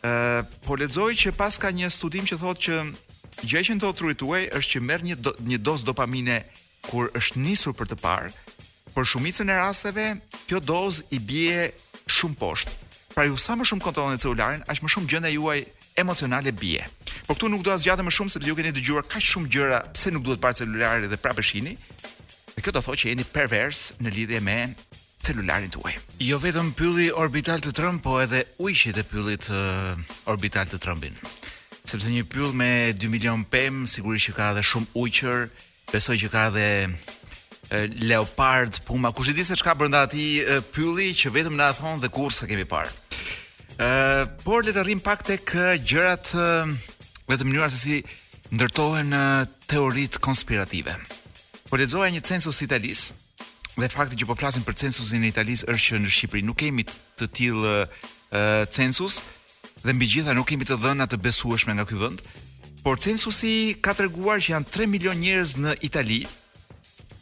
ë 0.00 0.42
po 0.64 0.76
lexoj 0.80 1.12
që 1.20 1.32
pas 1.36 1.56
ka 1.60 1.70
një 1.74 1.90
studim 1.92 2.24
që 2.28 2.38
thotë 2.40 2.62
që 2.64 2.84
gjë 3.50 3.62
që 3.68 3.74
ndodh 3.78 3.96
truit 3.98 4.22
është 4.24 4.72
që 4.74 4.80
merr 4.84 5.04
një 5.04 5.16
do, 5.20 5.32
një 5.48 5.58
dozë 5.66 5.84
dopamine 5.90 6.38
kur 6.88 7.10
është 7.20 7.36
nisur 7.44 7.74
për 7.76 7.90
të 7.92 7.96
parë. 8.00 8.32
Për 8.94 9.04
shumicën 9.06 9.48
e 9.52 9.56
rasteve, 9.60 10.06
kjo 10.48 10.58
dozë 10.60 11.04
i 11.14 11.18
bie 11.18 11.72
shumë 12.10 12.36
poshtë. 12.40 12.72
Pra 13.14 13.26
ju 13.28 13.36
sa 13.38 13.54
më 13.56 13.66
shumë 13.68 13.84
kontrolloni 13.84 14.18
celularin, 14.20 14.64
aq 14.70 14.80
më 14.82 14.88
shumë 14.90 15.06
gjendja 15.12 15.32
juaj 15.34 15.60
emocionale 16.00 16.52
bie. 16.56 16.82
Por 17.26 17.36
këtu 17.36 17.50
nuk 17.52 17.62
do 17.62 17.70
ta 17.70 17.76
zgjatem 17.78 18.08
më 18.08 18.14
shumë 18.16 18.32
sepse 18.34 18.48
ju 18.50 18.56
keni 18.58 18.72
dëgjuar 18.74 19.06
kaq 19.06 19.22
shumë 19.26 19.52
gjëra 19.52 19.80
pse 19.94 20.12
nuk 20.14 20.24
duhet 20.26 20.40
parë 20.42 20.60
celularin 20.62 21.10
dhe 21.12 21.20
prapë 21.20 21.44
shihni. 21.50 21.76
Dhe 22.56 22.64
kjo 22.64 22.72
do 22.74 22.82
thotë 22.82 23.02
që 23.04 23.12
jeni 23.12 23.28
pervers 23.36 23.90
në 24.00 24.14
lidhje 24.16 24.40
me 24.48 24.58
celularin 25.22 25.70
tuaj. 25.74 25.94
Jo 26.24 26.38
vetëm 26.40 26.72
pylli 26.78 27.10
orbital 27.12 27.60
të 27.62 27.74
trëmb, 27.76 28.00
po 28.04 28.18
edhe 28.22 28.42
ujqit 28.64 28.98
e 29.00 29.04
pyllit 29.06 29.50
uh, 29.52 29.92
orbital 30.32 30.68
të 30.70 30.80
trëmbin. 30.82 31.16
Sepse 31.88 32.12
një 32.12 32.24
pyll 32.30 32.52
me 32.56 32.70
2 32.96 33.10
milion 33.12 33.42
pem 33.50 33.84
sigurisht 33.88 34.30
që 34.30 34.36
ka 34.36 34.50
edhe 34.54 34.64
shumë 34.66 34.92
ujqër, 35.02 35.46
besoj 35.90 36.16
që 36.20 36.28
ka 36.32 36.44
edhe 36.52 36.66
eh, 36.86 37.94
leopard, 38.06 38.78
puma, 38.86 39.10
kush 39.16 39.32
e 39.32 39.34
di 39.34 39.42
se 39.44 39.56
çka 39.58 39.74
brenda 39.74 40.04
atij 40.06 40.44
eh, 40.44 40.60
pylli 40.74 41.10
që 41.18 41.32
vetëm 41.34 41.56
na 41.58 41.70
thon 41.74 41.98
dhe 42.02 42.12
kur 42.14 42.30
se 42.32 42.46
kemi 42.50 42.66
parë. 42.70 42.92
Ë, 43.80 43.86
por 44.44 44.62
le 44.66 44.74
të 44.76 44.82
rrim 44.84 45.00
pak 45.00 45.22
tek 45.24 45.54
gjërat 45.88 46.34
vetëm 47.32 47.48
mënyra 47.48 47.70
se 47.72 47.78
si 47.80 48.00
ndërtohen 48.52 49.08
teoritë 49.72 50.20
konspirative. 50.20 50.92
Po 51.70 51.78
lexoja 51.80 52.10
një 52.12 52.20
census 52.28 52.60
italis 52.66 53.06
dhe 53.80 53.88
fakti 53.88 54.16
që 54.20 54.26
po 54.28 54.36
flasim 54.36 54.64
për 54.66 54.76
censusin 54.84 55.24
e 55.24 55.30
Italisë 55.32 55.68
është 55.72 55.96
që 55.96 56.00
në 56.04 56.12
Shqipëri 56.14 56.42
nuk 56.44 56.58
kemi 56.60 56.84
të 57.20 57.28
tillë 57.36 57.74
uh, 57.80 58.40
census 58.72 59.22
dhe 59.84 59.94
mbi 59.96 60.08
gjitha 60.10 60.34
nuk 60.36 60.48
kemi 60.50 60.66
të 60.68 60.76
dhëna 60.82 61.06
të 61.08 61.20
besueshme 61.24 61.72
nga 61.78 61.86
ky 61.88 61.96
vend. 62.02 62.20
Por 62.84 63.00
censusi 63.00 63.52
ka 63.84 63.94
treguar 63.96 64.40
që 64.40 64.54
janë 64.54 64.68
3 64.74 64.90
milion 64.94 65.16
njerëz 65.20 65.54
në 65.64 65.74
Itali 65.88 66.20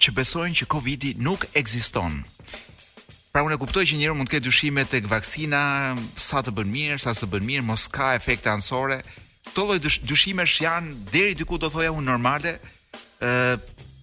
që 0.03 0.13
besojnë 0.19 0.59
që 0.61 0.69
Covidi 0.73 1.13
nuk 1.23 1.47
ekziston. 1.59 2.21
Pra 3.33 3.45
unë 3.47 3.55
e 3.57 3.61
kuptoj 3.63 3.85
që 3.87 3.99
njerëzit 4.01 4.19
mund 4.19 4.31
të 4.31 4.37
ketë 4.39 4.47
dyshime 4.51 4.87
tek 4.91 5.07
vaksina, 5.11 5.61
sa 6.29 6.43
të 6.43 6.55
bën 6.59 6.71
mirë, 6.75 6.99
sa 7.03 7.15
të 7.15 7.29
bën 7.35 7.47
mirë, 7.51 7.67
mos 7.67 7.87
ka 7.93 8.13
efekte 8.19 8.51
anësore. 8.51 9.01
Këto 9.51 9.67
lloj 9.71 9.79
dyshimesh 9.83 10.57
janë 10.65 10.95
deri 11.15 11.37
diku 11.41 11.59
do 11.59 11.71
thoja 11.71 11.93
unë 11.95 12.07
normale, 12.07 12.57
ë 13.19 13.59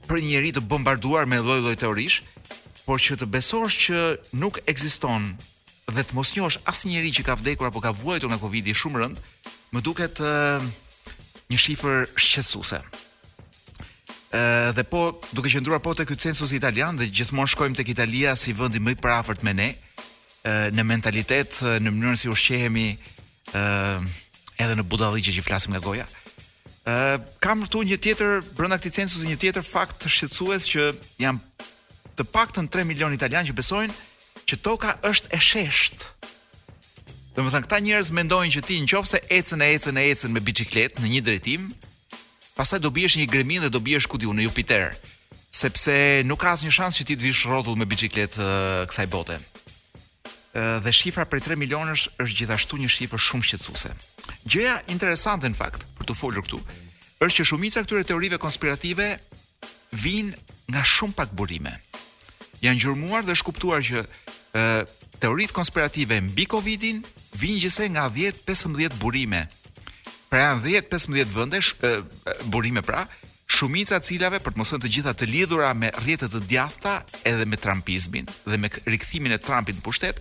për 0.05 0.21
njerëz 0.21 0.59
të 0.59 0.65
bombarduar 0.69 1.25
me 1.27 1.39
lloj-lloj 1.41 1.79
teorish. 1.81 2.19
Ë 2.19 2.34
por 2.85 3.01
që 3.01 3.15
të 3.21 3.27
besosh 3.33 3.75
që 3.87 4.01
nuk 4.37 4.59
ekziston 4.69 5.23
dhe 5.89 6.01
të 6.05 6.15
mos 6.17 6.31
njohësh 6.35 6.59
asnjëri 6.69 7.11
që 7.19 7.25
ka 7.27 7.35
vdekur 7.41 7.67
apo 7.69 7.81
ka 7.81 7.91
vuajtur 7.93 8.29
nga 8.29 8.39
Covidi 8.41 8.73
shumë 8.77 9.01
rënd, 9.01 9.17
më 9.73 9.81
duket 9.85 10.21
një 11.49 11.57
shifër 11.61 12.05
shqetësuese. 12.15 12.79
Ëh 14.35 14.71
dhe 14.77 14.83
po 14.91 15.01
duke 15.33 15.49
qendruar 15.53 15.79
po 15.81 15.93
te 15.97 16.05
ky 16.05 16.17
census 16.19 16.53
italian 16.57 16.97
dhe 16.99 17.09
gjithmonë 17.13 17.51
shkojmë 17.53 17.77
tek 17.79 17.91
Italia 17.93 18.35
si 18.37 18.53
vendi 18.53 18.81
më 18.83 18.95
i 18.95 19.01
prafërt 19.01 19.45
me 19.45 19.53
ne, 19.53 19.69
në 20.75 20.83
mentalitet, 20.85 21.57
në 21.81 21.89
mënyrën 21.89 22.19
si 22.21 22.29
ushqehemi, 22.29 22.87
ëh 23.53 23.97
edhe 24.55 24.75
në 24.79 24.85
budalliqe 24.87 25.33
që 25.35 25.43
flasim 25.43 25.73
nga 25.73 25.81
goja. 25.83 26.05
uh, 26.87 27.17
kam 27.43 27.63
këtu 27.65 27.79
një 27.83 27.97
tjetër 27.99 28.41
brenda 28.55 28.77
këtij 28.77 28.93
censusi 28.93 29.27
një 29.27 29.37
tjetër 29.41 29.63
fakt 29.67 30.05
shqetsues 30.07 30.63
që 30.71 30.83
jam 31.23 31.41
të 32.15 32.25
paktën 32.31 32.67
3 32.71 32.85
milion 32.87 33.13
italian 33.13 33.45
që 33.47 33.55
besojnë 33.57 33.95
që 34.47 34.59
toka 34.63 34.95
është 35.07 35.31
e 35.35 35.39
sheshtë. 35.39 36.11
Dhe 37.35 37.43
më 37.43 37.51
thënë, 37.51 37.65
këta 37.65 37.79
njerëz 37.83 38.11
mendojnë 38.15 38.53
që 38.55 38.61
ti 38.63 38.77
në 38.83 38.89
qofë 38.91 39.11
se 39.11 39.19
ecën 39.39 39.63
e 39.63 39.67
ecën 39.75 39.99
e 39.99 40.05
ecën 40.13 40.31
me 40.31 40.39
biciklet 40.45 40.99
në 41.01 41.09
një 41.15 41.23
drejtim, 41.27 41.65
pasaj 42.55 42.79
do 42.79 42.91
biesh 42.97 43.17
një 43.19 43.27
gremin 43.31 43.65
dhe 43.65 43.71
do 43.73 43.81
biesh 43.83 44.07
ku 44.07 44.17
në 44.19 44.47
Jupiter, 44.47 44.95
sepse 45.51 46.21
nuk 46.23 46.39
ka 46.39 46.55
asë 46.55 46.65
një 46.69 46.73
shansë 46.77 46.97
që 47.01 47.05
ti 47.09 47.15
të 47.19 47.23
vish 47.29 47.47
rodhull 47.51 47.75
me 47.79 47.85
biciklet 47.85 48.39
uh, 48.39 48.85
kësaj 48.87 49.07
bote. 49.11 49.35
Uh, 50.55 50.79
dhe 50.83 50.91
shifra 50.95 51.27
për 51.27 51.43
3 51.59 51.59
milionës 51.59 52.05
është 52.21 52.37
gjithashtu 52.39 52.79
një 52.79 52.89
shifrë 52.95 53.19
shumë 53.19 53.47
shqetsuse. 53.49 53.91
Gjëja 54.49 54.77
interesante 54.93 55.49
në 55.51 55.59
fakt, 55.59 55.83
për 55.99 56.07
të 56.07 56.15
folur 56.15 56.45
këtu, 56.47 56.61
është 57.25 57.41
që 57.41 57.47
shumica 57.51 57.83
këtyre 57.83 58.07
teorive 58.07 58.39
konspirative 58.39 59.09
vinë 59.99 60.39
nga 60.71 60.85
shumë 60.95 61.15
pak 61.19 61.33
burime 61.35 61.75
janë 62.63 62.81
gjurmuar 62.83 63.25
dhe 63.27 63.35
shkuptuar 63.35 63.83
që 63.85 64.03
ë 64.55 64.63
teoritë 65.23 65.55
konspirative 65.55 66.19
mbi 66.29 66.45
Covidin 66.51 67.01
vijnë 67.39 67.63
gjëse 67.65 67.87
nga 67.95 68.07
10-15 68.15 68.97
burime. 69.01 69.45
Pra 70.31 70.49
janë 70.51 70.65
10-15 70.89 71.31
vende 71.35 71.61
burime 72.51 72.83
pra, 72.85 73.05
shumica 73.47 73.99
e 73.99 74.03
cilave 74.03 74.39
për 74.43 74.55
të 74.55 74.61
mos 74.61 74.73
të 74.75 74.89
gjitha 74.91 75.13
të 75.15 75.27
lidhura 75.31 75.73
me 75.77 75.91
rrjetet 76.01 76.33
të 76.33 76.43
djathta 76.49 76.97
edhe 77.29 77.45
me 77.45 77.59
trampizmin 77.61 78.25
dhe 78.45 78.57
me 78.57 78.71
rikthimin 78.89 79.35
e 79.35 79.39
Trumpit 79.39 79.77
në 79.79 79.85
pushtet, 79.85 80.19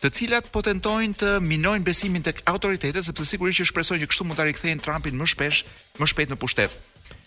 të 0.00 0.10
cilat 0.12 0.48
po 0.52 0.62
tentojnë 0.64 1.18
të 1.20 1.32
minojnë 1.44 1.84
besimin 1.86 2.24
tek 2.24 2.40
autoritetet 2.48 3.04
sepse 3.04 3.26
sigurisht 3.28 3.60
që 3.64 3.68
shpresojnë 3.72 4.04
që 4.04 4.10
kështu 4.12 4.28
mund 4.28 4.38
ta 4.40 4.46
rikthejnë 4.48 4.84
Trumpin 4.84 5.16
më 5.18 5.28
shpesh, 5.32 5.64
më 6.00 6.08
shpejt 6.12 6.32
në 6.34 6.40
pushtet. 6.40 6.72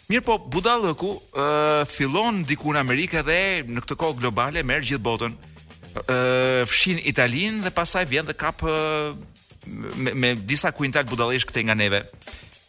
Mirë 0.08 0.24
po, 0.24 0.36
budalëku 0.54 1.08
uh, 1.20 1.84
fillon 1.92 2.40
diku 2.48 2.72
në 2.72 2.80
Amerikë 2.80 3.24
dhe 3.28 3.40
në 3.68 3.82
këtë 3.84 3.98
kohë 4.00 4.20
globale 4.22 4.62
merë 4.64 4.86
gjithë 4.92 5.04
botën. 5.04 5.34
Uh, 5.98 6.64
fshin 6.72 7.02
Italin 7.10 7.58
dhe 7.66 7.74
pasaj 7.76 8.06
vjen 8.08 8.28
dhe 8.30 8.36
kap 8.40 8.62
uh, 8.64 9.12
me, 9.68 10.14
me 10.16 10.30
disa 10.48 10.72
kuintal 10.72 11.04
budalesh 11.10 11.44
këte 11.50 11.66
nga 11.68 11.76
neve. 11.76 12.00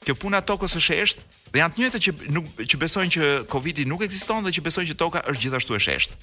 Kjo 0.03 0.16
puna 0.18 0.40
tokës 0.42 0.74
është 0.81 0.98
eshtë 1.05 1.37
dhe 1.55 1.62
janë 1.62 1.77
të 1.77 1.83
njëjtë 1.85 2.01
që 2.09 2.16
nuk 2.34 2.51
që 2.66 2.80
besojnë 2.82 3.14
që 3.14 3.30
Covidi 3.55 3.86
nuk 3.86 4.03
ekziston 4.09 4.43
dhe 4.47 4.57
që 4.59 4.66
besojnë 4.66 4.91
që 4.91 4.99
toka 5.05 5.22
është 5.30 5.45
gjithashtu 5.45 5.78
e 5.78 5.82
shesht. 5.86 6.18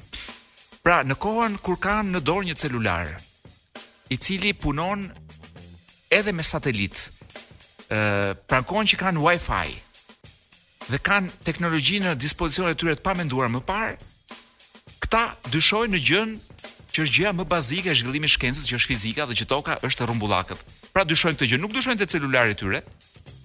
Pra, 0.83 0.99
në 1.07 1.15
kohën 1.23 1.55
kur 1.63 1.79
kanë 1.83 2.17
në 2.17 2.25
dorë 2.27 2.49
një 2.51 2.57
celular, 2.63 3.15
i 4.13 4.19
cili 4.21 4.51
punon 4.53 4.99
edhe 6.13 6.35
me 6.35 6.43
satelit, 6.45 7.07
ë 7.87 7.97
uh, 7.97 8.29
prankon 8.51 8.85
që 8.85 8.99
kanë 9.01 9.23
Wi-Fi, 9.23 9.71
uh, 9.71 9.81
dhe 10.89 10.99
kanë 11.01 11.31
teknologjinë 11.45 12.07
në 12.11 12.19
dispozicion 12.21 12.69
e 12.69 12.75
tyre 12.77 12.95
të 12.97 13.05
pamenduar 13.05 13.49
më 13.53 13.61
parë, 13.67 13.95
këta 15.05 15.23
dyshojnë 15.53 15.95
në 15.95 16.01
gjën 16.09 16.33
që 16.95 17.03
është 17.03 17.17
gjëja 17.17 17.33
më 17.39 17.47
bazike 17.51 17.91
e 17.91 17.97
zhvillimit 17.97 18.31
shkencës, 18.35 18.65
që 18.69 18.79
është 18.79 18.91
fizika 18.93 19.25
dhe 19.29 19.35
që 19.41 19.47
toka 19.51 19.77
është 19.85 20.07
rrumbullakët. 20.09 20.61
Pra 20.95 21.03
dyshojnë 21.07 21.37
këtë 21.39 21.49
gjë, 21.51 21.59
nuk 21.61 21.73
dyshojnë 21.75 21.99
te 22.01 22.07
celularët 22.15 22.55
e 22.55 22.59
tyre 22.61 22.81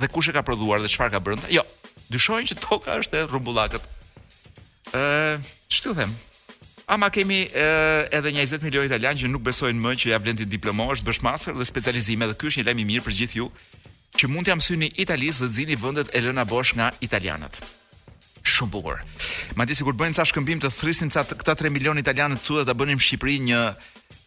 dhe 0.00 0.10
kush 0.12 0.30
e 0.30 0.34
ka 0.36 0.44
prodhuar 0.46 0.82
dhe 0.84 0.90
çfarë 0.92 1.16
ka 1.16 1.20
bërë. 1.24 1.48
Jo, 1.54 1.64
dyshojnë 2.14 2.52
që 2.52 2.58
toka 2.62 2.98
është 3.02 3.22
e 3.24 3.28
rrumbullakët. 3.28 3.88
Ë, 4.94 5.40
ç'të 5.72 5.96
them? 5.98 6.14
Ama 6.90 7.06
kemi 7.14 7.44
e, 7.46 7.66
edhe 8.18 8.32
një 8.34 8.44
20 8.50 8.64
milionë 8.66 8.88
italianë 8.90 9.20
që 9.22 9.28
nuk 9.30 9.44
besojnë 9.46 9.78
më 9.82 9.92
që 10.02 10.08
ja 10.12 10.18
vlen 10.22 10.38
ti 10.38 10.46
diplomosh, 10.50 11.04
bësh 11.06 11.20
master 11.22 11.54
dhe 11.54 11.66
specializime 11.68 12.26
dhe 12.26 12.34
ky 12.38 12.48
është 12.50 12.62
një 12.62 12.66
lajm 12.66 12.80
i 12.82 12.86
mirë 12.88 13.04
për 13.06 13.14
gjithë 13.20 13.38
ju, 13.38 13.46
që 14.20 14.28
mund 14.28 14.44
të 14.48 14.54
mësyni 14.58 14.88
italisë 15.00 15.44
dhe 15.44 15.48
t'zini 15.54 15.76
vëndet 15.80 16.10
e 16.12 16.20
lëna 16.20 16.42
bosh 16.48 16.74
nga 16.76 16.90
italianët. 17.04 17.56
Shumë 18.50 18.72
bukur. 18.74 18.98
Ma 19.56 19.64
t'i 19.64 19.76
si 19.78 19.86
kur 19.86 19.96
bëjnë 19.96 20.18
ca 20.18 20.26
shkëmbim 20.28 20.60
të 20.60 20.70
thrisin 20.76 21.12
ca 21.14 21.22
këta 21.24 21.54
3 21.62 21.72
milion 21.72 21.98
italianët 22.00 22.42
të 22.44 22.64
të 22.68 22.74
bënim 22.80 23.00
Shqipëri 23.00 23.38
një 23.48 23.60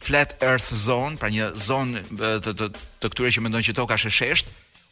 flat 0.07 0.33
earth 0.49 0.71
zone, 0.73 1.17
pra 1.21 1.29
një 1.29 1.51
zonë 1.67 2.01
të, 2.09 2.31
të, 2.45 2.53
të, 2.63 2.67
të 3.03 3.11
këture 3.13 3.33
që 3.37 3.43
mendojnë 3.45 3.67
që 3.69 3.75
toka 3.77 3.97
është 3.99 4.13
shesht, 4.17 4.49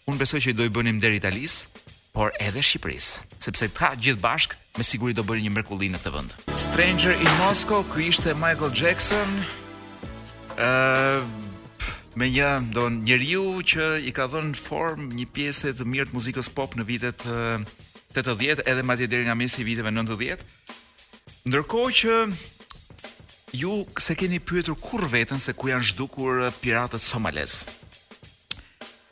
unë 0.09 0.21
besoj 0.21 0.43
që 0.45 0.53
i 0.53 0.57
dojë 0.59 0.73
bënim 0.77 1.01
deri 1.01 1.17
italisë, 1.19 1.81
por 2.13 2.31
edhe 2.45 2.61
Shqipërisë, 2.61 3.27
sepse 3.47 3.71
ta 3.77 3.93
gjithë 3.97 4.21
bashkë 4.21 4.61
me 4.77 4.85
siguri 4.87 5.17
do 5.17 5.25
bëri 5.27 5.47
një 5.47 5.55
mërkulli 5.57 5.89
në 5.95 6.03
të 6.05 6.13
vëndë. 6.13 6.41
Stranger 6.67 7.17
in 7.17 7.31
Moscow, 7.41 7.81
ku 7.89 8.05
ishte 8.11 8.37
Michael 8.37 8.71
Jackson, 8.71 9.39
me 12.15 12.27
një 12.27 12.47
njeriu 13.05 13.61
që 13.63 14.01
i 14.07 14.11
ka 14.15 14.25
dhënë 14.31 14.57
formë 14.59 15.11
një 15.15 15.27
pjesë 15.35 15.71
të 15.79 15.85
mirë 15.87 16.09
të 16.09 16.17
muzikës 16.17 16.49
pop 16.51 16.75
në 16.75 16.85
vitet 16.89 17.23
80 17.27 18.63
edhe 18.67 18.83
madje 18.83 19.07
deri 19.07 19.23
nga 19.29 19.35
mesi 19.35 19.61
i 19.61 19.65
viteve 19.67 19.93
90. 19.95 20.43
Ndërkohë 21.47 21.93
që 22.01 22.15
ju 23.61 23.75
se 24.05 24.15
keni 24.19 24.39
pyetur 24.39 24.75
kur 24.79 25.05
veten 25.11 25.39
se 25.39 25.53
ku 25.55 25.71
janë 25.71 25.87
zhdukur 25.93 26.49
piratët 26.63 27.01
somalez. 27.03 27.61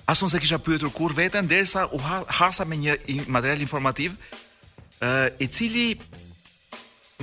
Asun 0.09 0.29
se 0.31 0.39
kisha 0.41 0.57
pyetur 0.59 0.91
kur 0.91 1.13
veten 1.15 1.47
derisa 1.47 1.85
u 1.95 2.01
hasa 2.27 2.65
me 2.67 2.77
një 2.79 2.99
material 3.27 3.63
informativ 3.63 4.15
i 5.39 5.47
cili 5.47 5.87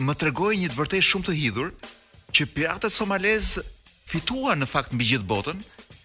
më 0.01 0.15
tregoi 0.17 0.57
një 0.61 0.73
të 0.73 0.81
vërtetë 0.81 1.09
shumë 1.11 1.29
të 1.31 1.37
hidhur 1.43 1.73
që 2.37 2.49
piratët 2.57 2.93
somalez 2.93 3.59
Fitua 4.07 4.55
në 4.55 4.69
fakt 4.71 4.93
mbi 4.95 5.07
gjithë 5.11 5.27
botën, 5.27 5.59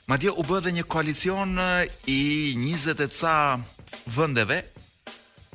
madje 0.09 0.31
u 0.33 0.43
bë 0.45 0.57
edhe 0.61 0.71
një 0.79 0.83
koalicion 0.89 1.53
eh, 1.61 1.85
i 2.09 2.17
20 2.57 3.03
e 3.05 3.07
ca 3.13 3.33
vendeve, 4.15 4.61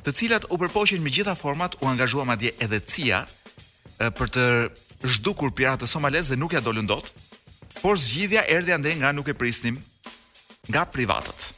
të 0.05 0.13
cilat 0.15 0.45
u 0.47 0.55
përpoqën 0.59 1.01
me 1.03 1.11
gjitha 1.11 1.33
format, 1.35 1.75
u 1.83 1.89
angazhua 1.91 2.23
madje 2.23 2.53
edhe 2.63 2.79
CIA 2.79 3.19
eh, 3.27 4.09
për 4.15 4.31
të 4.37 4.45
zhdukur 5.17 5.51
piratë 5.53 5.89
somalez 5.91 6.31
dhe 6.31 6.39
nuk 6.39 6.55
ja 6.55 6.63
dolën 6.63 6.87
dot, 6.89 7.11
por 7.81 7.99
zgjidhja 7.99 8.45
erdhi 8.55 8.73
ande 8.73 8.95
nga 8.97 9.11
nuk 9.13 9.27
e 9.29 9.35
prisnim 9.37 9.75
nga 10.71 10.85
privatët. 10.91 11.49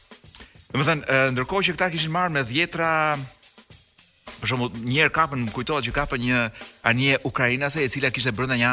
Dhe 0.74 0.80
më 0.90 0.96
eh, 1.06 1.28
ndërkohë 1.36 1.68
që 1.68 1.76
këta 1.76 1.92
kishin 1.94 2.12
marrë 2.16 2.34
me 2.34 2.42
djetra, 2.50 2.90
për 4.42 4.50
shumë, 4.52 4.72
njerë 4.90 5.14
kapën, 5.16 5.46
më 5.46 5.54
kujtohet 5.54 5.86
që 5.86 5.94
kapën 6.02 6.26
një 6.26 6.42
anje 6.90 7.22
ukrajinase, 7.30 7.86
e 7.86 7.92
cila 7.92 8.10
kishte 8.10 8.34
e 8.34 8.58
një 8.64 8.72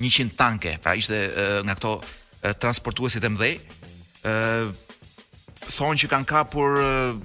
100 0.00 0.36
tanke, 0.36 0.78
pra 0.82 0.94
ishte 0.94 1.14
uh, 1.16 1.60
nga 1.66 1.74
këto 1.74 1.92
uh, 1.98 2.52
transportuesit 2.62 3.24
e 3.24 3.30
mëdhej. 3.34 3.54
ë 4.28 4.30
uh, 4.30 4.70
thonë 5.68 5.98
që 6.02 6.08
kanë 6.10 6.26
kapur 6.26 6.74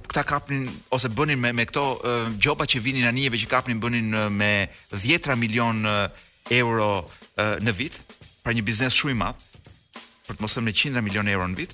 këta 0.05 0.21
kapnin 0.30 0.67
ose 0.93 1.09
bënin 1.09 1.39
me 1.41 1.49
me 1.53 1.65
këto 1.65 1.84
uh, 2.45 2.67
që 2.71 2.80
vinin 2.82 3.05
anijeve 3.09 3.38
që 3.41 3.49
kapnin 3.49 3.80
bënin 3.82 4.13
uh, 4.13 4.30
me 4.30 4.69
10 4.91 5.36
milion 5.39 5.86
uh, 5.86 6.07
euro 6.53 7.01
uh, 7.09 7.55
në 7.59 7.71
vit, 7.78 7.95
pra 8.43 8.53
një 8.53 8.61
biznes 8.63 8.93
shumë 8.93 9.11
i 9.11 9.17
madh 9.17 9.39
për 10.28 10.38
të 10.38 10.41
mos 10.41 10.53
thënë 10.53 10.71
qindra 10.74 11.01
milion 11.01 11.28
euro 11.28 11.47
në 11.47 11.55
vit. 11.57 11.71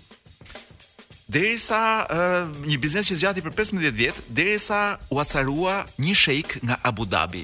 Derisa 1.27 2.07
uh, 2.09 2.45
një 2.65 2.77
biznes 2.79 3.07
që 3.11 3.15
zgjati 3.19 3.43
për 3.45 3.53
15 3.59 3.91
vjet, 3.93 4.21
derisa 4.29 4.97
u 5.09 5.19
acarua 5.19 5.83
një 5.97 6.15
sheik 6.15 6.57
nga 6.63 6.79
Abu 6.83 7.05
Dhabi 7.05 7.43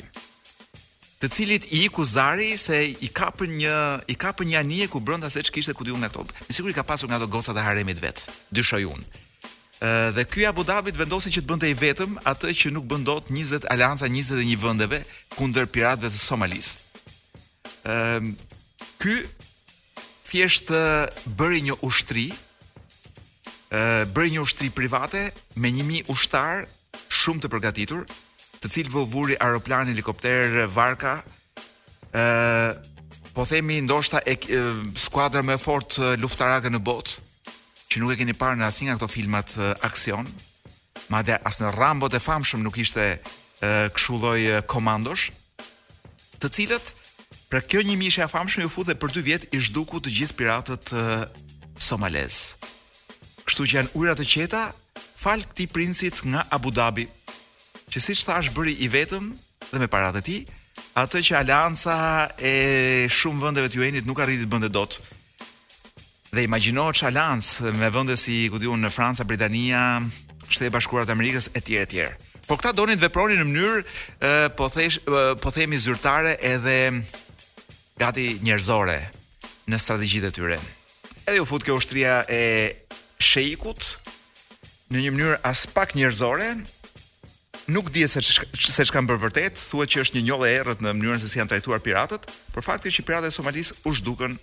të 1.24 1.28
cilit 1.32 1.66
i 1.72 1.86
iku 1.88 2.04
zari 2.04 2.56
se 2.60 2.78
i 2.92 3.08
kapën 3.08 3.52
një 3.62 3.76
i 4.12 4.16
kapën 4.20 4.50
një 4.52 4.60
anije 4.62 4.88
ku 4.92 5.00
brenda 5.00 5.30
se 5.32 5.40
ç'kishte 5.44 5.74
ku 5.74 5.88
diun 5.88 6.02
nga 6.04 6.10
ato. 6.12 6.26
Me 6.48 6.52
siguri 6.56 6.74
ka 6.76 6.84
pasur 6.84 7.08
nga 7.10 7.20
ato 7.22 7.28
goca 7.28 7.56
të 7.56 7.64
haremit 7.64 8.02
vet. 8.04 8.26
Dyshoj 8.52 8.84
unë. 8.92 9.06
Ë 9.80 9.92
dhe 10.16 10.26
ky 10.28 10.46
Abu 10.48 10.64
Dhabi 10.68 10.92
vendosi 10.96 11.32
që 11.32 11.44
të 11.44 11.50
bënte 11.52 11.70
i 11.72 11.78
vetëm 11.78 12.18
atë 12.28 12.52
që 12.60 12.74
nuk 12.76 12.88
bën 12.92 13.06
dot 13.08 13.30
20 13.32 13.68
alianca 13.72 14.10
21 14.12 14.56
vendeve 14.66 15.00
kundër 15.38 15.68
piratëve 15.72 16.12
të 16.12 16.20
Somalis. 16.26 16.74
Ë 17.88 18.20
ky 19.02 19.16
thjesht 20.28 20.72
bëri 21.40 21.64
një 21.70 21.80
ushtri 21.86 22.28
ë 23.72 23.84
bëri 24.16 24.36
një 24.36 24.44
ushtri 24.44 24.68
private 24.72 25.30
me 25.56 25.72
1000 25.80 26.12
ushtar 26.12 26.66
shumë 27.20 27.44
të 27.48 27.56
përgatitur, 27.56 28.04
të 28.66 28.72
cilë 28.74 28.90
vëvuri 28.96 29.36
aeroplani, 29.38 29.92
helikopter, 29.94 30.64
varka, 30.74 31.12
e, 32.10 32.24
po 33.36 33.44
themi 33.46 33.78
ndoshta 33.86 34.24
e, 34.26 34.34
e 34.50 34.62
skuadra 34.98 35.44
më 35.46 35.60
fort 35.62 36.00
luftarake 36.18 36.72
në 36.74 36.80
botë, 36.88 37.20
që 37.94 38.02
nuk 38.02 38.16
e 38.16 38.18
keni 38.24 38.34
parë 38.34 38.58
në 38.58 38.66
asin 38.66 38.90
nga 38.90 38.96
këto 38.98 39.10
filmat 39.12 39.54
e, 39.62 39.68
aksion, 39.86 40.26
ma 41.14 41.22
dhe 41.22 41.38
asë 41.46 41.68
në 41.68 41.74
rambot 41.78 42.16
e 42.18 42.22
famshëm 42.26 42.64
nuk 42.66 42.80
ishte 42.82 43.06
këshulloj 43.96 44.42
komandosh, 44.70 45.28
të 46.42 46.50
cilët, 46.58 46.90
pra 47.50 47.62
kjo 47.64 47.84
një 47.86 47.96
mishë 48.02 48.24
e 48.26 48.30
famshëm 48.32 48.66
ju 48.66 48.84
dhe 48.88 48.98
për 49.00 49.14
dy 49.16 49.24
vjetë 49.30 49.52
i 49.56 49.62
shduku 49.64 50.02
të 50.04 50.16
gjithë 50.18 50.38
piratët 50.42 50.92
e, 50.98 51.04
somalez. 51.82 52.56
Kështu 53.46 53.62
që 53.70 53.78
janë 53.78 53.96
ujrat 54.00 54.22
të 54.24 54.28
qeta, 54.34 54.64
falë 55.22 55.52
këti 55.52 55.70
princit 55.74 56.24
nga 56.30 56.44
Abu 56.58 56.74
Dhabi, 56.74 57.06
që 57.96 58.02
siç 58.04 58.26
thash 58.28 58.50
bëri 58.52 58.74
i 58.84 58.90
vetëm 58.92 59.28
dhe 59.72 59.80
me 59.80 59.88
paratë 59.88 60.20
e 60.20 60.24
tij, 60.28 60.40
atë 61.00 61.20
që 61.28 61.36
alianca 61.40 61.94
e 62.36 62.52
shumë 63.08 63.40
vendeve 63.40 63.70
të 63.72 63.80
UN-it 63.80 64.08
nuk 64.10 64.20
arriti 64.20 64.44
të 64.44 64.52
bënte 64.52 64.70
dot. 64.76 64.98
Dhe 66.36 66.44
imagjino 66.44 66.90
çalanc 67.00 67.48
me 67.80 67.88
vende 67.96 68.18
si 68.20 68.42
ku 68.52 68.60
diun 68.60 68.84
në 68.84 68.92
Franca, 68.92 69.24
Britania, 69.24 70.02
Shtetet 70.52 70.76
Bashkuara 70.76 71.08
të 71.08 71.16
Amerikës 71.16 71.48
etj 71.56 71.78
etj. 71.86 72.04
Po 72.50 72.60
këta 72.60 72.76
donin 72.78 73.00
të 73.00 73.08
veprojnë 73.08 73.40
në 73.40 73.48
mënyrë 73.54 74.52
po 74.60 74.68
thesh 74.76 75.00
po 75.42 75.56
themi 75.56 75.80
zyrtare 75.82 76.36
edhe 76.52 76.76
gati 77.98 78.34
njerëzore 78.44 79.00
në 79.72 79.80
strategjitë 79.88 80.34
e 80.34 80.36
tyre. 80.36 80.60
Edhe 81.26 81.40
u 81.42 81.48
fut 81.48 81.64
kjo 81.66 81.80
ushtria 81.80 82.20
e 82.30 82.44
sheikut 83.24 83.94
në 84.94 85.08
një 85.08 85.16
mënyrë 85.16 85.40
as 85.50 85.64
pak 85.74 85.96
njerëzore, 85.98 86.52
nuk 87.68 87.90
di 87.92 88.08
se 88.08 88.22
se 88.22 88.86
çka 88.86 89.00
bën 89.02 89.20
vërtet, 89.20 89.58
thuhet 89.70 89.90
që 89.90 90.04
është 90.06 90.20
një 90.20 90.24
njollë 90.30 90.52
errët 90.60 90.82
në 90.86 90.94
mënyrën 90.94 91.22
se 91.22 91.30
si 91.30 91.40
janë 91.42 91.50
trajtuar 91.56 91.82
piratët, 91.82 92.28
por 92.54 92.64
fakti 92.66 92.92
që 92.94 93.06
piratët 93.08 93.32
e 93.34 93.36
Somalisë 93.36 93.78
u 93.90 93.94
zhdukën 93.98 94.38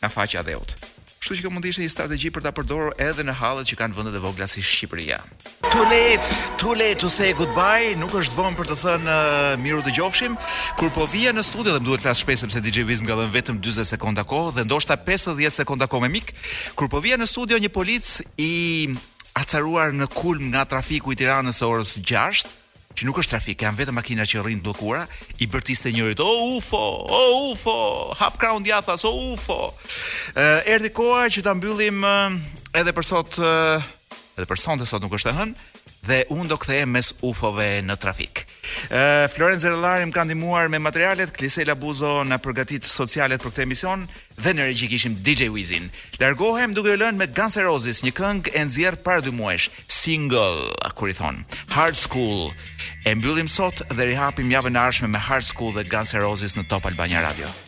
nga 0.00 0.10
faqja 0.12 0.40
e 0.44 0.48
dheut. 0.50 0.74
Kështu 1.18 1.38
që 1.42 1.50
mund 1.50 1.64
të 1.64 1.72
ishte 1.72 1.82
një 1.82 1.90
strategji 1.90 2.30
për 2.30 2.44
ta 2.44 2.52
përdorur 2.54 2.92
edhe 3.02 3.24
në 3.26 3.34
hallet 3.40 3.66
që 3.66 3.78
kanë 3.80 3.96
vendet 3.98 4.14
e 4.14 4.20
vogla 4.22 4.46
si 4.46 4.60
Shqipëria. 4.62 5.16
Too 5.72 5.82
late, 5.90 6.28
too 6.60 6.74
late 6.78 7.00
to 7.02 7.10
say 7.10 7.32
goodbye, 7.34 7.96
nuk 7.98 8.14
është 8.20 8.36
vonë 8.38 8.56
për 8.60 8.70
të 8.70 8.76
thënë 8.84 9.16
uh, 9.16 9.56
miru 9.64 9.80
dëgjofshim, 9.88 10.38
kur 10.78 10.92
po 10.94 11.08
vija 11.10 11.32
në 11.34 11.42
studio 11.48 11.72
dhe 11.74 11.82
më 11.82 11.88
duhet 11.88 12.04
të 12.04 12.08
flas 12.08 12.22
shpejt 12.22 12.44
sepse 12.44 12.62
DJ 12.62 12.86
Wiz 12.88 13.02
më 13.02 13.10
ka 13.10 13.18
dhënë 13.24 13.34
vetëm 13.34 13.58
40 13.64 13.92
sekonda 13.96 14.24
kohë 14.28 14.54
dhe 14.60 14.68
ndoshta 14.68 14.96
50 15.08 15.50
sekonda 15.58 15.90
kohë 15.90 16.06
me 16.06 16.14
mik, 16.20 16.32
kur 16.78 16.88
po 16.92 17.02
vija 17.02 17.18
në 17.18 17.26
studio 17.26 17.58
një 17.58 17.72
polic 17.74 18.20
i 18.38 18.52
acaruar 19.38 19.92
në 19.94 20.08
kulm 20.16 20.48
nga 20.52 20.64
trafiku 20.68 21.12
i 21.14 21.18
Tiranës 21.20 21.60
së 21.62 21.68
orës 21.70 21.92
6, 22.02 22.48
që 22.98 23.06
nuk 23.06 23.20
është 23.22 23.30
trafik, 23.36 23.62
janë 23.62 23.78
vetëm 23.78 23.94
makina 23.98 24.24
që 24.26 24.42
rrinë 24.42 24.64
bllokura, 24.64 25.04
i 25.38 25.46
bërtiste 25.52 25.92
njërit, 25.94 26.22
o 26.24 26.32
ufo, 26.56 26.80
o 27.14 27.20
ufo, 27.52 27.76
hap 28.18 28.38
kraun 28.42 28.64
djatha, 28.66 28.96
o 29.06 29.12
ufo. 29.34 29.58
Uh, 29.68 30.58
erdi 30.66 30.90
koha 30.94 31.28
që 31.30 31.44
ta 31.46 31.54
mbyllim 31.54 32.02
uh, 32.02 32.34
edhe 32.80 32.94
për 32.96 33.06
sot, 33.12 33.38
uh, 33.38 33.78
edhe 34.36 34.48
për 34.50 34.58
sot 34.86 34.98
nuk 35.04 35.14
është 35.20 35.30
e 35.30 35.38
hënë, 35.38 35.66
dhe 36.10 36.22
unë 36.34 36.50
do 36.50 36.58
kthehem 36.58 36.96
mes 36.98 37.14
ufove 37.26 37.70
në 37.86 37.98
trafik. 38.02 38.47
Florence 39.34 39.62
Zerellari 39.64 40.06
më 40.06 40.14
ka 40.14 40.24
ndihmuar 40.26 40.68
me 40.68 40.80
materialet, 40.82 41.32
Klisela 41.32 41.74
Buzo 41.74 42.24
na 42.26 42.38
përgatit 42.42 42.84
socialet 42.86 43.40
për 43.42 43.50
këtë 43.52 43.64
emision 43.66 44.04
dhe 44.38 44.54
në 44.54 44.68
regji 44.70 44.88
kishim 44.92 45.14
DJ 45.24 45.48
Wizin. 45.54 45.88
Largohem 46.20 46.74
duke 46.76 46.94
u 46.96 47.00
lënë 47.00 47.18
me 47.20 47.28
Guns 47.38 47.58
N' 47.58 47.66
Roses, 47.68 48.02
një 48.06 48.14
këngë 48.18 48.54
e 48.56 48.64
nxjerr 48.68 48.98
para 49.06 49.24
dy 49.24 49.32
muajsh, 49.34 49.68
single, 49.88 50.72
kur 50.98 51.10
i 51.12 51.16
thon, 51.16 51.44
Hard 51.76 51.96
School. 51.98 52.52
E 53.06 53.14
mbyllim 53.16 53.48
sot 53.48 53.82
dhe 53.94 54.10
rihapim 54.12 54.52
javën 54.52 54.76
e 54.76 54.84
ardhshme 54.84 55.10
me 55.14 55.22
Hard 55.28 55.46
School 55.48 55.72
dhe 55.76 55.86
Guns 55.88 56.14
N' 56.14 56.24
Roses 56.26 56.58
në 56.58 56.68
Top 56.70 56.86
Albania 56.90 57.24
Radio. 57.28 57.58